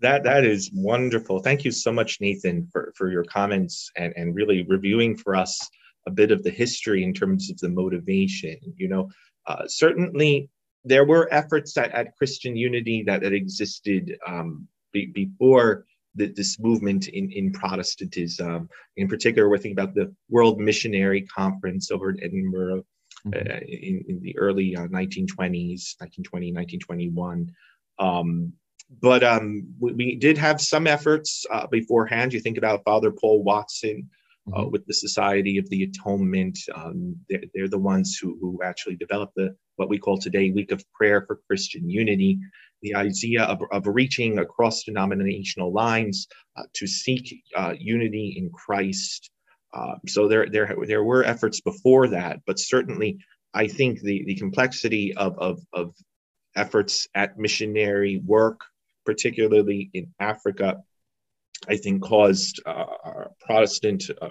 That 0.00 0.22
that 0.24 0.44
is 0.44 0.70
wonderful. 0.72 1.40
Thank 1.40 1.64
you 1.64 1.70
so 1.70 1.92
much 1.92 2.20
nathan 2.20 2.68
for 2.72 2.92
for 2.96 3.10
your 3.10 3.24
comments 3.24 3.90
and 3.96 4.12
and 4.16 4.34
really 4.34 4.62
reviewing 4.62 5.16
for 5.16 5.34
us 5.34 5.58
a 6.06 6.10
bit 6.10 6.30
of 6.30 6.42
the 6.42 6.50
history 6.50 7.02
in 7.02 7.12
terms 7.12 7.50
of 7.50 7.58
the 7.58 7.68
motivation 7.68 8.56
you 8.76 8.88
know? 8.88 9.10
Uh, 9.46 9.66
certainly 9.66 10.50
there 10.84 11.04
were 11.04 11.32
efforts 11.32 11.76
at, 11.76 11.92
at 11.92 12.16
Christian 12.16 12.56
unity 12.56 13.02
that, 13.06 13.22
that 13.22 13.32
existed 13.32 14.16
um, 14.26 14.66
be, 14.92 15.06
before 15.06 15.86
the, 16.14 16.26
this 16.28 16.58
movement 16.58 17.08
in, 17.08 17.30
in 17.30 17.52
Protestantism. 17.52 18.68
In 18.96 19.08
particular, 19.08 19.48
we're 19.48 19.58
thinking 19.58 19.78
about 19.78 19.94
the 19.94 20.14
World 20.28 20.58
Missionary 20.58 21.22
Conference 21.22 21.90
over 21.90 22.10
in 22.10 22.22
Edinburgh 22.22 22.84
mm-hmm. 23.26 23.32
uh, 23.32 23.60
in, 23.66 24.04
in, 24.08 24.20
the 24.20 24.36
early 24.38 24.76
uh, 24.76 24.88
1920s, 24.88 25.96
1920, 25.98 26.52
1921. 26.52 27.50
Um, 27.98 28.52
but 29.02 29.22
um, 29.22 29.66
we, 29.78 29.92
we, 29.92 30.16
did 30.16 30.38
have 30.38 30.60
some 30.60 30.86
efforts 30.86 31.44
uh, 31.50 31.66
beforehand. 31.66 32.32
You 32.32 32.40
think 32.40 32.58
about 32.58 32.84
Father 32.84 33.10
Paul 33.10 33.44
Wattson, 33.44 34.06
uh, 34.54 34.60
mm-hmm. 34.60 34.70
with 34.70 34.86
the 34.86 34.94
Society 34.94 35.58
of 35.58 35.68
the 35.70 35.84
Atonement. 35.84 36.58
Um, 36.74 37.16
they're, 37.28 37.42
they're, 37.54 37.68
the 37.68 37.78
ones 37.78 38.18
who, 38.20 38.38
who 38.40 38.60
actually 38.64 38.96
developed 38.96 39.34
the 39.36 39.54
what 39.76 39.88
we 39.88 39.98
call 39.98 40.18
today 40.18 40.50
Week 40.50 40.72
of 40.72 40.82
Prayer 40.92 41.24
for 41.26 41.40
Christian 41.46 41.88
Unity. 41.88 42.38
The 42.82 42.94
idea 42.94 43.42
of, 43.44 43.60
of 43.72 43.86
reaching 43.86 44.38
across 44.38 44.84
denominational 44.84 45.72
lines 45.72 46.26
uh, 46.56 46.64
to 46.74 46.86
seek 46.86 47.42
uh, 47.56 47.74
unity 47.78 48.34
in 48.38 48.50
Christ. 48.50 49.30
Uh, 49.74 49.94
so 50.06 50.28
there, 50.28 50.48
there, 50.50 50.76
there 50.86 51.04
were 51.04 51.24
efforts 51.24 51.60
before 51.60 52.08
that, 52.08 52.40
but 52.46 52.58
certainly 52.58 53.18
I 53.54 53.66
think 53.66 54.00
the, 54.00 54.24
the 54.26 54.36
complexity 54.36 55.14
of, 55.14 55.36
of, 55.38 55.60
of 55.72 55.94
efforts 56.56 57.06
at 57.14 57.38
missionary 57.38 58.20
work, 58.24 58.60
particularly 59.04 59.90
in 59.94 60.12
Africa, 60.20 60.78
I 61.68 61.76
think 61.76 62.02
caused 62.02 62.60
uh, 62.66 62.86
our 63.04 63.30
Protestant 63.40 64.04
uh, 64.20 64.28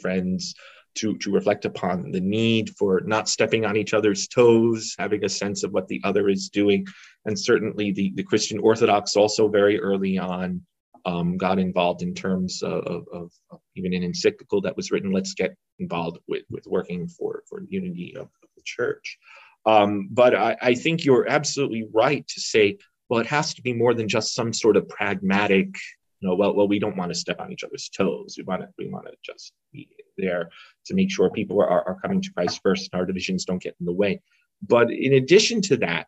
friends 0.00 0.54
to, 0.96 1.16
to 1.18 1.30
reflect 1.30 1.64
upon 1.64 2.10
the 2.10 2.20
need 2.20 2.70
for 2.70 3.02
not 3.04 3.28
stepping 3.28 3.64
on 3.64 3.76
each 3.76 3.94
other's 3.94 4.28
toes, 4.28 4.94
having 4.98 5.24
a 5.24 5.28
sense 5.28 5.62
of 5.62 5.72
what 5.72 5.88
the 5.88 6.00
other 6.04 6.28
is 6.28 6.48
doing. 6.48 6.86
And 7.26 7.38
certainly 7.38 7.92
the, 7.92 8.12
the 8.14 8.22
Christian 8.22 8.58
Orthodox 8.58 9.14
also 9.14 9.48
very 9.48 9.78
early 9.78 10.18
on 10.18 10.62
um, 11.04 11.36
got 11.36 11.58
involved 11.58 12.02
in 12.02 12.14
terms 12.14 12.62
of, 12.62 13.06
of, 13.12 13.30
of, 13.50 13.60
even 13.76 13.94
an 13.94 14.02
encyclical 14.02 14.60
that 14.62 14.76
was 14.76 14.90
written, 14.90 15.12
let's 15.12 15.34
get 15.34 15.54
involved 15.78 16.18
with, 16.26 16.42
with 16.50 16.66
working 16.66 17.06
for, 17.06 17.44
for 17.48 17.62
unity 17.68 18.14
of, 18.16 18.22
of 18.22 18.48
the 18.56 18.62
church. 18.64 19.18
Um, 19.66 20.08
but 20.10 20.34
I, 20.34 20.56
I 20.60 20.74
think 20.74 21.04
you're 21.04 21.28
absolutely 21.28 21.86
right 21.92 22.26
to 22.26 22.40
say, 22.40 22.78
well, 23.08 23.20
it 23.20 23.26
has 23.26 23.54
to 23.54 23.62
be 23.62 23.72
more 23.72 23.94
than 23.94 24.08
just 24.08 24.34
some 24.34 24.52
sort 24.52 24.76
of 24.76 24.88
pragmatic, 24.88 25.76
you 26.20 26.28
know, 26.28 26.34
well, 26.34 26.54
well, 26.54 26.68
we 26.68 26.78
don't 26.78 26.96
want 26.96 27.12
to 27.12 27.18
step 27.18 27.40
on 27.40 27.52
each 27.52 27.64
other's 27.64 27.88
toes. 27.88 28.36
We 28.38 28.44
want 28.44 28.62
to, 28.62 28.68
we 28.78 28.88
want 28.88 29.06
to 29.06 29.12
just 29.22 29.52
be 29.72 29.88
there 30.16 30.50
to 30.86 30.94
make 30.94 31.10
sure 31.10 31.30
people 31.30 31.60
are, 31.60 31.68
are 31.68 31.98
coming 32.00 32.22
to 32.22 32.32
Christ 32.32 32.60
first 32.62 32.90
and 32.92 32.98
our 32.98 33.06
divisions 33.06 33.44
don't 33.44 33.62
get 33.62 33.76
in 33.80 33.86
the 33.86 33.92
way. 33.92 34.22
But 34.66 34.90
in 34.90 35.14
addition 35.14 35.60
to 35.62 35.76
that, 35.78 36.06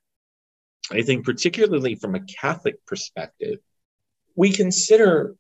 I 0.90 1.02
think 1.02 1.26
particularly 1.26 1.94
from 1.96 2.14
a 2.14 2.20
Catholic 2.20 2.84
perspective, 2.86 3.58
we 4.34 4.52
consider 4.52 5.34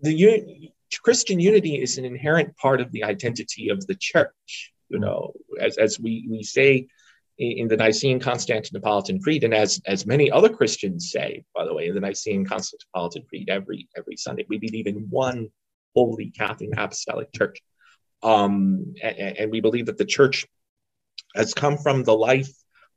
the 0.00 0.70
Christian 1.02 1.40
unity 1.40 1.80
is 1.80 1.96
an 1.96 2.04
inherent 2.04 2.56
part 2.56 2.80
of 2.80 2.92
the 2.92 3.04
identity 3.04 3.70
of 3.70 3.86
the 3.86 3.94
church. 3.94 4.72
You 4.90 4.98
know, 4.98 5.32
as, 5.58 5.78
as 5.78 5.98
we, 5.98 6.26
we 6.28 6.42
say 6.42 6.88
in 7.50 7.68
the 7.68 7.76
Nicene 7.76 8.20
Constantinopolitan 8.20 9.20
Creed, 9.20 9.44
and 9.44 9.54
as, 9.54 9.80
as 9.86 10.06
many 10.06 10.30
other 10.30 10.48
Christians 10.48 11.10
say, 11.10 11.44
by 11.54 11.64
the 11.64 11.74
way, 11.74 11.88
in 11.88 11.94
the 11.94 12.00
Nicene 12.00 12.46
Constantinopolitan 12.46 13.26
Creed 13.28 13.48
every, 13.50 13.88
every 13.96 14.16
Sunday, 14.16 14.46
we 14.48 14.58
believe 14.58 14.86
in 14.86 15.06
one 15.10 15.48
holy 15.94 16.30
Catholic 16.30 16.70
Apostolic 16.76 17.32
Church. 17.32 17.60
Um, 18.22 18.94
and, 19.02 19.38
and 19.38 19.50
we 19.50 19.60
believe 19.60 19.86
that 19.86 19.98
the 19.98 20.04
church 20.04 20.46
has 21.34 21.52
come 21.54 21.76
from 21.76 22.04
the 22.04 22.14
life 22.14 22.50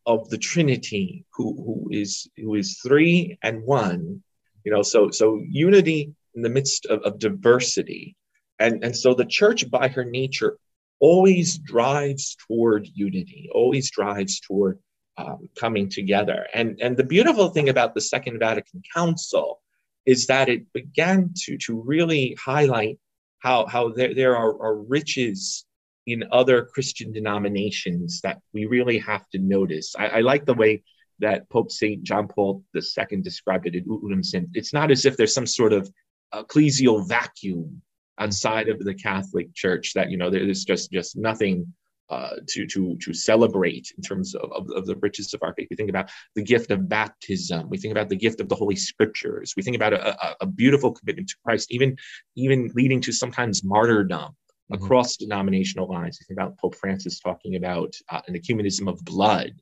of 0.05 0.29
the 0.29 0.37
Trinity, 0.37 1.25
who, 1.33 1.55
who 1.55 1.89
is 1.91 2.27
who 2.37 2.55
is 2.55 2.79
three 2.85 3.37
and 3.41 3.63
one. 3.63 4.23
You 4.63 4.71
know, 4.71 4.83
so 4.83 5.09
so 5.09 5.41
unity 5.49 6.13
in 6.35 6.41
the 6.41 6.49
midst 6.49 6.85
of, 6.85 7.01
of 7.01 7.19
diversity. 7.19 8.15
And, 8.59 8.83
and 8.83 8.95
so 8.95 9.13
the 9.13 9.25
church, 9.25 9.69
by 9.69 9.87
her 9.89 10.05
nature, 10.05 10.57
always 10.99 11.57
drives 11.57 12.35
toward 12.47 12.87
unity, 12.93 13.49
always 13.53 13.91
drives 13.91 14.39
toward 14.39 14.79
um, 15.17 15.49
coming 15.57 15.89
together. 15.89 16.47
And, 16.53 16.79
and 16.81 16.97
the 16.97 17.03
beautiful 17.03 17.49
thing 17.49 17.69
about 17.69 17.93
the 17.93 18.01
Second 18.01 18.39
Vatican 18.39 18.81
Council 18.93 19.61
is 20.05 20.27
that 20.27 20.49
it 20.49 20.71
began 20.73 21.33
to, 21.43 21.57
to 21.57 21.81
really 21.81 22.37
highlight 22.43 22.99
how, 23.39 23.65
how 23.65 23.89
there, 23.89 24.13
there 24.13 24.35
are, 24.35 24.61
are 24.61 24.77
riches 24.77 25.65
in 26.05 26.23
other 26.31 26.65
Christian 26.65 27.11
denominations 27.11 28.21
that 28.21 28.39
we 28.53 28.65
really 28.65 28.99
have 28.99 29.27
to 29.29 29.39
notice. 29.39 29.95
I, 29.97 30.07
I 30.07 30.19
like 30.21 30.45
the 30.45 30.53
way 30.53 30.83
that 31.19 31.49
Pope 31.49 31.71
St. 31.71 32.03
John 32.03 32.27
Paul 32.27 32.63
II 32.75 33.21
described 33.21 33.65
it 33.67 33.75
in. 33.75 34.49
It's 34.53 34.73
not 34.73 34.91
as 34.91 35.05
if 35.05 35.17
there's 35.17 35.33
some 35.33 35.47
sort 35.47 35.73
of 35.73 35.89
ecclesial 36.33 37.07
vacuum 37.07 37.81
outside 38.19 38.69
of 38.69 38.79
the 38.79 38.93
Catholic 38.93 39.53
Church 39.53 39.93
that 39.93 40.09
you 40.09 40.17
know 40.17 40.29
there's 40.29 40.65
just 40.65 40.91
just 40.91 41.15
nothing 41.15 41.73
uh, 42.09 42.35
to 42.47 42.67
to 42.67 42.95
to 42.97 43.13
celebrate 43.13 43.91
in 43.97 44.03
terms 44.03 44.35
of, 44.35 44.51
of, 44.51 44.69
of, 44.71 44.85
the 44.85 44.95
riches 44.97 45.33
of 45.33 45.41
our 45.41 45.53
faith. 45.55 45.67
We 45.69 45.75
think 45.75 45.89
about 45.89 46.09
the 46.35 46.43
gift 46.43 46.69
of 46.69 46.87
baptism. 46.87 47.67
We 47.69 47.77
think 47.77 47.91
about 47.91 48.09
the 48.09 48.15
gift 48.15 48.39
of 48.39 48.47
the 48.47 48.55
Holy 48.55 48.75
Scriptures. 48.75 49.53
We 49.57 49.63
think 49.63 49.75
about 49.75 49.93
a, 49.93 50.11
a, 50.23 50.35
a 50.41 50.45
beautiful 50.45 50.91
commitment 50.91 51.29
to 51.29 51.35
Christ, 51.43 51.71
even 51.71 51.97
even 52.35 52.71
leading 52.75 53.01
to 53.01 53.11
sometimes 53.11 53.63
martyrdom 53.63 54.19
mm-hmm. 54.19 54.75
across 54.75 55.17
denominational 55.17 55.89
lines. 55.89 56.19
We 56.21 56.25
think 56.25 56.39
about 56.39 56.57
Pope 56.59 56.75
Francis 56.75 57.19
talking 57.19 57.55
about 57.55 57.95
uh, 58.09 58.21
an 58.27 58.35
ecumenism 58.35 58.87
of 58.87 59.03
blood, 59.03 59.53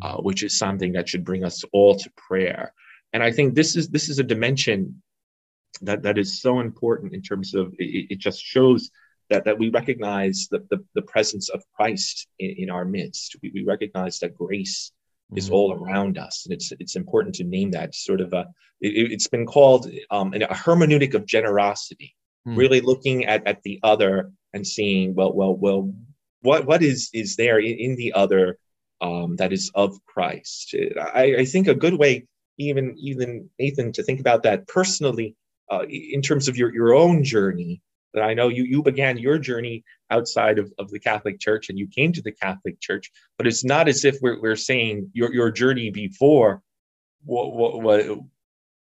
uh, 0.00 0.14
mm-hmm. 0.14 0.24
which 0.24 0.44
is 0.44 0.56
something 0.56 0.92
that 0.92 1.08
should 1.08 1.24
bring 1.24 1.44
us 1.44 1.64
all 1.72 1.96
to 1.96 2.10
prayer. 2.16 2.72
And 3.12 3.22
I 3.22 3.32
think 3.32 3.54
this 3.54 3.74
is 3.74 3.88
this 3.88 4.08
is 4.08 4.18
a 4.18 4.24
dimension 4.24 5.02
that 5.82 6.02
that 6.02 6.18
is 6.18 6.40
so 6.40 6.60
important 6.60 7.14
in 7.14 7.22
terms 7.22 7.54
of 7.54 7.74
it, 7.78 8.06
it 8.10 8.18
just 8.18 8.42
shows 8.42 8.90
that 9.30 9.44
that 9.44 9.58
we 9.58 9.68
recognize 9.68 10.48
the, 10.50 10.64
the, 10.70 10.84
the 10.94 11.02
presence 11.02 11.48
of 11.50 11.62
Christ 11.74 12.26
in, 12.38 12.54
in 12.58 12.70
our 12.70 12.84
midst. 12.84 13.36
We, 13.42 13.50
we, 13.54 13.64
recognize 13.64 14.18
that 14.20 14.34
grace 14.34 14.92
mm-hmm. 15.30 15.38
is 15.38 15.50
all 15.50 15.72
around 15.72 16.18
us, 16.18 16.46
and 16.46 16.52
it's 16.52 16.72
it's 16.78 16.96
important 16.96 17.34
to 17.36 17.44
name 17.44 17.72
that 17.72 17.94
sort 17.94 18.20
of 18.20 18.32
a. 18.32 18.46
It, 18.80 19.12
has 19.12 19.26
been 19.26 19.46
called 19.46 19.90
um, 20.10 20.32
a 20.34 20.38
hermeneutic 20.40 21.14
of 21.14 21.26
generosity, 21.26 22.14
mm-hmm. 22.46 22.58
really 22.58 22.80
looking 22.80 23.26
at 23.26 23.46
at 23.46 23.62
the 23.62 23.80
other 23.82 24.32
and 24.52 24.66
seeing 24.66 25.14
well 25.14 25.32
well 25.32 25.54
well 25.54 25.92
what 26.42 26.66
what 26.66 26.82
is 26.82 27.10
is 27.12 27.36
there 27.36 27.58
in, 27.58 27.78
in 27.78 27.96
the 27.96 28.12
other 28.14 28.58
um, 29.00 29.36
that 29.36 29.52
is 29.52 29.70
of 29.74 29.98
Christ. 30.06 30.74
I, 31.00 31.36
I 31.40 31.44
think 31.44 31.68
a 31.68 31.74
good 31.74 31.94
way 31.94 32.26
even 32.58 32.96
even 32.98 33.50
Nathan 33.58 33.92
to 33.92 34.02
think 34.02 34.20
about 34.20 34.42
that 34.42 34.66
personally 34.66 35.36
uh, 35.70 35.84
in 35.88 36.22
terms 36.22 36.48
of 36.48 36.56
your, 36.56 36.72
your 36.74 36.94
own 36.94 37.22
journey 37.24 37.82
that 38.14 38.22
I 38.22 38.34
know 38.34 38.48
you, 38.48 38.64
you 38.64 38.82
began 38.82 39.18
your 39.18 39.38
journey 39.38 39.84
outside 40.10 40.58
of, 40.58 40.72
of 40.78 40.90
the 40.90 40.98
Catholic 40.98 41.38
Church 41.38 41.68
and 41.68 41.78
you 41.78 41.86
came 41.86 42.12
to 42.12 42.22
the 42.22 42.32
Catholic 42.32 42.80
Church, 42.80 43.10
but 43.36 43.46
it's 43.46 43.64
not 43.64 43.88
as 43.88 44.04
if 44.04 44.18
we're, 44.22 44.40
we're 44.40 44.56
saying 44.56 45.10
your, 45.12 45.32
your 45.32 45.50
journey 45.50 45.90
before 45.90 46.62
what, 47.24 47.52
what, 47.52 47.82
what 47.82 48.18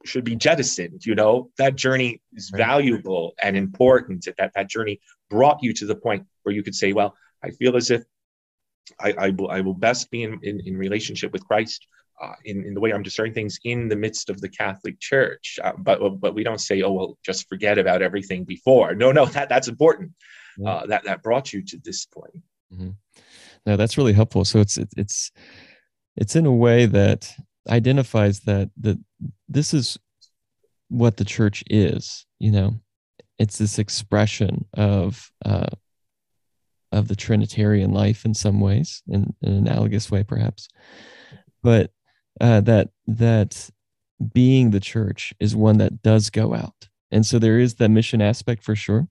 should 0.06 0.24
be 0.24 0.36
jettisoned. 0.36 1.06
You 1.06 1.16
know, 1.16 1.50
that 1.58 1.76
journey 1.76 2.22
is 2.34 2.50
valuable 2.50 3.34
and 3.42 3.58
important. 3.58 4.28
That 4.38 4.52
that 4.56 4.70
journey 4.70 5.02
brought 5.30 5.62
you 5.62 5.74
to 5.74 5.86
the 5.86 5.96
point 5.96 6.26
where 6.44 6.56
you 6.56 6.64
could 6.64 6.76
say, 6.76 6.94
well, 6.94 7.16
I 7.44 7.52
feel 7.52 7.76
as 7.76 7.92
if 7.92 8.04
I, 9.00 9.14
I, 9.18 9.30
will, 9.32 9.52
I 9.52 9.62
will 9.62 9.74
best 9.74 10.10
be 10.10 10.24
in, 10.24 10.40
in, 10.44 10.62
in 10.66 10.78
relationship 10.78 11.34
with 11.34 11.46
Christ 11.46 11.86
uh, 12.22 12.34
in, 12.46 12.66
in 12.66 12.74
the 12.74 12.80
way 12.80 12.92
I'm 12.92 13.04
discerning 13.04 13.34
things 13.34 13.60
in 13.64 13.88
the 13.88 13.96
midst 13.96 14.30
of 14.30 14.42
the 14.42 14.50
Catholic 14.50 15.00
Church. 15.00 15.60
Uh, 15.64 15.74
but 15.78 16.20
but 16.20 16.34
we 16.34 16.44
don't 16.44 16.62
say, 16.62 16.82
oh 16.82 16.92
well, 16.92 17.18
just 17.24 17.48
forget 17.48 17.78
about 17.78 18.02
everything 18.02 18.44
before. 18.44 18.96
No, 18.96 19.12
no, 19.12 19.26
that 19.26 19.50
that's 19.50 19.68
important. 19.68 20.12
Uh, 20.66 20.86
that 20.88 21.04
that 21.04 21.22
brought 21.22 21.54
you 21.54 21.62
to 21.64 21.78
this 21.84 22.06
point. 22.06 22.42
Mm-hmm. 22.74 22.90
No, 23.66 23.76
that's 23.76 23.98
really 23.98 24.14
helpful. 24.14 24.46
So 24.46 24.60
it's 24.60 24.78
it, 24.78 24.90
it's 24.98 25.32
it's 26.16 26.36
in 26.36 26.46
a 26.46 26.54
way 26.54 26.86
that 26.88 27.32
identifies 27.70 28.40
that 28.42 28.72
that 28.82 28.98
this 29.48 29.74
is 29.74 29.98
what 30.90 31.18
the 31.18 31.26
church 31.26 31.64
is. 31.68 32.26
You 32.40 32.52
know, 32.52 32.76
it's 33.38 33.58
this 33.58 33.78
expression 33.78 34.66
of 34.74 35.32
uh, 35.46 35.68
of 36.92 37.08
the 37.08 37.16
Trinitarian 37.16 37.92
life 37.92 38.26
in 38.26 38.34
some 38.34 38.60
ways, 38.60 39.04
in, 39.08 39.34
in 39.42 39.52
an 39.52 39.68
analogous 39.68 40.10
way, 40.10 40.24
perhaps. 40.24 40.70
But 41.62 41.92
uh, 42.42 42.62
that 42.62 42.90
that 43.08 43.70
being 44.34 44.72
the 44.72 44.80
church 44.80 45.34
is 45.40 45.56
one 45.56 45.78
that 45.78 46.02
does 46.02 46.30
go 46.30 46.54
out, 46.54 46.90
and 47.12 47.26
so 47.26 47.40
there 47.40 47.60
is 47.60 47.76
that 47.76 47.90
mission 47.90 48.22
aspect 48.22 48.64
for 48.64 48.76
sure. 48.76 49.08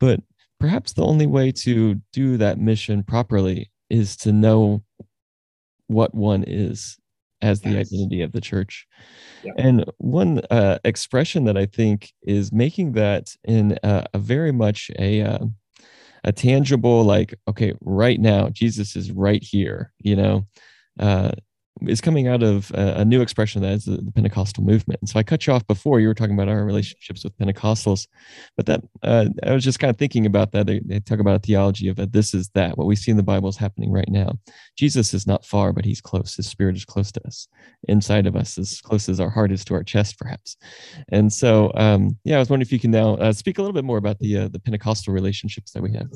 But 0.00 0.20
perhaps 0.60 0.92
the 0.92 1.04
only 1.04 1.26
way 1.26 1.52
to 1.52 2.00
do 2.12 2.36
that 2.36 2.58
mission 2.58 3.02
properly 3.02 3.70
is 3.90 4.16
to 4.18 4.32
know 4.32 4.82
what 5.86 6.14
one 6.14 6.44
is 6.46 6.98
as 7.40 7.60
the 7.60 7.70
yes. 7.70 7.86
identity 7.92 8.22
of 8.22 8.32
the 8.32 8.40
church. 8.40 8.86
Yeah. 9.44 9.52
And 9.56 9.84
one 9.98 10.40
uh, 10.50 10.78
expression 10.84 11.44
that 11.44 11.56
I 11.56 11.66
think 11.66 12.12
is 12.22 12.52
making 12.52 12.92
that 12.92 13.34
in 13.44 13.78
a, 13.82 14.06
a 14.14 14.18
very 14.18 14.52
much 14.52 14.90
a 14.98 15.22
uh, 15.22 15.46
a 16.24 16.32
tangible, 16.32 17.04
like, 17.04 17.34
okay, 17.46 17.72
right 17.80 18.20
now, 18.20 18.48
Jesus 18.48 18.96
is 18.96 19.12
right 19.12 19.42
here, 19.42 19.92
you 20.00 20.16
know, 20.16 20.46
uh, 20.98 21.30
is 21.86 22.00
coming 22.00 22.28
out 22.28 22.42
of 22.42 22.70
a, 22.72 23.00
a 23.00 23.04
new 23.04 23.20
expression 23.20 23.62
that 23.62 23.72
is 23.72 23.84
the, 23.84 24.08
Pentecostal 24.14 24.64
movement. 24.64 25.00
And 25.00 25.08
so 25.08 25.18
I 25.18 25.22
cut 25.22 25.46
you 25.46 25.52
off 25.52 25.66
before 25.66 26.00
you 26.00 26.08
were 26.08 26.14
talking 26.14 26.34
about 26.34 26.48
our 26.48 26.64
relationships 26.64 27.22
with 27.22 27.36
Pentecostals, 27.38 28.08
but 28.56 28.66
that 28.66 28.82
uh, 29.02 29.26
I 29.44 29.52
was 29.52 29.62
just 29.62 29.78
kind 29.78 29.90
of 29.90 29.96
thinking 29.96 30.26
about 30.26 30.52
that. 30.52 30.66
They, 30.66 30.80
they 30.84 30.98
talk 30.98 31.20
about 31.20 31.36
a 31.36 31.38
theology 31.38 31.88
of 31.88 31.98
a, 31.98 32.06
this 32.06 32.34
is 32.34 32.48
that. 32.50 32.76
What 32.76 32.86
we 32.86 32.96
see 32.96 33.10
in 33.10 33.16
the 33.16 33.22
Bible 33.22 33.48
is 33.48 33.56
happening 33.56 33.92
right 33.92 34.08
now. 34.08 34.38
Jesus 34.76 35.14
is 35.14 35.26
not 35.26 35.44
far, 35.44 35.72
but 35.72 35.84
he's 35.84 36.00
close. 36.00 36.34
His 36.34 36.48
spirit 36.48 36.76
is 36.76 36.84
close 36.84 37.12
to 37.12 37.26
us, 37.26 37.46
inside 37.86 38.26
of 38.26 38.34
us, 38.34 38.58
as 38.58 38.80
close 38.80 39.08
as 39.08 39.20
our 39.20 39.30
heart 39.30 39.52
is 39.52 39.64
to 39.66 39.74
our 39.74 39.84
chest, 39.84 40.18
perhaps. 40.18 40.56
And 41.12 41.32
so, 41.32 41.70
um, 41.76 42.18
yeah, 42.24 42.36
I 42.36 42.38
was 42.40 42.50
wondering 42.50 42.66
if 42.66 42.72
you 42.72 42.80
can 42.80 42.90
now 42.90 43.14
uh, 43.16 43.32
speak 43.32 43.58
a 43.58 43.62
little 43.62 43.74
bit 43.74 43.84
more 43.84 43.98
about 43.98 44.18
the 44.18 44.38
uh, 44.38 44.48
the 44.48 44.58
Pentecostal 44.58 45.14
relationships 45.14 45.70
that 45.72 45.82
we 45.82 45.92
have. 45.92 46.08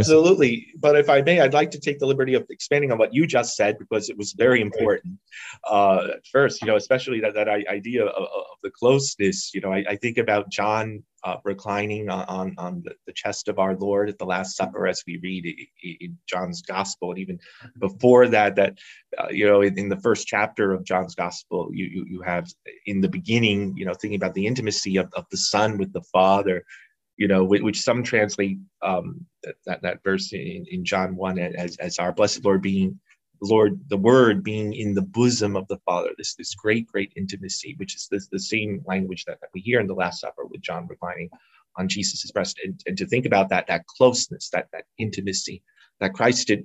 Absolutely, 0.00 0.66
but 0.78 0.96
if 0.96 1.08
I 1.08 1.22
may, 1.22 1.40
I'd 1.40 1.54
like 1.54 1.70
to 1.70 1.80
take 1.80 1.98
the 1.98 2.06
liberty 2.06 2.34
of 2.34 2.44
expanding 2.50 2.92
on 2.92 2.98
what 2.98 3.14
you 3.14 3.26
just 3.26 3.56
said 3.56 3.78
because 3.78 4.10
it 4.10 4.18
was 4.18 4.32
very 4.32 4.60
important 4.60 4.81
important 4.82 5.18
uh, 5.64 6.08
first, 6.30 6.60
you 6.60 6.66
know, 6.66 6.76
especially 6.76 7.20
that, 7.20 7.34
that 7.34 7.48
idea 7.48 8.04
of, 8.04 8.24
of 8.24 8.56
the 8.62 8.70
closeness. 8.70 9.54
You 9.54 9.60
know, 9.60 9.72
I, 9.72 9.84
I 9.88 9.96
think 9.96 10.18
about 10.18 10.50
John 10.50 11.02
uh, 11.24 11.36
reclining 11.44 12.08
on, 12.10 12.54
on 12.58 12.82
the, 13.06 13.12
chest 13.12 13.46
of 13.48 13.58
our 13.58 13.76
Lord 13.76 14.08
at 14.08 14.18
the 14.18 14.24
Last 14.24 14.56
Supper, 14.56 14.86
as 14.86 15.02
we 15.06 15.18
read 15.22 15.46
in, 15.82 16.18
John's 16.26 16.62
Gospel, 16.62 17.10
and 17.10 17.18
even 17.18 17.38
before 17.78 18.26
that, 18.28 18.56
that 18.56 18.78
uh, 19.18 19.28
you 19.30 19.46
know, 19.46 19.60
in, 19.60 19.78
in, 19.78 19.88
the 19.88 20.00
first 20.00 20.26
chapter 20.26 20.72
of 20.72 20.84
John's 20.84 21.14
Gospel, 21.14 21.68
you, 21.72 21.84
you 21.84 22.04
you 22.08 22.22
have 22.22 22.48
in 22.86 23.00
the 23.00 23.08
beginning, 23.08 23.74
you 23.76 23.84
know, 23.84 23.92
thinking 23.92 24.16
about 24.16 24.34
the 24.34 24.46
intimacy 24.46 24.96
of, 24.96 25.12
of 25.12 25.26
the 25.30 25.36
Son 25.36 25.78
with 25.78 25.92
the 25.92 26.02
Father. 26.12 26.64
You 27.18 27.28
know, 27.28 27.44
which 27.44 27.82
some 27.82 28.02
translate 28.02 28.58
um, 28.80 29.24
that, 29.66 29.82
that 29.82 30.02
verse 30.02 30.32
in, 30.32 30.64
in 30.68 30.84
John 30.84 31.14
1 31.14 31.38
as, 31.38 31.76
as 31.76 31.98
our 31.98 32.10
blessed 32.10 32.44
Lord 32.44 32.62
being 32.62 32.98
Lord, 33.42 33.80
the 33.88 33.96
Word 33.96 34.44
being 34.44 34.72
in 34.72 34.94
the 34.94 35.02
bosom 35.02 35.56
of 35.56 35.66
the 35.68 35.78
Father, 35.78 36.10
this 36.16 36.34
this 36.34 36.54
great, 36.54 36.86
great 36.86 37.12
intimacy, 37.16 37.74
which 37.78 37.96
is 37.96 38.08
this, 38.10 38.28
the 38.28 38.38
same 38.38 38.82
language 38.86 39.24
that, 39.24 39.40
that 39.40 39.50
we 39.52 39.60
hear 39.60 39.80
in 39.80 39.86
the 39.86 39.94
Last 39.94 40.20
Supper 40.20 40.46
with 40.46 40.60
John 40.60 40.86
reclining 40.86 41.28
on 41.76 41.88
Jesus' 41.88 42.30
breast, 42.30 42.60
and, 42.64 42.80
and 42.86 42.96
to 42.98 43.06
think 43.06 43.26
about 43.26 43.48
that 43.48 43.66
that 43.66 43.86
closeness, 43.86 44.48
that 44.50 44.68
that 44.72 44.84
intimacy 44.98 45.62
that 46.00 46.14
Christ 46.14 46.48
did 46.48 46.64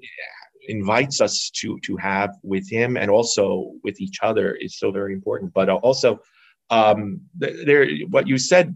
invites 0.67 1.21
us 1.21 1.49
to 1.55 1.79
to 1.79 1.97
have 1.97 2.35
with 2.43 2.69
him 2.69 2.97
and 2.97 3.09
also 3.09 3.71
with 3.83 3.99
each 3.99 4.19
other 4.21 4.55
is 4.55 4.77
so 4.77 4.91
very 4.91 5.13
important. 5.13 5.53
But 5.53 5.69
also, 5.69 6.19
um, 6.69 7.21
there 7.33 7.87
what 8.09 8.27
you 8.27 8.37
said 8.37 8.75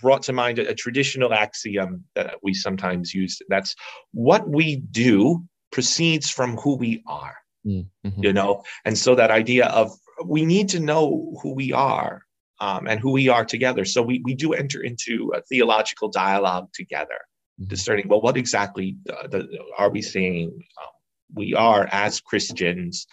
brought 0.00 0.22
to 0.22 0.32
mind 0.32 0.58
a, 0.58 0.68
a 0.68 0.74
traditional 0.74 1.32
axiom 1.32 2.04
that 2.14 2.36
we 2.42 2.54
sometimes 2.54 3.12
use. 3.12 3.40
That's 3.48 3.74
what 4.12 4.48
we 4.48 4.76
do 4.76 5.44
proceeds 5.74 6.30
from 6.30 6.56
who 6.56 6.76
we 6.76 7.02
are. 7.06 7.36
Mm-hmm. 7.66 8.22
You 8.22 8.32
know, 8.32 8.62
and 8.84 8.96
so 8.96 9.14
that 9.14 9.30
idea 9.30 9.66
of 9.66 9.90
we 10.24 10.44
need 10.44 10.68
to 10.70 10.80
know 10.80 11.36
who 11.42 11.54
we 11.54 11.72
are 11.72 12.22
um, 12.60 12.86
and 12.86 13.00
who 13.00 13.12
we 13.12 13.28
are 13.28 13.44
together. 13.44 13.84
So 13.84 14.02
we 14.02 14.22
we 14.24 14.34
do 14.34 14.52
enter 14.52 14.80
into 14.82 15.32
a 15.36 15.42
theological 15.42 16.08
dialogue 16.08 16.68
together 16.72 17.20
mm-hmm. 17.60 17.68
discerning 17.68 18.08
well 18.08 18.20
what 18.20 18.36
exactly 18.36 18.96
uh, 19.10 19.26
the, 19.28 19.48
are 19.78 19.90
we 19.90 20.02
saying 20.02 20.48
um, 20.80 20.88
we 21.34 21.54
are 21.54 21.88
as 21.92 22.20
christians 22.20 23.06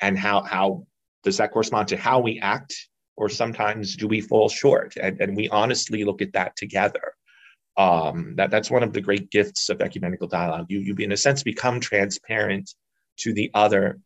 and 0.00 0.18
how 0.18 0.42
how 0.42 0.86
does 1.24 1.36
that 1.36 1.52
correspond 1.52 1.88
to 1.88 1.96
how 1.96 2.18
we 2.18 2.40
act 2.40 2.74
or 3.16 3.28
sometimes 3.28 3.96
do 3.96 4.08
we 4.08 4.20
fall 4.20 4.48
short 4.48 4.96
and, 4.96 5.20
and 5.20 5.36
we 5.36 5.48
honestly 5.50 6.04
look 6.04 6.22
at 6.22 6.32
that 6.32 6.56
together 6.56 7.14
um, 7.76 8.34
that 8.36 8.50
that's 8.50 8.70
one 8.70 8.82
of 8.82 8.92
the 8.92 9.00
great 9.00 9.30
gifts 9.30 9.68
of 9.68 9.80
ecumenical 9.80 10.28
dialogue 10.28 10.66
you 10.68 10.80
you 10.80 10.94
in 10.98 11.12
a 11.12 11.16
sense 11.16 11.42
become 11.42 11.80
transparent 11.80 12.74
to 13.16 13.32
the 13.32 13.50
other 13.54 13.98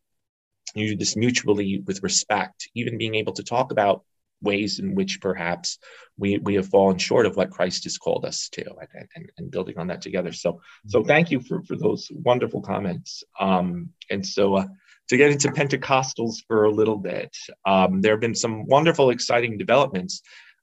you 0.74 0.90
do 0.90 0.96
this 0.96 1.16
mutually 1.16 1.82
with 1.86 2.02
respect 2.02 2.68
even 2.74 2.98
being 2.98 3.14
able 3.14 3.32
to 3.32 3.42
talk 3.42 3.72
about 3.72 4.04
ways 4.42 4.78
in 4.78 4.94
which 4.94 5.20
perhaps 5.20 5.78
we 6.18 6.38
we 6.38 6.54
have 6.54 6.68
fallen 6.68 6.98
short 6.98 7.26
of 7.26 7.36
what 7.36 7.50
Christ 7.50 7.84
has 7.84 7.98
called 7.98 8.24
us 8.24 8.48
to, 8.50 8.64
and, 8.94 9.08
and, 9.14 9.30
and 9.38 9.50
building 9.50 9.78
on 9.78 9.86
that 9.88 10.02
together. 10.02 10.32
So 10.32 10.60
so 10.86 11.00
mm-hmm. 11.00 11.08
thank 11.08 11.30
you 11.30 11.40
for 11.40 11.62
for 11.62 11.76
those 11.76 12.08
wonderful 12.10 12.62
comments. 12.62 13.24
Um, 13.38 13.90
and 14.10 14.24
so. 14.24 14.56
Uh, 14.56 14.66
to 15.08 15.16
get 15.16 15.30
into 15.30 15.52
Pentecostals 15.52 16.38
for 16.48 16.64
a 16.64 16.70
little 16.72 16.98
bit, 16.98 17.30
um, 17.64 18.00
there 18.00 18.14
have 18.14 18.20
been 18.20 18.34
some 18.34 18.66
wonderful, 18.66 19.10
exciting 19.10 19.56
developments 19.56 20.20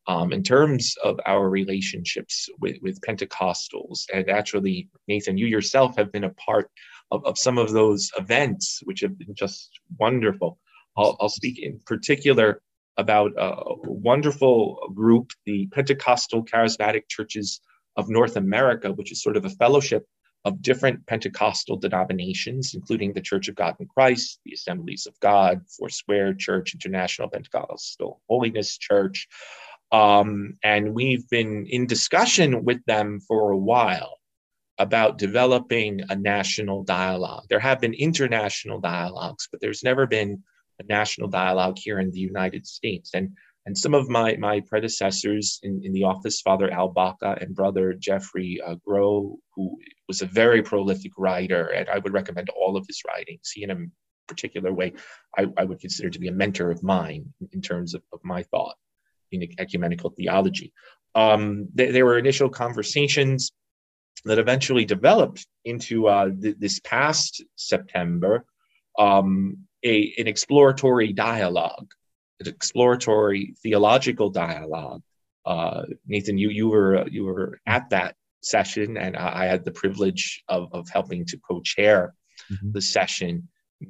um, 0.07 0.33
in 0.33 0.43
terms 0.43 0.95
of 1.03 1.19
our 1.25 1.49
relationships 1.49 2.49
with, 2.59 2.77
with 2.81 3.01
Pentecostals. 3.01 4.05
And 4.13 4.29
actually, 4.29 4.89
Nathan, 5.07 5.37
you 5.37 5.47
yourself 5.47 5.95
have 5.97 6.11
been 6.11 6.25
a 6.25 6.33
part 6.33 6.69
of, 7.11 7.25
of 7.25 7.37
some 7.37 7.57
of 7.57 7.71
those 7.71 8.11
events, 8.17 8.81
which 8.83 9.01
have 9.01 9.17
been 9.17 9.35
just 9.35 9.69
wonderful. 9.99 10.59
I'll, 10.97 11.17
I'll 11.19 11.29
speak 11.29 11.59
in 11.59 11.79
particular 11.85 12.61
about 12.97 13.31
a 13.37 13.55
wonderful 13.83 14.91
group, 14.93 15.31
the 15.45 15.67
Pentecostal 15.67 16.45
Charismatic 16.45 17.03
Churches 17.07 17.59
of 17.95 18.09
North 18.09 18.35
America, 18.35 18.91
which 18.91 19.11
is 19.11 19.23
sort 19.23 19.37
of 19.37 19.45
a 19.45 19.49
fellowship 19.49 20.05
of 20.45 20.61
different 20.61 21.05
Pentecostal 21.07 21.77
denominations, 21.77 22.73
including 22.73 23.13
the 23.13 23.21
Church 23.21 23.47
of 23.47 23.55
God 23.55 23.75
in 23.79 23.87
Christ, 23.87 24.39
the 24.45 24.53
Assemblies 24.53 25.07
of 25.07 25.17
God, 25.21 25.61
Foursquare 25.79 26.33
Church, 26.33 26.73
International 26.73 27.29
Pentecostal 27.29 28.21
Holiness 28.27 28.77
Church. 28.77 29.27
Um, 29.93 30.57
and 30.63 30.95
we've 30.95 31.29
been 31.29 31.67
in 31.67 31.85
discussion 31.85 32.65
with 32.65 32.83
them 32.85 33.19
for 33.27 33.51
a 33.51 33.57
while 33.57 34.17
about 34.79 35.19
developing 35.19 36.01
a 36.09 36.15
national 36.15 36.83
dialogue. 36.83 37.43
There 37.47 37.59
have 37.59 37.79
been 37.79 37.93
international 37.93 38.81
dialogues, 38.81 39.47
but 39.51 39.61
there's 39.61 39.83
never 39.83 40.07
been 40.07 40.41
a 40.79 40.83
national 40.85 41.27
dialogue 41.29 41.77
here 41.77 41.99
in 41.99 42.09
the 42.09 42.19
United 42.19 42.65
States. 42.65 43.11
And, 43.13 43.29
and 43.67 43.77
some 43.77 43.93
of 43.93 44.09
my, 44.09 44.35
my 44.37 44.61
predecessors 44.61 45.59
in, 45.61 45.79
in 45.83 45.93
the 45.93 46.05
office, 46.05 46.41
Father 46.41 46.71
Al 46.71 46.89
Baca 46.89 47.37
and 47.39 47.53
brother 47.53 47.93
Jeffrey 47.93 48.59
uh, 48.65 48.75
who 48.85 49.77
was 50.07 50.23
a 50.23 50.25
very 50.25 50.63
prolific 50.63 51.11
writer, 51.19 51.67
and 51.67 51.87
I 51.87 51.99
would 51.99 52.13
recommend 52.13 52.49
all 52.49 52.75
of 52.75 52.87
his 52.87 53.03
writings. 53.07 53.51
He, 53.53 53.61
in 53.61 53.69
a 53.69 53.77
particular 54.27 54.73
way, 54.73 54.93
I, 55.37 55.45
I 55.55 55.65
would 55.65 55.79
consider 55.79 56.09
to 56.09 56.19
be 56.19 56.29
a 56.29 56.33
mentor 56.33 56.71
of 56.71 56.81
mine 56.81 57.31
in 57.51 57.61
terms 57.61 57.93
of, 57.93 58.01
of 58.11 58.19
my 58.23 58.41
thought 58.41 58.75
ecumenical 59.59 60.11
theology. 60.11 60.73
Um, 61.15 61.69
th- 61.75 61.91
there 61.93 62.05
were 62.05 62.17
initial 62.17 62.49
conversations 62.49 63.51
that 64.25 64.39
eventually 64.39 64.85
developed 64.85 65.45
into 65.65 66.07
uh, 66.07 66.29
th- 66.41 66.57
this 66.59 66.79
past 66.79 67.43
September 67.55 68.45
um, 68.97 69.57
a, 69.83 70.13
an 70.17 70.27
exploratory 70.27 71.13
dialogue, 71.13 71.93
an 72.39 72.47
exploratory 72.47 73.55
theological 73.61 74.29
dialogue. 74.29 75.01
Uh, 75.45 75.83
Nathan, 76.07 76.37
you 76.37 76.49
you 76.49 76.69
were 76.69 77.07
you 77.09 77.25
were 77.25 77.59
at 77.65 77.89
that 77.89 78.15
session, 78.41 78.97
and 78.97 79.17
I, 79.17 79.45
had 79.45 79.65
the 79.65 79.71
privilege 79.71 80.43
of 80.47 80.69
of 80.71 80.87
helping 80.89 81.25
to 81.25 81.37
co-chair 81.37 82.13
mm-hmm. 82.51 82.71
the 82.71 82.81
session. 82.81 83.49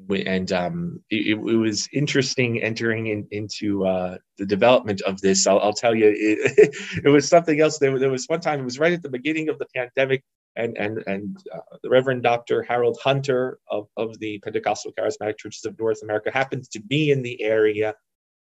And 0.10 0.52
um, 0.52 1.04
it, 1.10 1.38
it, 1.38 1.58
was 1.58 1.90
interesting 1.94 2.62
entering 2.62 3.08
in, 3.08 3.28
into 3.32 3.86
uh, 3.86 4.18
the 4.38 4.46
development 4.46 5.02
of 5.02 5.22
this. 5.22 5.48
I'll, 5.48 5.60
I'll 5.60 5.74
tell 5.74 5.96
you, 5.96 6.14
it, 6.16 6.76
it 7.06 7.10
was 7.10 7.28
something 7.28 7.60
else. 7.60 7.78
There, 7.78 7.98
there 8.00 8.10
was 8.10 8.26
one 8.28 8.42
time, 8.42 8.60
it 8.60 8.66
was 8.66 8.80
right 8.80 8.94
at 8.94 9.02
the 9.02 9.10
beginning 9.10 9.50
of 9.50 9.60
the 9.60 9.68
pandemic 9.76 10.24
and 10.56 10.78
and 10.78 11.04
and 11.08 11.38
uh, 11.54 11.78
the 11.82 11.90
Reverend 11.90 12.24
Dr. 12.24 12.64
Harold 12.64 12.98
Hunter 13.04 13.60
of, 13.70 13.88
of 13.98 14.20
the 14.20 14.40
Pentecostal 14.40 14.94
Charismatic 14.94 15.38
Churches 15.38 15.66
of 15.66 15.78
North 15.80 16.04
America 16.04 16.32
happens 16.32 16.68
to 16.70 16.82
be 16.82 17.12
in 17.12 17.22
the 17.22 17.42
area 17.42 17.96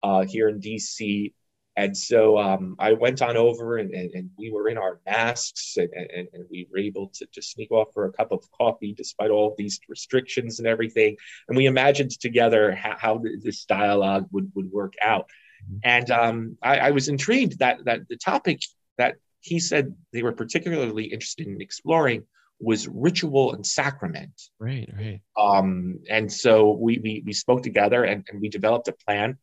uh, 0.04 0.22
here 0.22 0.50
in 0.50 0.60
DC. 0.60 1.34
And 1.78 1.96
so 1.96 2.38
um, 2.38 2.76
I 2.80 2.94
went 2.94 3.22
on 3.22 3.38
over 3.38 3.78
and, 3.78 3.92
and, 3.92 4.12
and, 4.14 4.30
we 4.38 4.52
were 4.52 4.68
in 4.68 4.78
our 4.78 5.00
masks 5.06 5.78
and, 5.78 5.90
and, 5.94 6.28
and, 6.34 6.46
we 6.50 6.68
were 6.70 6.78
able 6.80 7.08
to, 7.14 7.26
to 7.32 7.42
sneak 7.42 7.72
off 7.72 7.94
for 7.94 8.06
a 8.06 8.12
cup 8.12 8.34
of 8.34 8.44
coffee 8.52 8.94
despite 8.94 9.30
all 9.30 9.56
these 9.58 9.80
restrictions 9.88 10.60
and 10.60 10.68
everything. 10.68 11.16
And 11.48 11.56
we 11.56 11.68
imagined 11.68 12.12
together 12.20 12.74
how, 12.76 12.98
how 13.00 13.24
this 13.42 13.64
dialogue 13.64 14.28
would, 14.32 14.52
would 14.54 14.70
work 14.70 14.96
out. 15.02 15.30
Mm-hmm. 15.64 15.78
And 15.84 16.12
um, 16.12 16.58
I, 16.62 16.80
I 16.80 16.92
was 16.92 17.08
intrigued 17.08 17.60
that, 17.60 17.86
that 17.86 18.08
the 18.10 18.18
topic 18.18 18.60
that 18.98 19.16
he 19.40 19.60
said 19.60 19.96
they 20.12 20.24
were 20.24 20.34
particularly 20.34 21.06
interested 21.06 21.48
in 21.48 21.62
exploring 21.62 22.24
was 22.60 22.88
ritual 22.88 23.54
and 23.54 23.66
sacrament. 23.66 24.42
Right, 24.60 24.90
right. 24.96 25.22
Um, 25.38 26.00
and 26.10 26.32
so 26.32 26.74
we, 26.74 27.00
we, 27.00 27.24
we 27.26 27.34
spoke 27.34 27.64
together 27.64 28.04
and, 28.04 28.26
and 28.30 28.42
we 28.42 28.50
developed 28.50 28.88
a 28.90 28.94
plan 28.94 29.38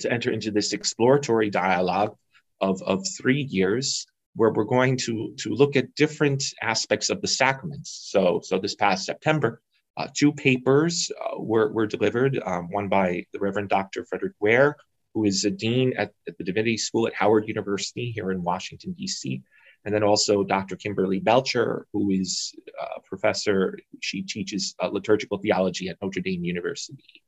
to 0.00 0.12
enter 0.12 0.30
into 0.30 0.50
this 0.50 0.72
exploratory 0.72 1.50
dialogue 1.50 2.16
of, 2.60 2.82
of 2.82 3.06
three 3.16 3.42
years 3.42 4.06
where 4.34 4.52
we're 4.52 4.64
going 4.64 4.96
to, 4.96 5.34
to 5.38 5.50
look 5.50 5.76
at 5.76 5.94
different 5.94 6.44
aspects 6.62 7.10
of 7.10 7.20
the 7.20 7.28
sacraments. 7.28 8.08
So, 8.10 8.40
so 8.42 8.58
this 8.58 8.74
past 8.74 9.04
September, 9.04 9.60
uh, 9.96 10.06
two 10.14 10.32
papers 10.32 11.10
uh, 11.20 11.40
were, 11.40 11.72
were 11.72 11.86
delivered, 11.86 12.40
um, 12.46 12.70
one 12.70 12.88
by 12.88 13.26
the 13.32 13.40
Reverend 13.40 13.68
Dr. 13.68 14.04
Frederick 14.04 14.34
Ware, 14.38 14.76
who 15.12 15.24
is 15.24 15.44
a 15.44 15.50
dean 15.50 15.92
at, 15.96 16.12
at 16.28 16.38
the 16.38 16.44
Divinity 16.44 16.76
School 16.76 17.08
at 17.08 17.14
Howard 17.14 17.48
University 17.48 18.12
here 18.12 18.30
in 18.30 18.44
Washington, 18.44 18.92
D.C. 18.92 19.42
And 19.84 19.92
then 19.92 20.04
also 20.04 20.44
Dr. 20.44 20.76
Kimberly 20.76 21.18
Belcher, 21.18 21.86
who 21.92 22.10
is 22.10 22.54
a 22.96 23.00
professor. 23.00 23.76
She 24.00 24.22
teaches 24.22 24.76
uh, 24.80 24.88
liturgical 24.88 25.38
theology 25.38 25.88
at 25.88 25.96
Notre 26.00 26.20
Dame 26.20 26.44
University. 26.44 27.22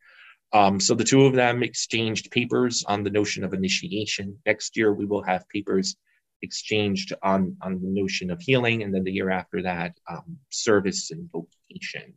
Um, 0.52 0.80
so 0.80 0.94
the 0.94 1.04
two 1.04 1.26
of 1.26 1.34
them 1.34 1.62
exchanged 1.62 2.30
papers 2.30 2.84
on 2.86 3.04
the 3.04 3.10
notion 3.10 3.44
of 3.44 3.54
initiation. 3.54 4.38
Next 4.46 4.76
year, 4.76 4.92
we 4.92 5.06
will 5.06 5.22
have 5.22 5.48
papers 5.48 5.96
exchanged 6.42 7.12
on, 7.22 7.56
on 7.62 7.80
the 7.80 7.88
notion 7.88 8.30
of 8.30 8.40
healing. 8.40 8.82
And 8.82 8.94
then 8.94 9.04
the 9.04 9.12
year 9.12 9.30
after 9.30 9.62
that, 9.62 9.96
um, 10.08 10.38
service 10.50 11.10
and 11.10 11.30
vocation. 11.30 12.14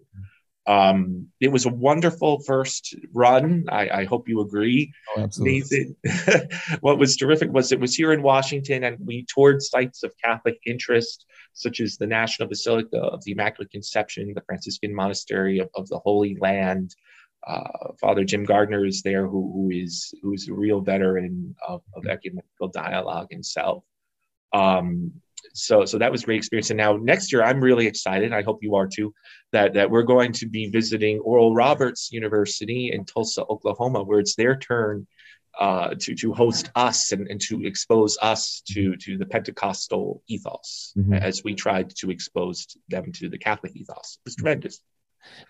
Um, 0.65 1.27
it 1.41 1.51
was 1.51 1.65
a 1.65 1.69
wonderful 1.69 2.39
first 2.39 2.95
run. 3.13 3.65
I, 3.69 3.89
I 3.89 4.03
hope 4.05 4.29
you 4.29 4.39
agree. 4.39 4.93
Oh, 5.17 5.27
Nathan, 5.37 5.95
what 6.79 6.97
was 6.97 7.17
terrific 7.17 7.51
was 7.51 7.73
it 7.73 7.81
was 7.81 7.95
here 7.95 8.13
in 8.13 8.21
Washington 8.21 8.85
and 8.85 8.97
we 9.05 9.25
toured 9.27 9.61
sites 9.61 10.03
of 10.03 10.13
Catholic 10.23 10.57
interest, 10.65 11.25
such 11.51 11.81
as 11.81 11.97
the 11.97 12.07
National 12.07 12.47
Basilica 12.47 12.97
of 12.97 13.23
the 13.25 13.33
Immaculate 13.33 13.71
Conception, 13.71 14.31
the 14.33 14.41
Franciscan 14.41 14.95
Monastery 14.95 15.59
of, 15.59 15.69
of 15.75 15.89
the 15.89 15.99
Holy 15.99 16.37
Land. 16.39 16.95
Uh, 17.45 17.91
Father 17.99 18.23
Jim 18.23 18.45
Gardner 18.45 18.85
is 18.85 19.01
there, 19.01 19.27
who, 19.27 19.51
who 19.53 19.69
is 19.71 20.13
who's 20.21 20.47
a 20.47 20.53
real 20.53 20.81
veteran 20.81 21.55
of, 21.67 21.81
of 21.95 22.05
ecumenical 22.05 22.69
dialogue 22.69 23.27
himself. 23.31 23.83
Um, 24.53 25.11
so 25.53 25.85
so 25.85 25.97
that 25.97 26.11
was 26.11 26.23
a 26.23 26.25
great 26.25 26.37
experience. 26.37 26.69
And 26.69 26.77
now 26.77 26.95
next 26.95 27.31
year, 27.31 27.43
I'm 27.43 27.59
really 27.59 27.85
excited. 27.85 28.31
I 28.31 28.43
hope 28.43 28.59
you 28.61 28.75
are 28.75 28.87
too. 28.87 29.13
That 29.51 29.73
that 29.73 29.89
we're 29.89 30.03
going 30.03 30.31
to 30.33 30.47
be 30.47 30.69
visiting 30.69 31.19
Oral 31.19 31.53
Roberts 31.53 32.11
University 32.11 32.91
in 32.93 33.05
Tulsa, 33.05 33.43
Oklahoma, 33.43 34.03
where 34.03 34.19
it's 34.19 34.35
their 34.35 34.55
turn 34.55 35.05
uh, 35.59 35.95
to 35.99 36.15
to 36.15 36.33
host 36.33 36.71
us 36.75 37.11
and, 37.11 37.27
and 37.27 37.41
to 37.41 37.65
expose 37.65 38.17
us 38.21 38.63
to 38.69 38.95
to 38.97 39.17
the 39.17 39.25
Pentecostal 39.25 40.23
ethos 40.27 40.93
mm-hmm. 40.97 41.13
as 41.13 41.43
we 41.43 41.53
tried 41.53 41.89
to 41.97 42.09
expose 42.09 42.65
them 42.89 43.11
to 43.13 43.29
the 43.29 43.37
Catholic 43.37 43.75
ethos. 43.75 44.19
It 44.21 44.25
was 44.25 44.35
tremendous. 44.35 44.79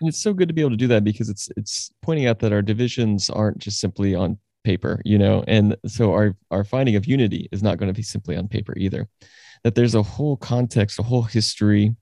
And 0.00 0.08
it's 0.08 0.22
so 0.22 0.32
good 0.32 0.48
to 0.48 0.54
be 0.54 0.60
able 0.60 0.70
to 0.70 0.76
do 0.76 0.88
that 0.88 1.04
because 1.04 1.28
it's 1.28 1.48
it's 1.56 1.90
pointing 2.02 2.26
out 2.26 2.38
that 2.40 2.52
our 2.52 2.62
divisions 2.62 3.30
aren't 3.30 3.58
just 3.58 3.80
simply 3.80 4.14
on 4.14 4.38
paper, 4.64 5.00
you 5.04 5.18
know, 5.18 5.44
and 5.46 5.76
so 5.86 6.12
our 6.12 6.36
our 6.50 6.64
finding 6.64 6.96
of 6.96 7.06
unity 7.06 7.48
is 7.52 7.62
not 7.62 7.78
going 7.78 7.88
to 7.92 7.96
be 7.96 8.02
simply 8.02 8.36
on 8.36 8.48
paper 8.48 8.74
either. 8.76 9.08
That 9.62 9.74
there's 9.74 9.94
a 9.94 10.02
whole 10.02 10.36
context, 10.36 10.98
a 10.98 11.02
whole 11.02 11.22
history, 11.22 11.94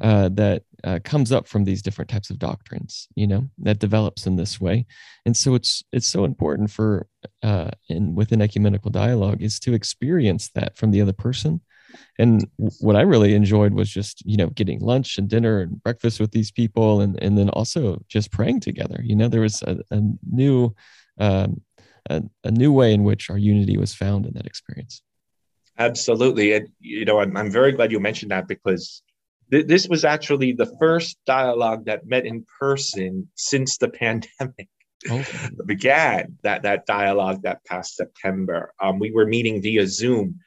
uh, 0.00 0.30
that 0.30 0.62
uh, 0.82 0.98
comes 1.04 1.30
up 1.30 1.46
from 1.46 1.64
these 1.64 1.82
different 1.82 2.08
types 2.08 2.30
of 2.30 2.38
doctrines 2.38 3.06
you 3.14 3.26
know 3.26 3.46
that 3.58 3.78
develops 3.78 4.26
in 4.26 4.36
this 4.36 4.60
way. 4.60 4.86
And 5.26 5.36
so 5.36 5.54
it's 5.54 5.82
it's 5.92 6.08
so 6.08 6.24
important 6.24 6.70
for 6.70 7.06
uh 7.42 7.70
in 7.88 8.14
within 8.14 8.40
ecumenical 8.40 8.90
dialogue 8.90 9.42
is 9.42 9.60
to 9.60 9.74
experience 9.74 10.50
that 10.54 10.76
from 10.76 10.90
the 10.90 11.02
other 11.02 11.12
person 11.12 11.60
and 12.18 12.46
what 12.80 12.96
i 12.96 13.00
really 13.00 13.34
enjoyed 13.34 13.74
was 13.74 13.90
just 13.90 14.24
you 14.26 14.36
know 14.36 14.48
getting 14.50 14.80
lunch 14.80 15.18
and 15.18 15.28
dinner 15.28 15.60
and 15.60 15.82
breakfast 15.82 16.20
with 16.20 16.30
these 16.32 16.50
people 16.50 17.00
and 17.00 17.20
and 17.22 17.36
then 17.36 17.48
also 17.50 18.02
just 18.08 18.30
praying 18.30 18.60
together 18.60 19.00
you 19.02 19.16
know 19.16 19.28
there 19.28 19.40
was 19.40 19.62
a, 19.62 19.78
a 19.90 20.00
new 20.30 20.74
um, 21.18 21.60
a, 22.08 22.22
a 22.44 22.50
new 22.50 22.72
way 22.72 22.94
in 22.94 23.04
which 23.04 23.30
our 23.30 23.38
unity 23.38 23.76
was 23.76 23.94
found 23.94 24.26
in 24.26 24.32
that 24.34 24.46
experience 24.46 25.02
absolutely 25.78 26.52
and 26.52 26.68
you 26.80 27.04
know 27.04 27.20
i'm, 27.20 27.36
I'm 27.36 27.50
very 27.50 27.72
glad 27.72 27.92
you 27.92 28.00
mentioned 28.00 28.30
that 28.30 28.48
because 28.48 29.02
th- 29.50 29.66
this 29.66 29.88
was 29.88 30.04
actually 30.04 30.52
the 30.52 30.72
first 30.78 31.18
dialogue 31.26 31.86
that 31.86 32.06
met 32.06 32.26
in 32.26 32.44
person 32.58 33.28
since 33.34 33.78
the 33.78 33.88
pandemic 34.02 34.68
oh. 35.08 35.24
began. 35.66 36.38
That 36.42 36.62
that 36.62 36.86
dialogue 36.86 37.42
that 37.42 37.64
past 37.64 37.96
September, 37.96 38.72
um, 38.80 38.98
we 38.98 39.10
were 39.10 39.26
meeting 39.26 39.62
via 39.62 39.86
Zoom, 39.86 40.40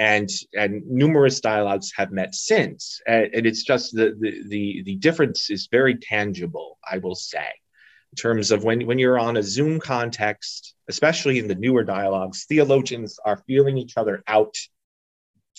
and 0.00 0.30
and 0.54 0.82
numerous 0.86 1.40
dialogues 1.40 1.92
have 1.94 2.10
met 2.10 2.34
since. 2.34 3.00
And, 3.06 3.26
and 3.34 3.46
it's 3.46 3.62
just 3.62 3.94
the, 3.94 4.16
the 4.18 4.42
the 4.48 4.82
the 4.84 4.96
difference 4.96 5.50
is 5.50 5.68
very 5.70 5.94
tangible. 5.96 6.78
I 6.90 6.98
will 6.98 7.14
say 7.14 7.46
in 8.12 8.16
terms 8.16 8.50
of 8.50 8.64
when, 8.64 8.86
when 8.86 8.98
you're 8.98 9.18
on 9.18 9.36
a 9.36 9.42
Zoom 9.42 9.78
context, 9.78 10.74
especially 10.88 11.38
in 11.38 11.46
the 11.46 11.54
newer 11.54 11.84
dialogues, 11.84 12.46
theologians 12.48 13.18
are 13.24 13.44
feeling 13.46 13.78
each 13.78 13.96
other 13.96 14.24
out 14.26 14.54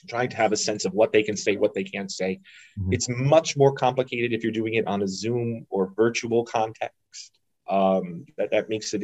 trying 0.10 0.30
to 0.30 0.38
have 0.38 0.52
a 0.52 0.58
sense 0.58 0.84
of 0.84 0.94
what 0.94 1.12
they 1.12 1.22
can 1.22 1.38
say, 1.38 1.56
what 1.56 1.76
they 1.76 1.84
can't 1.84 2.12
say. 2.12 2.40
Mm-hmm. 2.80 2.94
It's 2.94 3.08
much 3.10 3.56
more 3.56 3.74
complicated 3.74 4.34
if 4.34 4.44
you're 4.44 4.52
doing 4.52 4.74
it 4.74 4.88
on 4.88 5.04
a 5.04 5.08
Zoom 5.08 5.68
or 5.70 5.94
virtual 5.96 6.44
context. 6.44 7.40
Um, 7.72 8.26
that, 8.38 8.52
that 8.52 8.68
makes 8.68 8.94
it 8.94 9.02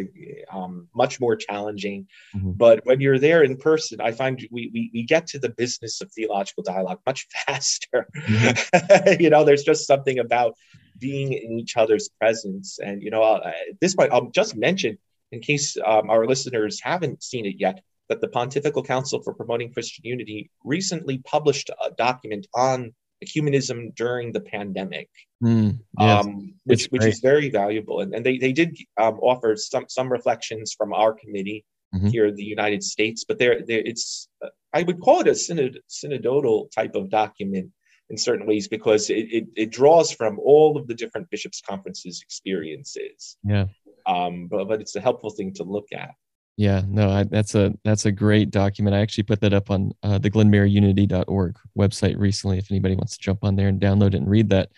um, 0.51 0.89
much 0.93 1.21
more 1.21 1.37
challenging. 1.37 2.05
Mm-hmm. 2.35 2.51
But 2.51 2.85
when 2.85 2.99
you're 2.99 3.17
there 3.17 3.41
in 3.43 3.55
person, 3.55 4.01
I 4.01 4.11
find 4.11 4.45
we, 4.51 4.69
we, 4.73 4.91
we 4.93 5.03
get 5.03 5.25
to 5.27 5.39
the 5.39 5.47
business 5.47 6.01
of 6.01 6.11
theological 6.11 6.63
dialogue 6.63 6.99
much 7.05 7.27
faster. 7.45 8.09
Mm-hmm. 8.17 9.21
you 9.21 9.29
know, 9.29 9.45
there's 9.45 9.63
just 9.63 9.87
something 9.87 10.19
about 10.19 10.55
being 10.99 11.31
in 11.31 11.57
each 11.57 11.77
other's 11.77 12.09
presence. 12.09 12.77
And, 12.79 13.01
you 13.01 13.09
know, 13.09 13.23
uh, 13.23 13.53
at 13.69 13.79
this 13.79 13.95
point, 13.95 14.11
I'll 14.11 14.31
just 14.31 14.57
mention, 14.57 14.97
in 15.31 15.39
case 15.39 15.77
um, 15.85 16.09
our 16.09 16.25
listeners 16.27 16.81
haven't 16.81 17.23
seen 17.23 17.45
it 17.45 17.55
yet, 17.57 17.81
that 18.09 18.19
the 18.19 18.27
Pontifical 18.27 18.83
Council 18.83 19.21
for 19.21 19.33
Promoting 19.33 19.71
Christian 19.71 20.03
Unity 20.05 20.49
recently 20.65 21.19
published 21.19 21.69
a 21.69 21.91
document 21.91 22.47
on 22.53 22.93
ecumenism 23.25 23.95
during 23.95 24.31
the 24.31 24.41
pandemic, 24.41 25.09
mm, 25.43 25.77
yes. 25.99 26.25
um, 26.25 26.53
which, 26.65 26.85
which 26.87 27.05
is 27.05 27.19
very 27.19 27.49
valuable. 27.49 28.01
And, 28.01 28.13
and 28.13 28.25
they, 28.25 28.37
they 28.37 28.53
did 28.53 28.77
um, 28.97 29.19
offer 29.21 29.55
some, 29.55 29.85
some 29.87 30.11
reflections 30.11 30.73
from 30.77 30.93
our 30.93 31.13
committee 31.13 31.65
mm-hmm. 31.93 32.07
here 32.07 32.27
in 32.27 32.35
the 32.35 32.43
United 32.43 32.83
States, 32.83 33.25
but 33.27 33.37
there 33.39 33.59
it's, 33.67 34.27
uh, 34.43 34.49
I 34.73 34.83
would 34.83 34.99
call 34.99 35.21
it 35.21 35.27
a 35.27 35.35
synod, 35.35 35.79
synodal 35.89 36.71
type 36.71 36.95
of 36.95 37.09
document 37.09 37.71
in 38.09 38.17
certain 38.17 38.47
ways 38.47 38.67
because 38.67 39.09
it, 39.09 39.27
it, 39.31 39.47
it, 39.55 39.71
draws 39.71 40.11
from 40.11 40.39
all 40.39 40.77
of 40.77 40.87
the 40.87 40.93
different 40.93 41.29
bishops' 41.29 41.61
conferences 41.61 42.21
experiences. 42.23 43.37
Yeah. 43.43 43.65
Um, 44.05 44.47
but, 44.47 44.65
but 44.65 44.79
it's 44.79 44.95
a 44.95 45.01
helpful 45.01 45.29
thing 45.29 45.53
to 45.55 45.63
look 45.63 45.87
at. 45.93 46.11
Yeah, 46.57 46.81
no, 46.87 47.11
I, 47.11 47.23
that's 47.23 47.53
a 47.53 47.73
that's 47.83 48.05
a 48.05 48.11
great 48.11 48.49
document. 48.49 48.95
I 48.95 48.99
actually 48.99 49.25
put 49.25 49.41
that 49.41 49.53
up 49.53 49.69
on 49.69 49.91
uh, 50.01 50.17
the 50.17 50.31
glenmaryunity.org 50.31 51.55
website 51.77 52.17
recently. 52.17 52.57
If 52.57 52.71
anybody 52.71 52.95
wants 52.95 53.15
to 53.15 53.23
jump 53.23 53.43
on 53.43 53.55
there 53.55 53.67
and 53.67 53.79
download 53.79 54.07
it 54.07 54.15
and 54.15 54.29
read 54.29 54.49
that, 54.49 54.69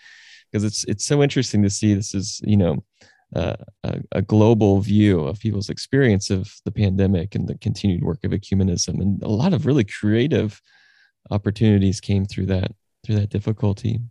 because 0.51 0.65
it's 0.65 0.83
it's 0.85 1.05
so 1.05 1.23
interesting 1.23 1.63
to 1.63 1.69
see. 1.69 1.93
This 1.93 2.13
is 2.13 2.41
you 2.43 2.57
know 2.57 2.83
uh, 3.33 3.55
a, 3.85 4.01
a, 4.11 4.21
global 4.21 4.81
view 4.81 5.21
of 5.21 5.39
people's 5.39 5.69
experience 5.69 6.29
of 6.29 6.51
the 6.65 6.71
pandemic 6.71 7.35
and 7.35 7.47
the 7.47 7.57
continued 7.59 8.03
work 8.03 8.25
of 8.25 8.31
ecumenism, 8.31 8.99
and 8.99 9.23
a 9.23 9.29
lot 9.29 9.53
of 9.53 9.65
really 9.65 9.85
creative 9.85 10.61
opportunities 11.31 12.01
came 12.01 12.25
through 12.25 12.47
that 12.47 12.73
through 13.05 13.15
that 13.15 13.29
difficulty. 13.29 14.01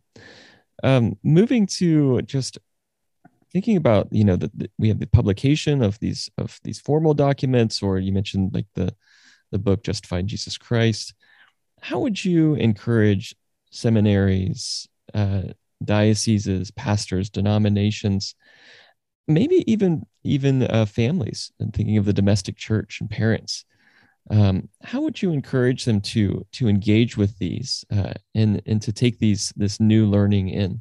Um, 0.83 1.19
moving 1.23 1.66
to 1.79 2.23
just 2.23 2.57
thinking 3.53 3.76
about 3.76 4.09
you 4.11 4.24
know 4.24 4.36
that 4.36 4.70
we 4.78 4.88
have 4.88 5.01
the 5.01 5.07
publication 5.07 5.82
of 5.82 5.99
these 6.01 6.30
of 6.38 6.59
these 6.64 6.80
formal 6.80 7.14
documents 7.14 7.82
or 7.82 7.99
you 7.99 8.12
mentioned 8.12 8.53
like 8.55 8.66
the 8.74 8.94
the 9.51 9.59
book 9.59 9.82
justified 9.82 10.26
jesus 10.26 10.59
christ. 10.59 11.14
How 11.80 12.01
would 12.01 12.24
you 12.24 12.55
encourage 12.55 13.36
seminaries 13.70 14.88
uh, 15.14 15.42
dioceses 15.84 16.70
pastors 16.72 17.30
denominations 17.30 18.34
maybe 19.28 19.62
even 19.70 20.05
even 20.24 20.62
uh, 20.64 20.86
families 20.86 21.53
and 21.61 21.72
thinking 21.72 21.99
of 21.99 22.05
the 22.05 22.12
domestic 22.12 22.57
church 22.57 23.01
and 23.01 23.09
parents 23.09 23.64
um, 24.30 24.68
how 24.82 25.01
would 25.01 25.22
you 25.22 25.32
encourage 25.32 25.84
them 25.84 26.01
to 26.01 26.44
to 26.53 26.68
engage 26.68 27.16
with 27.16 27.38
these 27.38 27.84
uh, 27.92 28.12
and 28.34 28.61
and 28.66 28.82
to 28.82 28.92
take 28.92 29.18
these 29.18 29.53
this 29.57 29.80
new 29.80 30.07
learning 30.07 30.49
in 30.49 30.80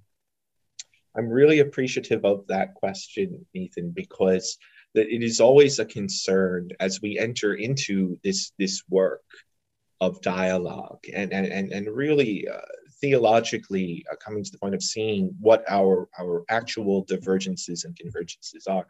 I'm 1.18 1.30
really 1.30 1.60
appreciative 1.60 2.24
of 2.26 2.46
that 2.48 2.76
question, 2.76 3.46
Nathan, 3.54 3.92
because 3.92 4.58
that 4.94 5.08
it 5.08 5.24
is 5.24 5.40
always 5.40 5.80
a 5.80 5.86
concern 5.86 6.70
as 6.80 7.02
we 7.02 7.18
enter 7.18 7.56
into 7.56 8.20
this 8.24 8.52
this 8.58 8.84
work 8.90 9.24
of 10.00 10.22
dialogue 10.22 11.00
and 11.14 11.34
and 11.34 11.48
and, 11.48 11.72
and 11.72 11.88
really 11.96 12.48
uh, 12.48 12.62
theologically 13.02 14.06
uh, 14.12 14.16
coming 14.16 14.44
to 14.44 14.52
the 14.52 14.58
point 14.58 14.76
of 14.76 14.84
seeing 14.84 15.36
what 15.40 15.64
our 15.70 16.08
our 16.20 16.44
actual 16.50 17.04
divergences 17.04 17.84
and 17.84 17.96
convergences 17.96 18.68
are. 18.70 18.88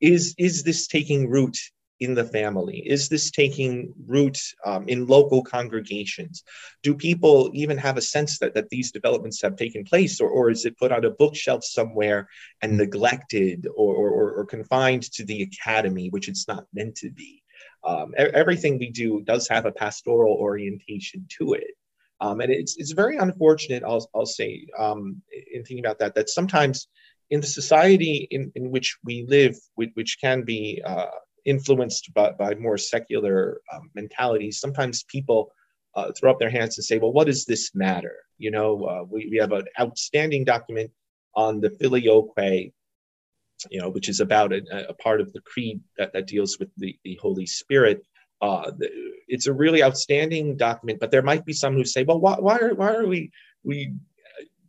Is 0.00 0.34
is 0.38 0.62
this 0.62 0.86
taking 0.86 1.28
root 1.28 1.56
in 2.00 2.14
the 2.14 2.24
family? 2.24 2.78
Is 2.78 3.08
this 3.08 3.30
taking 3.30 3.92
root 4.06 4.38
um, 4.64 4.88
in 4.88 5.06
local 5.06 5.42
congregations? 5.42 6.42
Do 6.82 6.94
people 6.94 7.50
even 7.54 7.76
have 7.76 7.96
a 7.96 8.02
sense 8.02 8.38
that, 8.38 8.54
that 8.54 8.70
these 8.70 8.90
developments 8.90 9.40
have 9.42 9.56
taken 9.56 9.84
place, 9.84 10.20
or, 10.20 10.28
or 10.28 10.50
is 10.50 10.64
it 10.64 10.78
put 10.78 10.92
on 10.92 11.04
a 11.04 11.10
bookshelf 11.10 11.62
somewhere 11.64 12.28
and 12.62 12.76
neglected 12.76 13.68
or, 13.76 13.94
or, 13.94 14.32
or 14.32 14.44
confined 14.46 15.04
to 15.12 15.24
the 15.24 15.42
academy, 15.42 16.08
which 16.08 16.28
it's 16.28 16.48
not 16.48 16.66
meant 16.72 16.96
to 16.96 17.10
be? 17.10 17.42
Um, 17.84 18.14
everything 18.16 18.78
we 18.78 18.90
do 18.90 19.22
does 19.22 19.48
have 19.48 19.66
a 19.66 19.72
pastoral 19.72 20.34
orientation 20.34 21.26
to 21.38 21.54
it. 21.54 21.74
Um, 22.22 22.40
and 22.40 22.52
it's, 22.52 22.76
it's 22.76 22.92
very 22.92 23.16
unfortunate, 23.16 23.82
I'll, 23.82 24.08
I'll 24.14 24.26
say, 24.26 24.66
um, 24.78 25.22
in 25.52 25.64
thinking 25.64 25.84
about 25.84 25.98
that, 26.00 26.14
that 26.14 26.28
sometimes 26.28 26.88
in 27.30 27.40
the 27.40 27.46
society 27.46 28.28
in, 28.30 28.52
in 28.54 28.70
which 28.70 28.98
we 29.04 29.24
live, 29.28 29.56
which, 29.76 30.18
can 30.20 30.42
be 30.42 30.82
uh, 30.84 31.06
influenced 31.44 32.12
by, 32.14 32.32
by 32.32 32.54
more 32.54 32.78
secular 32.78 33.60
um, 33.72 33.90
mentalities, 33.94 34.60
sometimes 34.60 35.04
people 35.04 35.52
uh, 35.94 36.12
throw 36.18 36.30
up 36.30 36.38
their 36.38 36.50
hands 36.50 36.78
and 36.78 36.84
say, 36.84 36.98
well, 36.98 37.12
what 37.12 37.26
does 37.26 37.44
this 37.44 37.74
matter? 37.74 38.16
You 38.38 38.50
know, 38.50 38.84
uh, 38.84 39.04
we, 39.08 39.28
we 39.30 39.36
have 39.38 39.52
an 39.52 39.66
outstanding 39.78 40.44
document 40.44 40.90
on 41.34 41.60
the 41.60 41.70
filioque, 41.70 42.72
you 43.70 43.80
know, 43.80 43.90
which 43.90 44.08
is 44.08 44.20
about 44.20 44.52
a, 44.52 44.88
a 44.88 44.94
part 44.94 45.20
of 45.20 45.32
the 45.32 45.40
creed 45.40 45.80
that, 45.98 46.12
that 46.12 46.26
deals 46.26 46.58
with 46.58 46.70
the, 46.76 46.98
the 47.04 47.18
Holy 47.20 47.46
Spirit. 47.46 48.04
Uh, 48.40 48.70
it's 49.28 49.46
a 49.46 49.52
really 49.52 49.82
outstanding 49.82 50.56
document, 50.56 50.98
but 50.98 51.10
there 51.10 51.22
might 51.22 51.44
be 51.44 51.52
some 51.52 51.74
who 51.74 51.84
say, 51.84 52.04
well, 52.04 52.20
why, 52.20 52.36
why, 52.38 52.58
are, 52.58 52.74
why 52.74 52.94
are 52.94 53.06
we, 53.06 53.30
we, 53.64 53.92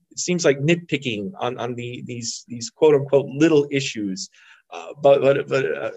it 0.09 0.19
seems 0.19 0.43
like 0.43 0.59
nitpicking 0.59 1.31
on, 1.39 1.57
on 1.57 1.73
the, 1.75 2.03
these, 2.05 2.43
these 2.47 2.69
quote 2.69 2.95
unquote 2.95 3.27
little 3.27 3.65
issues. 3.71 4.29
Uh, 4.73 4.93
but 5.01 5.21
but, 5.21 5.47
but 5.47 5.65
uh, 5.65 5.91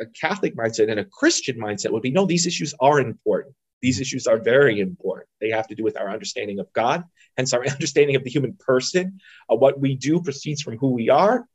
a 0.00 0.06
Catholic 0.06 0.56
mindset 0.56 0.90
and 0.90 1.00
a 1.00 1.04
Christian 1.04 1.56
mindset 1.56 1.90
would 1.92 2.02
be 2.02 2.10
no, 2.10 2.26
these 2.26 2.46
issues 2.46 2.74
are 2.80 3.00
important. 3.00 3.54
These 3.80 4.00
issues 4.00 4.26
are 4.26 4.38
very 4.38 4.80
important. 4.80 5.28
They 5.40 5.50
have 5.50 5.68
to 5.68 5.74
do 5.74 5.84
with 5.84 5.96
our 5.96 6.10
understanding 6.10 6.58
of 6.58 6.72
God, 6.72 7.04
hence 7.36 7.52
our 7.52 7.64
understanding 7.76 8.16
of 8.16 8.24
the 8.24 8.30
human 8.30 8.54
person. 8.54 9.20
Uh, 9.50 9.56
what 9.56 9.78
we 9.78 9.94
do 9.94 10.20
proceeds 10.20 10.62
from 10.62 10.78
who 10.78 10.90
we 10.92 11.10
are, 11.10 11.46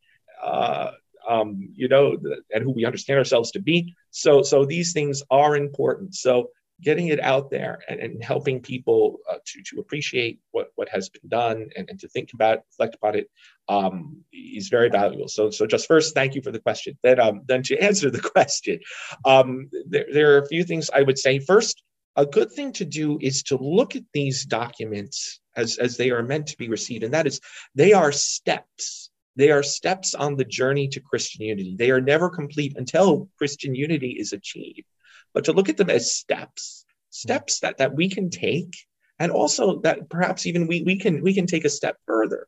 uh, 0.42 0.92
um, 1.28 1.70
you 1.76 1.88
know, 1.88 2.18
and 2.54 2.64
who 2.64 2.72
we 2.72 2.86
understand 2.86 3.18
ourselves 3.18 3.52
to 3.52 3.60
be. 3.62 3.94
So, 4.12 4.42
so 4.42 4.66
these 4.66 4.94
things 4.94 5.24
are 5.30 5.56
important. 5.56 6.16
So, 6.16 6.50
getting 6.82 7.08
it 7.08 7.20
out 7.20 7.50
there 7.50 7.80
and, 7.88 8.00
and 8.00 8.24
helping 8.24 8.62
people 8.62 9.18
uh, 9.30 9.38
to, 9.46 9.62
to 9.64 9.80
appreciate 9.80 10.40
what, 10.52 10.68
what 10.76 10.90
has 10.90 11.10
been 11.10 11.28
done 11.30 11.70
and, 11.76 11.90
and 11.90 12.00
to 12.00 12.08
think 12.08 12.30
about 12.34 12.60
reflect 12.72 12.96
about 12.96 13.16
it 13.16 13.30
um, 13.70 14.18
is 14.34 14.70
very 14.70 14.90
valuable. 14.90 15.28
So 15.28 15.50
so 15.50 15.66
just 15.66 15.88
first 15.88 16.14
thank 16.14 16.36
you 16.36 16.42
for 16.42 16.52
the 16.52 16.60
question. 16.60 16.98
Then 17.04 17.20
um, 17.20 17.42
then 17.48 17.64
to 17.64 17.78
answer 17.82 18.10
the 18.10 18.22
question 18.22 18.80
um, 19.26 19.70
there, 19.88 20.06
there 20.12 20.34
are 20.34 20.40
a 20.40 20.48
few 20.48 20.64
things 20.64 20.90
i 20.94 21.02
would 21.02 21.18
say. 21.18 21.40
First 21.40 21.84
a 22.16 22.26
good 22.26 22.52
thing 22.52 22.72
to 22.74 22.86
do 22.86 23.18
is 23.22 23.42
to 23.44 23.58
look 23.58 23.96
at 23.96 24.04
these 24.14 24.46
documents 24.46 25.40
as 25.56 25.78
as 25.78 25.98
they 25.98 26.12
are 26.12 26.24
meant 26.24 26.48
to 26.48 26.58
be 26.58 26.70
received 26.70 27.04
and 27.04 27.14
that 27.14 27.28
is 27.28 27.40
they 27.76 27.94
are 27.94 28.12
steps. 28.12 29.10
They 29.36 29.50
are 29.50 29.64
steps 29.64 30.14
on 30.14 30.36
the 30.36 30.46
journey 30.46 30.88
to 30.90 31.00
christian 31.00 31.46
unity. 31.46 31.76
They 31.76 31.90
are 31.90 32.02
never 32.02 32.30
complete 32.30 32.74
until 32.78 33.30
christian 33.38 33.74
unity 33.74 34.12
is 34.20 34.34
achieved 34.34 34.86
but 35.34 35.46
to 35.46 35.54
look 35.54 35.70
at 35.70 35.78
them 35.78 35.90
as 35.90 36.16
steps, 36.16 36.86
steps 37.10 37.60
that, 37.60 37.78
that 37.78 37.96
we 37.96 38.10
can 38.10 38.30
take 38.30 38.76
and 39.20 39.32
also 39.32 39.80
that 39.82 40.10
perhaps 40.10 40.46
even 40.46 40.68
we, 40.68 40.84
we 40.84 40.98
can 40.98 41.22
we 41.22 41.34
can 41.34 41.46
take 41.46 41.66
a 41.66 41.70
step 41.70 41.98
further 42.08 42.48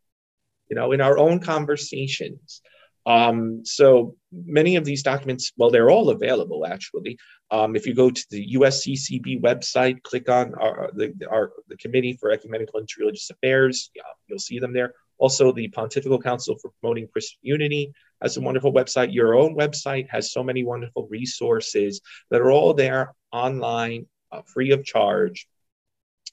you 0.69 0.75
know 0.75 0.91
in 0.91 0.99
our 0.99 1.17
own 1.17 1.39
conversations 1.39 2.61
um, 3.05 3.63
so 3.63 4.15
many 4.31 4.77
of 4.77 4.85
these 4.85 5.03
documents, 5.03 5.51
well, 5.57 5.69
they're 5.69 5.91
all 5.91 6.09
available 6.09 6.65
actually. 6.65 7.17
Um, 7.51 7.75
if 7.75 7.85
you 7.85 7.93
go 7.93 8.09
to 8.09 8.25
the 8.31 8.55
USCCB 8.55 9.41
website, 9.41 10.01
click 10.01 10.27
on 10.27 10.55
our, 10.55 10.89
the, 10.93 11.13
our, 11.29 11.51
the 11.67 11.77
Committee 11.77 12.17
for 12.19 12.31
Ecumenical 12.31 12.79
and 12.79 12.87
Interreligious 12.87 13.29
Affairs, 13.29 13.91
yeah, 13.95 14.01
you'll 14.27 14.39
see 14.39 14.59
them 14.59 14.73
there. 14.73 14.93
Also, 15.17 15.51
the 15.51 15.67
Pontifical 15.69 16.21
Council 16.21 16.57
for 16.61 16.71
Promoting 16.79 17.07
Christian 17.07 17.39
Unity 17.41 17.93
has 18.21 18.37
a 18.37 18.41
wonderful 18.41 18.73
website. 18.73 19.13
Your 19.13 19.35
own 19.35 19.55
website 19.55 20.09
has 20.09 20.31
so 20.31 20.43
many 20.43 20.63
wonderful 20.63 21.07
resources 21.09 22.01
that 22.31 22.41
are 22.41 22.51
all 22.51 22.73
there 22.73 23.13
online, 23.31 24.07
uh, 24.31 24.41
free 24.41 24.71
of 24.71 24.83
charge. 24.83 25.47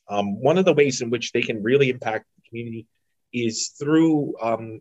Um, 0.09 0.41
one 0.41 0.59
of 0.59 0.65
the 0.65 0.73
ways 0.73 1.01
in 1.01 1.11
which 1.11 1.33
they 1.33 1.43
can 1.43 1.63
really 1.63 1.91
impact 1.91 2.27
the 2.37 2.49
community 2.49 2.87
is 3.33 3.69
through 3.79 4.35
um, 4.43 4.81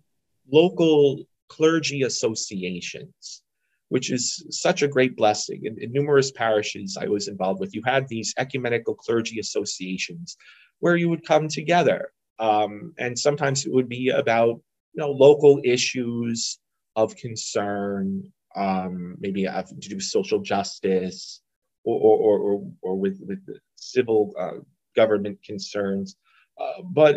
local 0.51 1.23
clergy 1.47 2.03
associations, 2.03 3.43
which 3.89 4.11
is 4.11 4.45
such 4.49 4.81
a 4.81 4.87
great 4.87 5.15
blessing. 5.15 5.65
In, 5.65 5.77
in, 5.81 5.91
numerous 5.91 6.31
parishes 6.31 6.97
I 6.99 7.07
was 7.07 7.27
involved 7.27 7.59
with, 7.59 7.75
you 7.75 7.81
had 7.85 8.07
these 8.07 8.33
ecumenical 8.37 8.95
clergy 8.95 9.39
associations 9.39 10.37
where 10.79 10.95
you 10.95 11.09
would 11.09 11.25
come 11.25 11.47
together. 11.47 12.11
Um, 12.41 12.93
and 12.97 13.17
sometimes 13.17 13.65
it 13.65 13.71
would 13.71 13.87
be 13.87 14.09
about 14.09 14.59
you 14.93 14.99
know 14.99 15.11
local 15.11 15.61
issues 15.63 16.59
of 16.95 17.15
concern, 17.15 18.23
um, 18.55 19.15
maybe 19.19 19.43
have 19.43 19.69
to 19.69 19.75
do 19.75 19.95
with 19.95 20.03
social 20.03 20.39
justice 20.39 21.41
or, 21.83 21.97
or, 21.97 22.39
or, 22.39 22.71
or 22.81 22.95
with, 22.95 23.19
with 23.25 23.39
civil 23.75 24.33
uh, 24.37 24.59
government 24.95 25.41
concerns. 25.43 26.17
Uh, 26.59 26.81
but 26.83 27.15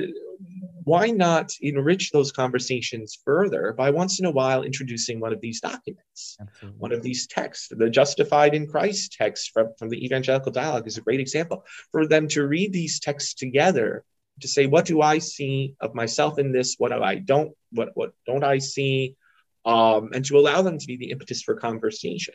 why 0.84 1.08
not 1.08 1.52
enrich 1.60 2.12
those 2.12 2.30
conversations 2.30 3.18
further 3.24 3.74
by 3.76 3.90
once 3.90 4.20
in 4.20 4.26
a 4.26 4.30
while 4.30 4.62
introducing 4.62 5.20
one 5.20 5.32
of 5.32 5.40
these 5.40 5.60
documents, 5.60 6.36
Absolutely. 6.40 6.78
one 6.78 6.92
of 6.92 7.02
these 7.02 7.26
texts? 7.26 7.68
The 7.70 7.90
Justified 7.90 8.54
in 8.54 8.66
Christ 8.66 9.12
text 9.12 9.50
from, 9.52 9.68
from 9.78 9.88
the 9.88 10.02
Evangelical 10.04 10.52
Dialogue 10.52 10.86
is 10.86 10.98
a 10.98 11.02
great 11.02 11.20
example 11.20 11.64
for 11.90 12.06
them 12.06 12.28
to 12.28 12.46
read 12.46 12.72
these 12.72 13.00
texts 13.00 13.34
together 13.34 14.04
to 14.40 14.48
say, 14.48 14.66
what 14.66 14.84
do 14.84 15.00
I 15.00 15.18
see 15.18 15.74
of 15.80 15.94
myself 15.94 16.38
in 16.38 16.52
this? 16.52 16.76
What 16.78 16.90
do 16.92 17.02
I 17.02 17.16
don't? 17.16 17.52
What 17.72 17.90
what 17.94 18.12
don't 18.26 18.44
I 18.44 18.58
see? 18.58 19.16
Um, 19.64 20.10
and 20.12 20.24
to 20.26 20.38
allow 20.38 20.62
them 20.62 20.78
to 20.78 20.86
be 20.86 20.96
the 20.96 21.10
impetus 21.10 21.42
for 21.42 21.54
conversation. 21.56 22.34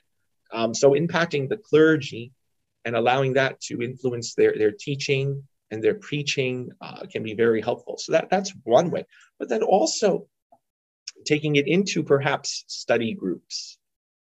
Um, 0.52 0.74
so 0.74 0.92
impacting 0.92 1.48
the 1.50 1.58
clergy 1.58 2.32
and 2.86 2.96
allowing 2.96 3.34
that 3.34 3.60
to 3.62 3.82
influence 3.82 4.34
their 4.34 4.56
their 4.58 4.72
teaching 4.72 5.44
and 5.72 5.84
their 5.84 5.96
preaching 5.96 6.72
uh, 6.82 7.06
can 7.12 7.24
be 7.24 7.34
very 7.34 7.62
helpful. 7.62 7.98
So 7.98 8.14
that, 8.14 8.30
that's 8.30 8.54
one 8.64 8.90
way. 8.90 9.06
But 9.38 9.50
then 9.50 9.64
also 9.64 10.28
taking 11.26 11.56
it 11.56 11.68
into 11.68 12.04
perhaps 12.04 12.64
study 12.68 13.14
groups, 13.14 13.78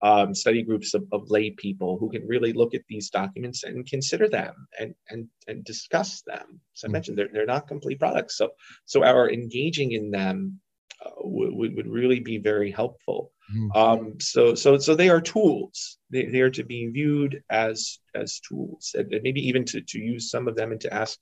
um, 0.01 0.35
study 0.35 0.61
groups 0.63 0.93
of, 0.93 1.05
of 1.11 1.29
lay 1.29 1.49
people 1.51 1.97
who 1.97 2.09
can 2.09 2.25
really 2.27 2.53
look 2.53 2.73
at 2.73 2.87
these 2.87 3.09
documents 3.09 3.63
and 3.63 3.85
consider 3.85 4.27
them 4.29 4.67
and, 4.79 4.93
and, 5.09 5.27
and 5.47 5.63
discuss 5.63 6.21
them. 6.21 6.61
As 6.75 6.83
I 6.83 6.87
mm. 6.87 6.91
mentioned, 6.91 7.17
they're, 7.17 7.29
they're 7.31 7.45
not 7.45 7.67
complete 7.67 7.99
products. 7.99 8.37
So, 8.37 8.49
so 8.85 9.03
our 9.03 9.29
engaging 9.29 9.93
in 9.93 10.11
them 10.11 10.59
uh, 11.03 11.11
would, 11.21 11.75
would 11.75 11.87
really 11.87 12.19
be 12.19 12.37
very 12.37 12.71
helpful. 12.71 13.31
Mm. 13.55 13.75
Um, 13.75 14.19
so, 14.19 14.55
so, 14.55 14.77
so 14.77 14.93
they 14.93 15.09
are 15.09 15.21
tools. 15.21 15.97
They, 16.11 16.25
they 16.25 16.41
are 16.41 16.49
to 16.51 16.63
be 16.63 16.87
viewed 16.87 17.43
as 17.49 17.99
as 18.13 18.39
tools, 18.39 18.93
and, 18.97 19.13
and 19.13 19.23
maybe 19.23 19.47
even 19.47 19.63
to, 19.65 19.81
to 19.81 19.99
use 19.99 20.29
some 20.29 20.47
of 20.47 20.55
them 20.55 20.71
and 20.71 20.81
to 20.81 20.93
ask, 20.93 21.17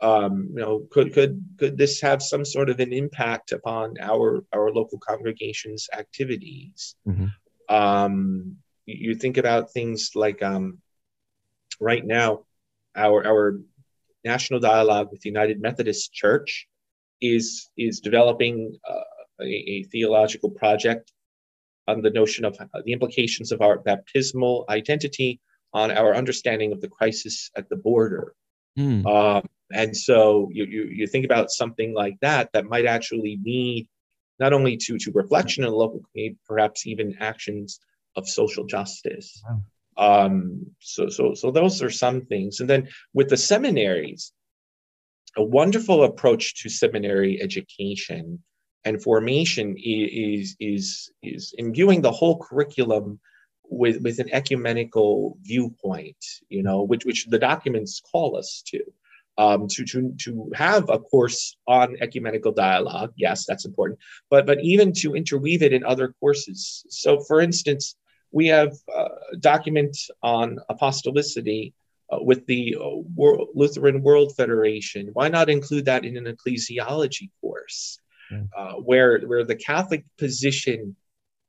um, 0.00 0.50
you 0.50 0.60
know, 0.60 0.86
could 0.90 1.14
could 1.14 1.42
could 1.58 1.78
this 1.78 2.00
have 2.02 2.22
some 2.22 2.44
sort 2.44 2.68
of 2.68 2.80
an 2.80 2.92
impact 2.92 3.52
upon 3.52 3.94
our 4.00 4.44
our 4.52 4.70
local 4.72 4.98
congregations' 4.98 5.88
activities? 5.96 6.96
Mm-hmm. 7.08 7.26
Um, 7.68 8.56
you, 8.86 9.14
think 9.14 9.38
about 9.38 9.72
things 9.72 10.10
like 10.14 10.42
um, 10.42 10.78
right 11.80 12.04
now, 12.04 12.44
our 12.94 13.26
our 13.26 13.60
national 14.24 14.60
dialogue 14.60 15.08
with 15.10 15.20
the 15.20 15.30
United 15.30 15.60
Methodist 15.60 16.12
Church 16.12 16.66
is 17.20 17.70
is 17.76 18.00
developing 18.00 18.78
uh, 18.88 19.00
a, 19.40 19.44
a, 19.44 19.82
theological 19.84 20.50
project 20.50 21.12
on 21.88 22.02
the 22.02 22.10
notion 22.10 22.44
of 22.44 22.56
uh, 22.60 22.66
the 22.84 22.92
implications 22.92 23.52
of 23.52 23.60
our 23.60 23.78
baptismal 23.78 24.64
identity 24.68 25.40
on 25.72 25.90
our 25.90 26.14
understanding 26.14 26.72
of 26.72 26.80
the 26.80 26.88
crisis 26.88 27.50
at 27.56 27.68
the 27.68 27.76
border. 27.76 28.34
Mm. 28.78 29.04
Um, 29.06 29.48
and 29.72 29.96
so 29.96 30.48
you, 30.52 30.64
you, 30.64 30.84
you 30.84 31.06
think 31.06 31.24
about 31.24 31.50
something 31.50 31.94
like 31.94 32.16
that 32.20 32.50
that 32.52 32.66
might 32.66 32.86
actually 32.86 33.38
lead 33.44 33.88
not 34.38 34.52
only 34.52 34.76
to, 34.76 34.98
to 34.98 35.12
reflection 35.12 35.64
in 35.64 35.70
the 35.70 35.76
local 35.76 36.02
community, 36.12 36.38
perhaps 36.46 36.86
even 36.86 37.16
actions 37.20 37.80
of 38.16 38.28
social 38.28 38.64
justice. 38.64 39.42
Wow. 39.48 39.62
Um, 39.96 40.66
so, 40.80 41.08
so, 41.08 41.34
so 41.34 41.50
those 41.50 41.82
are 41.82 41.90
some 41.90 42.22
things. 42.22 42.60
And 42.60 42.68
then 42.68 42.88
with 43.12 43.28
the 43.28 43.36
seminaries, 43.36 44.32
a 45.36 45.42
wonderful 45.42 46.04
approach 46.04 46.62
to 46.62 46.68
seminary 46.68 47.40
education 47.40 48.42
and 48.84 49.02
formation 49.02 49.74
is 49.78 50.56
is 50.60 51.10
is 51.22 51.54
imbuing 51.58 52.02
the 52.02 52.12
whole 52.12 52.38
curriculum 52.38 53.18
with 53.64 54.00
with 54.02 54.18
an 54.18 54.28
ecumenical 54.32 55.38
viewpoint 55.42 56.22
you 56.48 56.62
know 56.62 56.82
which 56.82 57.04
which 57.04 57.26
the 57.26 57.38
documents 57.38 58.00
call 58.00 58.36
us 58.36 58.62
to 58.66 58.80
um, 59.36 59.66
to, 59.68 59.84
to, 59.84 60.14
to 60.20 60.50
have 60.54 60.88
a 60.88 60.98
course 60.98 61.56
on 61.66 61.96
ecumenical 62.00 62.52
dialogue. 62.52 63.12
Yes 63.16 63.44
that's 63.46 63.64
important. 63.64 63.98
But 64.30 64.46
but 64.46 64.60
even 64.62 64.92
to 64.94 65.14
interweave 65.14 65.62
it 65.62 65.72
in 65.72 65.84
other 65.84 66.14
courses. 66.20 66.84
So 66.88 67.20
for 67.20 67.40
instance 67.40 67.96
we 68.30 68.48
have 68.48 68.72
a 68.94 69.36
document 69.38 69.96
on 70.22 70.58
apostolicity 70.70 71.72
uh, 72.12 72.18
with 72.20 72.44
the 72.46 72.76
uh, 72.78 72.96
World, 73.14 73.48
lutheran 73.54 74.02
world 74.02 74.34
federation. 74.36 75.10
Why 75.12 75.28
not 75.28 75.48
include 75.48 75.84
that 75.86 76.04
in 76.04 76.16
an 76.16 76.26
ecclesiology 76.26 77.30
course 77.40 77.98
uh, 78.56 78.74
where 78.74 79.20
where 79.20 79.44
the 79.44 79.56
Catholic 79.56 80.04
position 80.18 80.96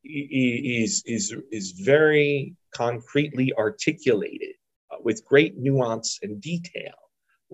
is 0.03 1.03
is 1.05 1.35
is 1.51 1.71
very 1.71 2.55
concretely 2.71 3.53
articulated 3.57 4.55
uh, 4.91 4.97
with 5.01 5.25
great 5.25 5.57
nuance 5.57 6.19
and 6.21 6.41
detail. 6.41 6.93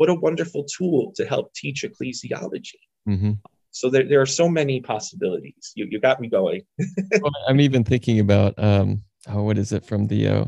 What 0.01 0.09
a 0.09 0.15
wonderful 0.15 0.63
tool 0.63 1.13
to 1.15 1.27
help 1.27 1.53
teach 1.53 1.83
ecclesiology. 1.83 2.81
Mm-hmm. 3.07 3.33
So 3.69 3.87
there, 3.87 4.03
there 4.03 4.19
are 4.19 4.25
so 4.25 4.49
many 4.49 4.81
possibilities. 4.81 5.73
You, 5.75 5.85
you 5.91 5.99
got 5.99 6.19
me 6.19 6.27
going. 6.27 6.63
I'm 7.47 7.59
even 7.59 7.83
thinking 7.83 8.19
about 8.19 8.57
um, 8.57 9.03
oh, 9.27 9.43
what 9.43 9.59
is 9.59 9.71
it 9.73 9.85
from 9.85 10.07
the 10.07 10.27
uh, 10.27 10.45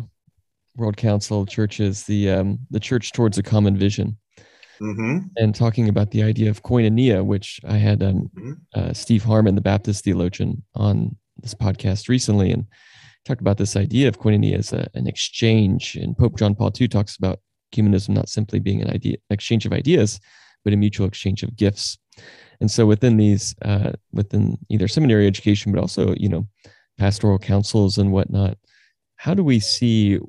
World 0.76 0.98
Council 0.98 1.44
of 1.44 1.50
Churches, 1.50 2.02
the 2.02 2.32
um, 2.32 2.58
the 2.72 2.80
Church 2.80 3.12
towards 3.12 3.38
a 3.38 3.44
Common 3.44 3.78
Vision 3.78 4.18
mm-hmm. 4.82 5.20
and 5.38 5.54
talking 5.54 5.88
about 5.88 6.10
the 6.10 6.24
idea 6.24 6.50
of 6.50 6.64
koinonia, 6.64 7.24
which 7.24 7.62
I 7.64 7.78
had 7.78 8.02
um, 8.02 8.32
mm-hmm. 8.36 8.54
uh, 8.74 8.94
Steve 8.94 9.24
Harmon, 9.24 9.54
the 9.54 9.62
Baptist 9.62 10.04
theologian, 10.04 10.64
on 10.74 11.16
this 11.38 11.54
podcast 11.54 12.10
recently, 12.10 12.50
and 12.50 12.66
talked 13.24 13.42
about 13.42 13.60
this 13.60 13.76
idea 13.76 14.08
of 14.08 14.20
koinonia 14.20 14.58
as 14.58 14.74
a, 14.74 14.90
an 14.96 15.06
exchange. 15.06 15.94
And 15.94 16.18
Pope 16.18 16.40
John 16.40 16.56
Paul 16.56 16.72
II 16.82 16.88
talks 16.88 17.18
about 17.18 17.40
ecumenism 17.74 18.10
not 18.10 18.30
simply 18.30 18.60
being 18.60 18.82
an 18.82 18.90
idea 18.90 19.18
exchange 19.30 19.66
of 19.66 19.74
ideas, 19.74 20.20
but 20.64 20.74
a 20.74 20.78
mutual 20.78 21.08
exchange 21.08 21.44
of 21.44 21.56
gifts. 21.56 21.98
And 22.62 22.70
so 22.70 22.86
within 22.86 23.18
these, 23.18 23.56
uh, 23.64 23.94
within 24.12 24.58
either 24.70 24.88
seminary 24.88 25.28
education, 25.28 25.72
but 25.72 25.82
also 25.82 26.14
you 26.16 26.30
know, 26.30 26.48
pastoral 26.98 27.40
councils 27.40 27.98
and 27.98 28.12
whatnot, 28.12 28.58
how 29.16 29.34
do 29.34 29.44
we 29.44 29.60
see 29.60 30.20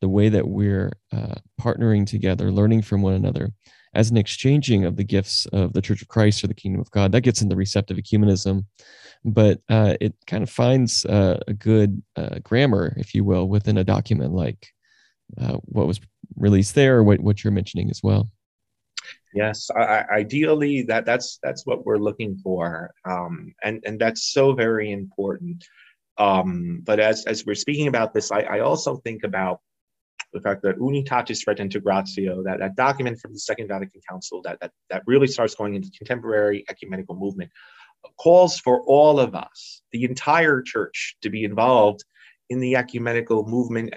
the 0.00 0.08
way 0.08 0.28
that 0.28 0.48
we're 0.48 0.92
uh, 1.12 1.34
partnering 1.60 2.06
together, 2.06 2.52
learning 2.52 2.82
from 2.82 3.02
one 3.02 3.14
another, 3.14 3.50
as 3.94 4.10
an 4.10 4.16
exchanging 4.16 4.84
of 4.84 4.96
the 4.96 5.04
gifts 5.04 5.46
of 5.46 5.72
the 5.72 5.82
Church 5.82 6.02
of 6.02 6.08
Christ 6.08 6.44
or 6.44 6.46
the 6.46 6.54
Kingdom 6.54 6.80
of 6.80 6.90
God. 6.90 7.12
That 7.12 7.22
gets 7.22 7.40
into 7.40 7.54
the 7.54 7.58
receptive 7.58 7.96
ecumenism, 7.96 8.64
but 9.24 9.60
uh, 9.68 9.96
it 10.00 10.14
kind 10.26 10.42
of 10.42 10.50
finds 10.50 11.04
uh, 11.06 11.40
a 11.48 11.54
good 11.54 12.02
uh, 12.16 12.38
grammar, 12.42 12.94
if 12.96 13.14
you 13.14 13.24
will, 13.24 13.48
within 13.48 13.78
a 13.78 13.84
document 13.84 14.32
like 14.32 14.68
uh, 15.40 15.56
what 15.64 15.86
was 15.86 16.00
released 16.36 16.74
there, 16.74 16.98
or 16.98 17.04
what, 17.04 17.20
what 17.20 17.42
you're 17.42 17.52
mentioning 17.52 17.90
as 17.90 18.00
well. 18.02 18.28
Yes, 19.34 19.70
I, 19.70 20.04
ideally, 20.10 20.82
that 20.82 21.04
that's 21.04 21.38
that's 21.42 21.66
what 21.66 21.84
we're 21.84 21.98
looking 21.98 22.36
for, 22.38 22.92
um, 23.04 23.54
and 23.62 23.82
and 23.84 23.98
that's 23.98 24.32
so 24.32 24.52
very 24.52 24.90
important. 24.90 25.64
Um, 26.16 26.82
but 26.84 26.98
as 26.98 27.24
as 27.26 27.46
we're 27.46 27.54
speaking 27.54 27.88
about 27.88 28.14
this, 28.14 28.32
I, 28.32 28.40
I 28.40 28.60
also 28.60 28.96
think 28.96 29.24
about 29.24 29.60
the 30.32 30.40
fact 30.40 30.62
that 30.62 30.78
Unitatis 30.78 31.46
Redintegratio, 31.46 32.44
that, 32.44 32.58
that 32.58 32.76
document 32.76 33.18
from 33.18 33.32
the 33.32 33.38
Second 33.38 33.68
Vatican 33.68 34.00
Council 34.08 34.42
that, 34.42 34.60
that, 34.60 34.72
that 34.90 35.02
really 35.06 35.26
starts 35.26 35.54
going 35.54 35.74
into 35.74 35.90
contemporary 35.96 36.64
ecumenical 36.68 37.16
movement, 37.16 37.50
calls 38.18 38.58
for 38.58 38.82
all 38.82 39.20
of 39.20 39.34
us, 39.34 39.82
the 39.92 40.04
entire 40.04 40.60
church, 40.60 41.16
to 41.22 41.30
be 41.30 41.44
involved 41.44 42.04
in 42.50 42.60
the 42.60 42.76
ecumenical 42.76 43.46
movement 43.46 43.94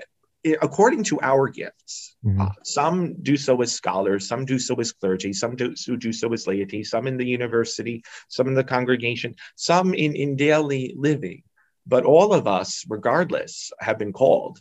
according 0.62 1.04
to 1.06 1.20
our 1.22 1.48
gifts. 1.50 2.16
Mm-hmm. 2.26 2.42
Uh, 2.42 2.50
some 2.64 3.22
do 3.22 3.38
so 3.38 3.62
as 3.62 3.72
scholars, 3.72 4.28
some 4.28 4.46
do 4.46 4.60
so 4.60 4.76
as 4.76 4.92
clergy, 4.92 5.34
some 5.34 5.56
do, 5.56 5.76
do 5.76 6.14
so 6.14 6.34
as 6.34 6.48
laity, 6.48 6.84
some 6.84 7.08
in 7.08 7.18
the 7.18 7.26
university, 7.26 8.04
some 8.28 8.48
in 8.48 8.54
the 8.54 8.64
congregation, 8.64 9.36
some 9.56 9.94
in, 9.94 10.16
in 10.16 10.36
daily 10.36 10.94
living. 10.98 11.44
But 11.86 12.06
all 12.06 12.34
of 12.34 12.48
us, 12.48 12.86
regardless, 12.88 13.72
have 13.80 13.98
been 13.98 14.14
called 14.14 14.60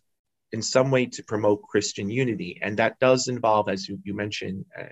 in 0.53 0.63
some 0.63 0.91
way 0.91 1.07
to 1.07 1.23
promote 1.23 1.63
Christian 1.63 2.11
unity. 2.11 2.59
And 2.63 2.77
that 2.79 2.99
does 2.99 3.29
involve, 3.29 3.69
as 3.69 3.89
you, 3.89 3.99
you 4.05 4.15
mentioned, 4.15 4.65
uh, 4.79 4.85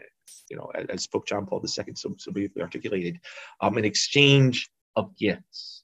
you 0.48 0.56
know, 0.56 0.70
as, 0.74 0.86
as 0.88 1.06
Pope 1.06 1.26
John 1.26 1.46
Paul 1.46 1.62
II 1.64 1.94
so, 1.94 2.14
so 2.18 2.32
beautifully 2.32 2.62
articulated, 2.62 3.18
um, 3.60 3.76
an 3.76 3.84
exchange 3.84 4.70
of 4.96 5.16
gifts 5.16 5.77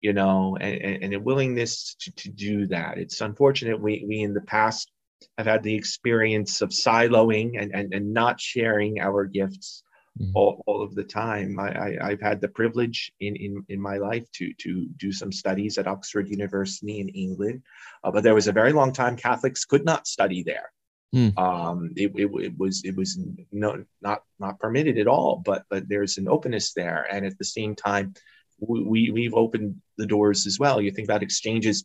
you 0.00 0.12
know, 0.12 0.56
and, 0.60 1.04
and 1.04 1.14
a 1.14 1.20
willingness 1.20 1.94
to, 2.00 2.12
to 2.12 2.30
do 2.30 2.66
that. 2.68 2.98
It's 2.98 3.20
unfortunate 3.20 3.80
we, 3.80 4.04
we 4.06 4.20
in 4.20 4.34
the 4.34 4.40
past 4.42 4.90
have 5.36 5.46
had 5.46 5.62
the 5.62 5.74
experience 5.74 6.62
of 6.62 6.70
siloing 6.70 7.60
and, 7.60 7.74
and, 7.74 7.92
and 7.92 8.12
not 8.12 8.40
sharing 8.40 9.00
our 9.00 9.26
gifts 9.26 9.82
mm-hmm. 10.18 10.30
all, 10.34 10.62
all 10.66 10.82
of 10.82 10.94
the 10.94 11.04
time. 11.04 11.58
I, 11.58 11.98
I, 12.00 12.10
have 12.10 12.20
had 12.20 12.40
the 12.40 12.48
privilege 12.48 13.12
in, 13.20 13.36
in, 13.36 13.64
in 13.68 13.80
my 13.80 13.98
life 13.98 14.30
to, 14.32 14.52
to 14.54 14.86
do 14.96 15.12
some 15.12 15.32
studies 15.32 15.78
at 15.78 15.86
Oxford 15.86 16.28
University 16.28 17.00
in 17.00 17.08
England, 17.10 17.62
uh, 18.04 18.10
but 18.10 18.22
there 18.22 18.34
was 18.34 18.48
a 18.48 18.52
very 18.52 18.72
long 18.72 18.92
time 18.92 19.16
Catholics 19.16 19.64
could 19.64 19.84
not 19.84 20.06
study 20.06 20.42
there. 20.42 20.72
Mm. 21.14 21.36
Um, 21.38 21.90
it, 21.96 22.12
it, 22.14 22.30
it, 22.40 22.56
was 22.56 22.84
it 22.84 22.94
was 22.94 23.18
no, 23.50 23.84
not 24.00 24.22
not 24.38 24.60
permitted 24.60 24.96
at 24.96 25.08
all, 25.08 25.42
but 25.44 25.64
but 25.68 25.88
there's 25.88 26.18
an 26.18 26.28
openness 26.28 26.72
there, 26.72 27.04
and 27.10 27.26
at 27.26 27.36
the 27.36 27.44
same 27.44 27.74
time, 27.74 28.14
we, 28.60 29.10
we've 29.10 29.34
opened 29.34 29.80
the 29.96 30.06
doors 30.06 30.46
as 30.46 30.58
well. 30.58 30.80
You 30.80 30.90
think 30.90 31.06
about 31.06 31.22
exchanges, 31.22 31.84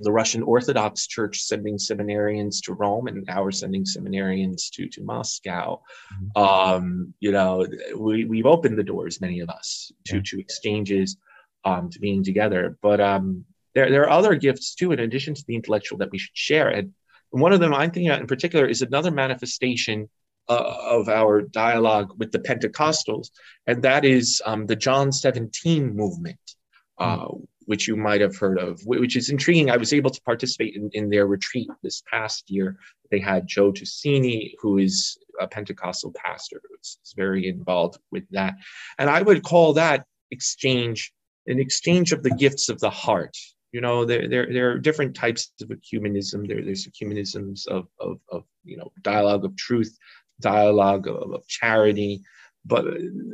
the 0.00 0.12
Russian 0.12 0.42
Orthodox 0.42 1.06
Church 1.06 1.42
sending 1.42 1.76
seminarians 1.76 2.62
to 2.64 2.72
Rome 2.72 3.06
and 3.06 3.24
now 3.26 3.42
we're 3.42 3.50
sending 3.50 3.84
seminarians 3.84 4.70
to, 4.72 4.88
to 4.88 5.02
Moscow. 5.02 5.82
Mm-hmm. 6.14 6.42
Um, 6.42 7.14
you 7.20 7.32
know, 7.32 7.66
we, 7.96 8.24
we've 8.24 8.46
opened 8.46 8.78
the 8.78 8.84
doors, 8.84 9.20
many 9.20 9.40
of 9.40 9.50
us, 9.50 9.92
to, 10.06 10.16
yeah. 10.16 10.22
to 10.24 10.40
exchanges, 10.40 11.16
um, 11.64 11.90
to 11.90 11.98
being 11.98 12.24
together. 12.24 12.78
But 12.80 13.00
um, 13.00 13.44
there, 13.74 13.90
there 13.90 14.02
are 14.04 14.10
other 14.10 14.34
gifts 14.34 14.74
too, 14.74 14.92
in 14.92 15.00
addition 15.00 15.34
to 15.34 15.44
the 15.46 15.54
intellectual, 15.54 15.98
that 15.98 16.10
we 16.10 16.18
should 16.18 16.36
share. 16.36 16.68
And 16.68 16.92
one 17.30 17.52
of 17.52 17.60
them 17.60 17.74
I'm 17.74 17.90
thinking 17.90 18.08
about 18.08 18.22
in 18.22 18.26
particular 18.26 18.66
is 18.66 18.82
another 18.82 19.10
manifestation 19.10 20.08
uh, 20.50 20.76
of 20.82 21.08
our 21.08 21.42
dialogue 21.42 22.12
with 22.18 22.32
the 22.32 22.40
Pentecostals, 22.40 23.30
and 23.68 23.82
that 23.82 24.04
is 24.04 24.42
um, 24.44 24.66
the 24.66 24.76
John 24.76 25.12
17 25.12 25.94
movement, 25.94 26.40
uh, 26.98 27.18
mm. 27.18 27.46
which 27.66 27.86
you 27.86 27.96
might 27.96 28.20
have 28.20 28.36
heard 28.36 28.58
of, 28.58 28.80
which 28.84 29.16
is 29.16 29.30
intriguing. 29.30 29.70
I 29.70 29.76
was 29.76 29.92
able 29.92 30.10
to 30.10 30.20
participate 30.22 30.74
in, 30.74 30.90
in 30.92 31.08
their 31.08 31.26
retreat 31.26 31.68
this 31.84 32.02
past 32.10 32.50
year. 32.50 32.78
They 33.12 33.20
had 33.20 33.46
Joe 33.46 33.70
Tosini, 33.70 34.54
who 34.60 34.78
is 34.78 35.16
a 35.40 35.46
Pentecostal 35.46 36.12
pastor, 36.12 36.60
who's 36.68 36.98
very 37.16 37.48
involved 37.48 37.98
with 38.10 38.24
that. 38.30 38.54
And 38.98 39.08
I 39.08 39.22
would 39.22 39.44
call 39.44 39.74
that 39.74 40.04
exchange 40.32 41.12
an 41.46 41.58
exchange 41.58 42.12
of 42.12 42.22
the 42.22 42.34
gifts 42.34 42.68
of 42.68 42.80
the 42.80 42.90
heart. 42.90 43.36
You 43.72 43.80
know, 43.80 44.04
there, 44.04 44.28
there, 44.28 44.52
there 44.52 44.70
are 44.72 44.78
different 44.78 45.14
types 45.14 45.52
of 45.62 45.68
ecumenism. 45.68 46.48
There, 46.48 46.62
there's 46.64 46.88
ecumenisms 46.88 47.68
of, 47.68 47.86
of, 48.00 48.18
of, 48.30 48.44
you 48.64 48.76
know, 48.76 48.90
dialogue 49.02 49.44
of 49.44 49.54
truth 49.56 49.96
dialogue 50.40 51.06
of, 51.06 51.32
of 51.32 51.46
charity. 51.46 52.22
But 52.66 52.84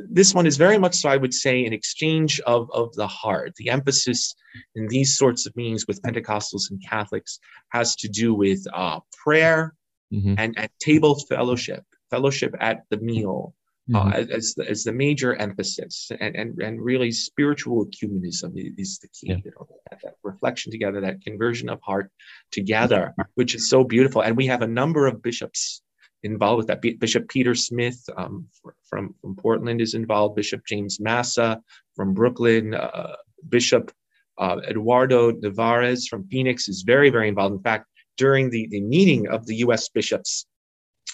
this 0.09 0.33
one 0.33 0.45
is 0.45 0.55
very 0.55 0.77
much 0.77 0.95
so, 0.95 1.09
I 1.09 1.17
would 1.17 1.33
say, 1.33 1.65
an 1.65 1.73
exchange 1.73 2.39
of, 2.41 2.69
of 2.71 2.93
the 2.95 3.07
heart. 3.07 3.53
The 3.57 3.69
emphasis 3.69 4.35
in 4.75 4.87
these 4.87 5.17
sorts 5.17 5.45
of 5.45 5.55
meetings 5.55 5.85
with 5.87 6.01
Pentecostals 6.01 6.71
and 6.71 6.81
Catholics 6.83 7.39
has 7.69 7.95
to 7.97 8.07
do 8.07 8.33
with 8.33 8.65
uh, 8.73 8.99
prayer 9.23 9.75
mm-hmm. 10.13 10.35
and, 10.37 10.57
and 10.57 10.69
table 10.79 11.19
fellowship, 11.29 11.83
fellowship 12.09 12.55
at 12.61 12.83
the 12.89 12.97
meal, 12.97 13.53
uh, 13.93 14.03
mm-hmm. 14.03 14.13
uh, 14.13 14.35
as, 14.35 14.53
the, 14.55 14.69
as 14.69 14.83
the 14.83 14.91
major 14.91 15.35
emphasis 15.35 16.11
and, 16.19 16.35
and, 16.35 16.61
and 16.61 16.81
really 16.81 17.09
spiritual 17.09 17.85
ecumenism 17.85 18.51
is 18.77 18.99
the 18.99 19.07
key 19.07 19.29
yeah. 19.29 19.37
you 19.45 19.51
know, 19.57 19.65
that, 19.89 19.99
that, 20.03 20.15
reflection 20.23 20.73
together 20.73 20.99
that 20.99 21.21
conversion 21.21 21.69
of 21.69 21.79
heart 21.81 22.11
together 22.51 23.13
which 23.35 23.55
is 23.55 23.69
so 23.69 23.85
beautiful 23.85 24.21
and 24.21 24.35
we 24.35 24.45
have 24.45 24.61
a 24.61 24.67
number 24.67 25.07
of 25.07 25.21
bishops 25.21 25.81
involved 26.23 26.57
with 26.57 26.67
that. 26.67 26.99
Bishop 26.99 27.27
Peter 27.29 27.55
Smith 27.55 28.01
um, 28.17 28.47
from, 28.89 29.13
from 29.21 29.35
Portland 29.35 29.81
is 29.81 29.93
involved, 29.93 30.35
Bishop 30.35 30.61
James 30.67 30.99
Massa 30.99 31.61
from 31.95 32.13
Brooklyn, 32.13 32.73
uh, 32.73 33.15
Bishop 33.49 33.91
uh, 34.37 34.57
Eduardo 34.67 35.31
Nevares 35.31 36.07
from 36.07 36.27
Phoenix 36.27 36.67
is 36.67 36.83
very, 36.83 37.09
very 37.09 37.27
involved. 37.27 37.55
In 37.55 37.61
fact, 37.61 37.87
during 38.17 38.49
the, 38.49 38.67
the 38.69 38.81
meeting 38.81 39.27
of 39.27 39.45
the 39.45 39.57
US 39.57 39.89
bishops 39.89 40.45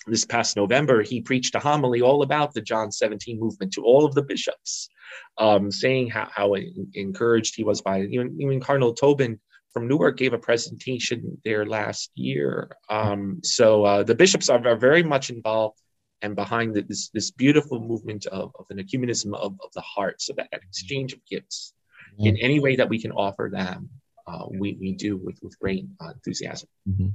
this 0.07 0.25
past 0.25 0.57
November, 0.57 1.01
he 1.01 1.21
preached 1.21 1.55
a 1.55 1.59
homily 1.59 2.01
all 2.01 2.23
about 2.23 2.53
the 2.53 2.61
John 2.61 2.91
17 2.91 3.39
movement 3.39 3.73
to 3.73 3.83
all 3.83 4.05
of 4.05 4.15
the 4.15 4.23
bishops, 4.23 4.89
um, 5.37 5.71
saying 5.71 6.09
how, 6.09 6.27
how 6.33 6.55
encouraged 6.93 7.55
he 7.55 7.63
was 7.63 7.81
by. 7.81 8.01
Even, 8.01 8.37
even 8.39 8.59
Cardinal 8.59 8.93
Tobin 8.93 9.39
from 9.73 9.87
Newark 9.87 10.17
gave 10.17 10.33
a 10.33 10.37
presentation 10.37 11.37
there 11.43 11.65
last 11.65 12.11
year. 12.15 12.69
Um, 12.89 13.39
so 13.43 13.83
uh, 13.83 14.03
the 14.03 14.15
bishops 14.15 14.49
are, 14.49 14.65
are, 14.67 14.75
very 14.75 15.03
much 15.03 15.29
involved 15.29 15.79
and 16.21 16.35
behind 16.35 16.75
this 16.75 17.09
this 17.09 17.31
beautiful 17.31 17.79
movement 17.79 18.25
of, 18.27 18.51
of 18.59 18.65
an 18.69 18.77
ecumenism 18.77 19.33
of, 19.35 19.53
of 19.63 19.71
the 19.73 19.81
heart. 19.81 20.21
So 20.21 20.33
that 20.37 20.47
exchange 20.51 21.13
of 21.13 21.19
gifts 21.25 21.73
mm-hmm. 22.13 22.27
in 22.27 22.37
any 22.37 22.59
way 22.59 22.75
that 22.75 22.87
we 22.87 23.01
can 23.01 23.11
offer 23.11 23.49
them, 23.51 23.89
uh, 24.27 24.45
we, 24.49 24.77
we 24.79 24.93
do 24.93 25.17
with, 25.17 25.39
with 25.41 25.57
great 25.59 25.85
uh, 25.99 26.11
enthusiasm. 26.11 26.69
Mm-hmm. 26.87 27.09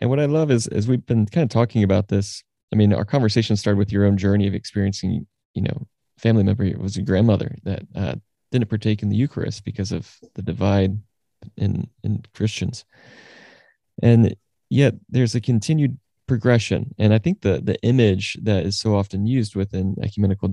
And 0.00 0.10
what 0.10 0.20
I 0.20 0.26
love 0.26 0.50
is, 0.50 0.68
is 0.68 0.86
we've 0.86 1.06
been 1.06 1.26
kind 1.26 1.44
of 1.44 1.50
talking 1.50 1.82
about 1.82 2.08
this. 2.08 2.44
I 2.72 2.76
mean, 2.76 2.92
our 2.92 3.04
conversation 3.04 3.56
started 3.56 3.78
with 3.78 3.92
your 3.92 4.04
own 4.04 4.16
journey 4.16 4.46
of 4.46 4.54
experiencing, 4.54 5.26
you 5.54 5.62
know, 5.62 5.86
family 6.18 6.42
member 6.42 6.64
it 6.64 6.78
was 6.78 6.96
a 6.96 7.02
grandmother 7.02 7.56
that 7.64 7.82
uh, 7.94 8.14
didn't 8.50 8.68
partake 8.68 9.02
in 9.02 9.08
the 9.08 9.16
Eucharist 9.16 9.64
because 9.64 9.92
of 9.92 10.16
the 10.34 10.42
divide 10.42 10.98
in 11.56 11.88
in 12.02 12.22
Christians, 12.34 12.84
and 14.02 14.34
yet 14.70 14.94
there's 15.08 15.34
a 15.34 15.40
continued 15.40 15.98
progression. 16.26 16.94
And 16.98 17.14
I 17.14 17.18
think 17.18 17.42
the 17.42 17.60
the 17.62 17.80
image 17.82 18.36
that 18.42 18.64
is 18.64 18.78
so 18.78 18.96
often 18.96 19.26
used 19.26 19.56
within 19.56 19.96
ecumenical 20.02 20.50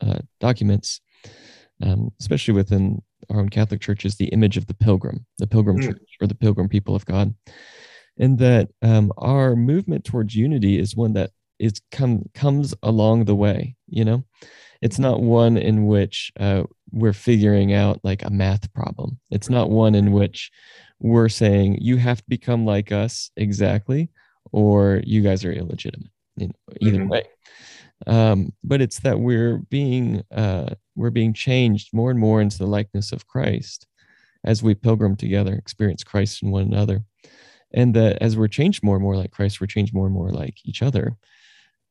uh, 0.00 0.18
documents, 0.40 1.00
um, 1.82 2.10
especially 2.20 2.54
within 2.54 3.02
our 3.28 3.40
own 3.40 3.48
Catholic 3.48 3.80
Church, 3.80 4.04
is 4.04 4.16
the 4.16 4.28
image 4.28 4.56
of 4.56 4.66
the 4.66 4.74
pilgrim, 4.74 5.26
the 5.38 5.46
pilgrim 5.46 5.78
mm. 5.78 5.84
church, 5.84 6.16
or 6.20 6.26
the 6.26 6.34
pilgrim 6.34 6.68
people 6.68 6.94
of 6.94 7.04
God, 7.04 7.34
and 8.18 8.38
that 8.38 8.70
um, 8.82 9.12
our 9.18 9.56
movement 9.56 10.04
towards 10.04 10.34
unity 10.34 10.78
is 10.78 10.96
one 10.96 11.12
that 11.14 11.30
is 11.60 11.80
come 11.92 12.24
comes 12.34 12.74
along 12.82 13.26
the 13.26 13.36
way. 13.36 13.76
You 13.86 14.04
know, 14.04 14.24
it's 14.80 14.98
not 14.98 15.20
one 15.20 15.56
in 15.56 15.86
which 15.86 16.32
uh, 16.40 16.64
we're 16.90 17.12
figuring 17.12 17.72
out 17.72 18.00
like 18.02 18.24
a 18.24 18.30
math 18.30 18.72
problem. 18.72 19.20
It's 19.30 19.50
not 19.50 19.70
one 19.70 19.94
in 19.94 20.10
which 20.10 20.50
we're 20.98 21.28
saying 21.28 21.78
you 21.80 21.98
have 21.98 22.18
to 22.18 22.28
become 22.28 22.64
like 22.64 22.90
us 22.90 23.30
exactly, 23.36 24.10
or 24.50 25.02
you 25.04 25.22
guys 25.22 25.44
are 25.44 25.52
illegitimate. 25.52 26.10
You 26.36 26.48
know, 26.48 26.74
either 26.80 26.98
mm-hmm. 26.98 27.08
way, 27.08 27.24
um, 28.06 28.52
but 28.64 28.80
it's 28.80 29.00
that 29.00 29.20
we're 29.20 29.58
being 29.58 30.22
uh, 30.34 30.74
we're 30.96 31.10
being 31.10 31.34
changed 31.34 31.90
more 31.92 32.10
and 32.10 32.18
more 32.18 32.40
into 32.40 32.58
the 32.58 32.66
likeness 32.66 33.12
of 33.12 33.26
Christ 33.26 33.86
as 34.44 34.62
we 34.62 34.74
pilgrim 34.74 35.16
together, 35.16 35.52
experience 35.52 36.02
Christ 36.02 36.42
in 36.42 36.50
one 36.50 36.62
another, 36.62 37.04
and 37.74 37.92
that 37.94 38.22
as 38.22 38.38
we're 38.38 38.48
changed 38.48 38.82
more 38.82 38.96
and 38.96 39.02
more 39.02 39.16
like 39.16 39.32
Christ, 39.32 39.60
we're 39.60 39.66
changed 39.66 39.92
more 39.92 40.06
and 40.06 40.14
more 40.14 40.30
like 40.30 40.56
each 40.64 40.80
other 40.80 41.18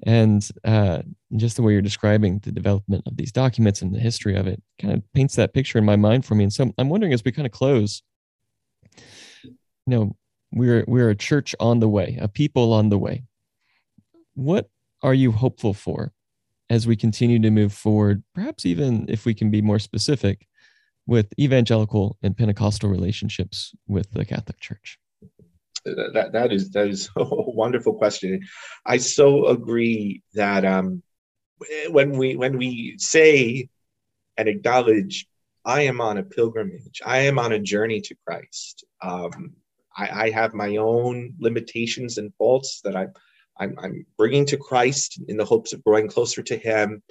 and 0.03 0.47
uh, 0.63 1.01
just 1.35 1.55
the 1.55 1.61
way 1.61 1.73
you're 1.73 1.81
describing 1.81 2.39
the 2.39 2.51
development 2.51 3.03
of 3.05 3.17
these 3.17 3.31
documents 3.31 3.81
and 3.81 3.93
the 3.93 3.99
history 3.99 4.35
of 4.35 4.47
it 4.47 4.61
kind 4.81 4.93
of 4.93 5.03
paints 5.13 5.35
that 5.35 5.53
picture 5.53 5.77
in 5.77 5.85
my 5.85 5.95
mind 5.95 6.25
for 6.25 6.35
me. 6.35 6.43
And 6.43 6.53
so 6.53 6.71
I'm 6.77 6.89
wondering 6.89 7.13
as 7.13 7.23
we 7.23 7.31
kind 7.31 7.45
of 7.45 7.51
close, 7.51 8.01
you 8.95 9.51
know, 9.87 10.15
we're 10.51 10.85
we're 10.87 11.09
a 11.09 11.15
church 11.15 11.55
on 11.59 11.79
the 11.79 11.89
way, 11.89 12.17
a 12.19 12.27
people 12.27 12.73
on 12.73 12.89
the 12.89 12.97
way. 12.97 13.23
What 14.35 14.69
are 15.03 15.13
you 15.13 15.31
hopeful 15.31 15.73
for 15.73 16.13
as 16.69 16.87
we 16.87 16.95
continue 16.95 17.39
to 17.39 17.51
move 17.51 17.73
forward? 17.73 18.23
Perhaps 18.33 18.65
even 18.65 19.05
if 19.09 19.25
we 19.25 19.33
can 19.33 19.51
be 19.51 19.61
more 19.61 19.79
specific 19.79 20.47
with 21.05 21.27
evangelical 21.39 22.17
and 22.23 22.37
Pentecostal 22.37 22.89
relationships 22.89 23.75
with 23.87 24.11
the 24.11 24.25
Catholic 24.25 24.59
Church 24.59 24.99
that 25.85 26.29
that 26.33 26.51
is 26.51 26.71
that 26.71 26.87
is 26.87 27.09
a 27.15 27.25
wonderful 27.25 27.93
question. 27.93 28.41
I 28.85 28.97
so 28.97 29.47
agree 29.47 30.23
that 30.33 30.65
um, 30.65 31.03
when 31.89 32.11
we 32.17 32.35
when 32.35 32.57
we 32.57 32.95
say 32.97 33.69
and 34.37 34.47
acknowledge, 34.47 35.27
I 35.65 35.81
am 35.81 35.99
on 35.99 36.17
a 36.17 36.23
pilgrimage. 36.23 37.01
I 37.05 37.19
am 37.19 37.37
on 37.37 37.51
a 37.51 37.59
journey 37.59 37.99
to 38.01 38.15
Christ. 38.25 38.85
Um, 39.01 39.53
I, 39.95 40.25
I, 40.25 40.29
have 40.29 40.53
my 40.53 40.77
own 40.77 41.33
limitations 41.39 42.17
and 42.17 42.33
faults 42.35 42.79
that 42.85 42.95
I, 42.95 43.07
I'm, 43.59 43.77
I'm 43.77 44.05
bringing 44.17 44.45
to 44.47 44.57
Christ 44.57 45.21
in 45.27 45.35
the 45.35 45.43
hopes 45.43 45.73
of 45.73 45.83
growing 45.83 46.07
closer 46.07 46.41
to 46.41 46.57
Him. 46.57 47.03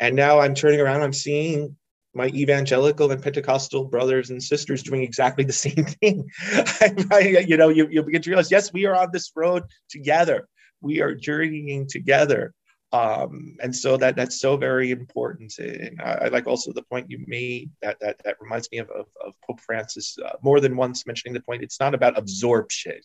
And 0.00 0.14
now 0.14 0.38
I'm 0.38 0.54
turning 0.54 0.80
around. 0.80 1.02
I'm 1.02 1.14
seeing 1.14 1.76
my 2.14 2.26
evangelical 2.28 3.10
and 3.10 3.22
Pentecostal 3.22 3.84
brothers 3.84 4.30
and 4.30 4.42
sisters 4.42 4.82
doing 4.82 5.02
exactly 5.02 5.44
the 5.44 5.52
same 5.66 5.84
thing. 5.84 6.28
you 7.46 7.56
know, 7.56 7.68
you, 7.68 7.88
you 7.90 8.02
begin 8.02 8.22
to 8.22 8.30
realize, 8.30 8.50
yes, 8.50 8.72
we 8.72 8.86
are 8.86 8.96
on 8.96 9.10
this 9.12 9.30
road 9.34 9.64
together. 9.88 10.48
We 10.80 11.00
are 11.00 11.14
journeying 11.14 11.86
together. 11.88 12.54
Um, 12.92 13.56
and 13.62 13.74
so 13.74 13.96
that 13.98 14.16
that's 14.16 14.40
so 14.40 14.56
very 14.56 14.90
important. 14.90 15.56
And 15.58 16.00
I, 16.00 16.12
I, 16.12 16.28
like 16.28 16.48
also 16.48 16.72
the 16.72 16.82
point 16.82 17.10
you 17.10 17.22
made 17.28 17.70
that 17.82 17.98
that 18.00 18.20
that 18.24 18.36
reminds 18.40 18.68
me 18.72 18.78
of, 18.78 18.90
of, 18.90 19.06
of 19.24 19.34
Pope 19.46 19.60
Francis 19.60 20.16
uh, 20.18 20.32
more 20.42 20.58
than 20.58 20.76
once 20.76 21.06
mentioning 21.06 21.34
the 21.34 21.40
point. 21.40 21.62
It's 21.62 21.78
not 21.78 21.94
about 21.94 22.18
absorption. 22.18 22.98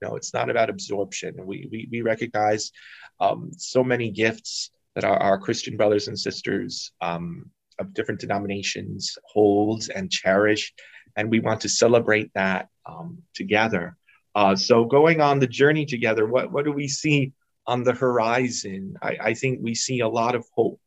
No, 0.00 0.14
it's 0.14 0.32
not 0.32 0.50
about 0.50 0.70
absorption. 0.70 1.34
We 1.36 1.68
we, 1.68 1.88
we 1.90 2.02
recognize 2.02 2.70
um, 3.18 3.50
so 3.56 3.82
many 3.82 4.12
gifts 4.12 4.70
that 4.94 5.04
our, 5.04 5.16
our 5.16 5.38
Christian 5.38 5.76
brothers 5.76 6.06
and 6.06 6.18
sisters 6.18 6.92
um, 7.00 7.50
of 7.78 7.94
different 7.94 8.20
denominations 8.20 9.16
holds 9.24 9.88
and 9.88 10.10
cherish, 10.10 10.72
and 11.16 11.30
we 11.30 11.40
want 11.40 11.60
to 11.62 11.68
celebrate 11.68 12.30
that 12.34 12.68
um, 12.86 13.18
together. 13.34 13.96
Uh, 14.34 14.54
so 14.54 14.84
going 14.84 15.20
on 15.20 15.38
the 15.38 15.46
journey 15.46 15.86
together, 15.86 16.26
what 16.26 16.52
what 16.52 16.64
do 16.64 16.72
we 16.72 16.88
see 16.88 17.32
on 17.66 17.82
the 17.82 17.92
horizon? 17.92 18.96
I, 19.02 19.16
I 19.20 19.34
think 19.34 19.60
we 19.62 19.74
see 19.74 20.00
a 20.00 20.08
lot 20.08 20.34
of 20.34 20.44
hope, 20.54 20.80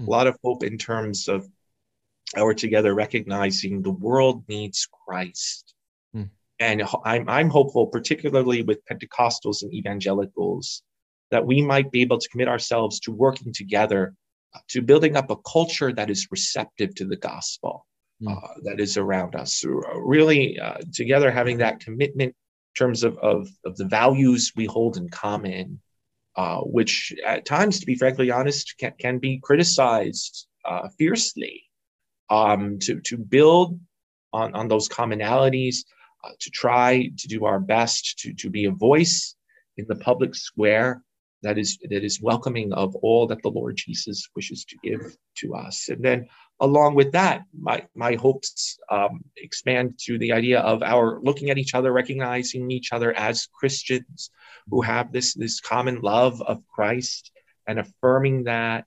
mm. 0.00 0.06
a 0.06 0.10
lot 0.10 0.26
of 0.26 0.36
hope 0.42 0.62
in 0.64 0.78
terms 0.78 1.28
of 1.28 1.46
our 2.36 2.54
together 2.54 2.94
recognizing 2.94 3.82
the 3.82 3.90
world 3.90 4.44
needs 4.48 4.88
Christ. 5.06 5.74
Mm. 6.14 6.30
And 6.58 6.82
I'm, 7.04 7.28
I'm 7.28 7.50
hopeful, 7.50 7.86
particularly 7.86 8.62
with 8.62 8.84
Pentecostals 8.90 9.62
and 9.62 9.72
evangelicals, 9.72 10.82
that 11.30 11.46
we 11.46 11.62
might 11.62 11.90
be 11.90 12.02
able 12.02 12.18
to 12.18 12.28
commit 12.28 12.48
ourselves 12.48 13.00
to 13.00 13.12
working 13.12 13.52
together 13.52 14.14
to 14.68 14.82
building 14.82 15.16
up 15.16 15.30
a 15.30 15.36
culture 15.36 15.92
that 15.92 16.10
is 16.10 16.28
receptive 16.30 16.94
to 16.94 17.04
the 17.04 17.16
gospel 17.16 17.86
mm. 18.22 18.36
uh, 18.36 18.54
that 18.62 18.80
is 18.80 18.96
around 18.96 19.34
us. 19.34 19.64
Uh, 19.64 20.00
really, 20.00 20.58
uh, 20.58 20.78
together 20.92 21.30
having 21.30 21.58
that 21.58 21.80
commitment 21.80 22.30
in 22.30 22.74
terms 22.76 23.04
of, 23.04 23.16
of, 23.18 23.48
of 23.64 23.76
the 23.76 23.84
values 23.84 24.52
we 24.56 24.66
hold 24.66 24.96
in 24.96 25.08
common, 25.08 25.80
uh, 26.36 26.58
which 26.60 27.14
at 27.26 27.44
times, 27.44 27.80
to 27.80 27.86
be 27.86 27.94
frankly 27.94 28.30
honest, 28.30 28.74
can, 28.78 28.92
can 28.98 29.18
be 29.18 29.40
criticized 29.42 30.46
uh, 30.64 30.88
fiercely. 30.98 31.62
Um, 32.30 32.78
to, 32.80 33.00
to 33.02 33.18
build 33.18 33.78
on, 34.32 34.54
on 34.54 34.66
those 34.66 34.88
commonalities, 34.88 35.84
uh, 36.24 36.30
to 36.40 36.50
try 36.50 37.10
to 37.18 37.28
do 37.28 37.44
our 37.44 37.60
best 37.60 38.18
to, 38.20 38.32
to 38.32 38.48
be 38.48 38.64
a 38.64 38.70
voice 38.70 39.36
in 39.76 39.84
the 39.88 39.94
public 39.96 40.34
square 40.34 41.02
that 41.44 41.58
is 41.58 41.78
that 41.82 42.04
is 42.04 42.20
welcoming 42.20 42.72
of 42.72 42.96
all 42.96 43.26
that 43.28 43.42
the 43.42 43.50
Lord 43.50 43.76
Jesus 43.76 44.28
wishes 44.34 44.64
to 44.66 44.76
give 44.82 45.16
to 45.36 45.54
us. 45.54 45.88
And 45.88 46.04
then 46.04 46.28
along 46.60 46.94
with 46.94 47.12
that, 47.12 47.42
my 47.58 47.86
my 47.94 48.14
hopes 48.14 48.78
um, 48.90 49.20
expand 49.36 49.98
to 50.04 50.18
the 50.18 50.32
idea 50.32 50.60
of 50.60 50.82
our 50.82 51.20
looking 51.22 51.50
at 51.50 51.58
each 51.58 51.74
other, 51.74 51.92
recognizing 51.92 52.70
each 52.70 52.92
other 52.92 53.12
as 53.12 53.48
Christians 53.58 54.30
who 54.68 54.82
have 54.82 55.12
this 55.12 55.34
this 55.34 55.60
common 55.60 56.00
love 56.00 56.42
of 56.42 56.66
Christ, 56.66 57.30
and 57.66 57.78
affirming 57.78 58.44
that, 58.44 58.86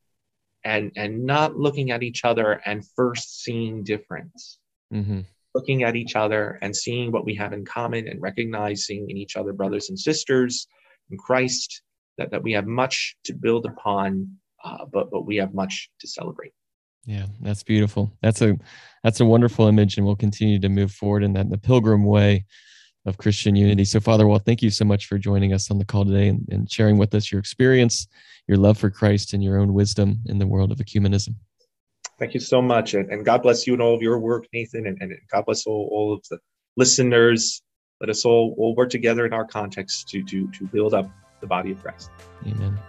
and 0.63 0.91
and 0.95 1.25
not 1.25 1.55
looking 1.55 1.91
at 1.91 2.03
each 2.03 2.25
other 2.25 2.61
and 2.65 2.87
first 2.95 3.43
seeing 3.43 3.83
difference. 3.83 4.59
Mm-hmm. 4.93 5.21
Looking 5.53 5.83
at 5.83 5.95
each 5.95 6.15
other 6.15 6.59
and 6.61 6.75
seeing 6.75 7.11
what 7.11 7.25
we 7.25 7.35
have 7.35 7.51
in 7.51 7.65
common 7.65 8.07
and 8.07 8.21
recognizing 8.21 9.09
in 9.09 9.17
each 9.17 9.35
other 9.35 9.53
brothers 9.53 9.89
and 9.89 9.97
sisters 9.97 10.67
in 11.09 11.17
Christ 11.17 11.81
that, 12.17 12.31
that 12.31 12.43
we 12.43 12.53
have 12.53 12.67
much 12.67 13.15
to 13.25 13.33
build 13.33 13.65
upon, 13.65 14.37
uh, 14.63 14.85
but 14.91 15.11
but 15.11 15.25
we 15.25 15.37
have 15.37 15.53
much 15.53 15.89
to 15.99 16.07
celebrate. 16.07 16.53
Yeah, 17.05 17.25
that's 17.41 17.63
beautiful. 17.63 18.11
That's 18.21 18.41
a 18.41 18.57
that's 19.03 19.19
a 19.19 19.25
wonderful 19.25 19.67
image, 19.67 19.97
and 19.97 20.05
we'll 20.05 20.15
continue 20.15 20.59
to 20.59 20.69
move 20.69 20.91
forward 20.91 21.23
in 21.23 21.33
that 21.33 21.49
the 21.49 21.57
pilgrim 21.57 22.03
way 22.03 22.45
of 23.05 23.17
Christian 23.17 23.55
unity. 23.55 23.85
So, 23.85 24.01
Father, 24.01 24.27
well, 24.27 24.39
thank 24.39 24.61
you 24.61 24.69
so 24.69 24.83
much 24.83 25.05
for 25.05 25.17
joining 25.17 25.53
us 25.53 25.71
on 25.71 25.77
the 25.79 25.85
call 25.85 26.03
today 26.03 26.27
and, 26.27 26.45
and 26.51 26.69
sharing 26.69 26.97
with 26.97 27.15
us 27.15 27.31
your 27.31 27.39
experience, 27.39 28.05
your 28.47 28.57
love 28.57 28.77
for 28.77 28.89
Christ, 28.89 29.33
and 29.33 29.41
your 29.41 29.57
own 29.57 29.73
wisdom 29.73 30.19
in 30.25 30.37
the 30.37 30.45
world 30.45 30.71
of 30.73 30.79
ecumenism. 30.79 31.35
Thank 32.19 32.33
you 32.33 32.41
so 32.41 32.61
much. 32.61 32.95
And, 32.95 33.09
and 33.09 33.23
God 33.23 33.43
bless 33.43 33.65
you 33.65 33.73
and 33.73 33.81
all 33.81 33.95
of 33.95 34.01
your 34.01 34.19
work, 34.19 34.45
Nathan. 34.51 34.87
And, 34.87 34.97
and 35.01 35.13
God 35.31 35.45
bless 35.45 35.65
all, 35.65 35.87
all 35.91 36.13
of 36.13 36.21
the 36.29 36.39
listeners. 36.75 37.61
Let 38.01 38.09
us 38.09 38.25
all, 38.25 38.55
all 38.57 38.75
work 38.75 38.89
together 38.89 39.25
in 39.25 39.33
our 39.33 39.45
context 39.45 40.09
to, 40.09 40.23
to, 40.23 40.51
to 40.51 40.65
build 40.65 40.93
up 40.93 41.09
the 41.39 41.47
body 41.47 41.71
of 41.71 41.81
Christ. 41.81 42.11
Amen. 42.45 42.79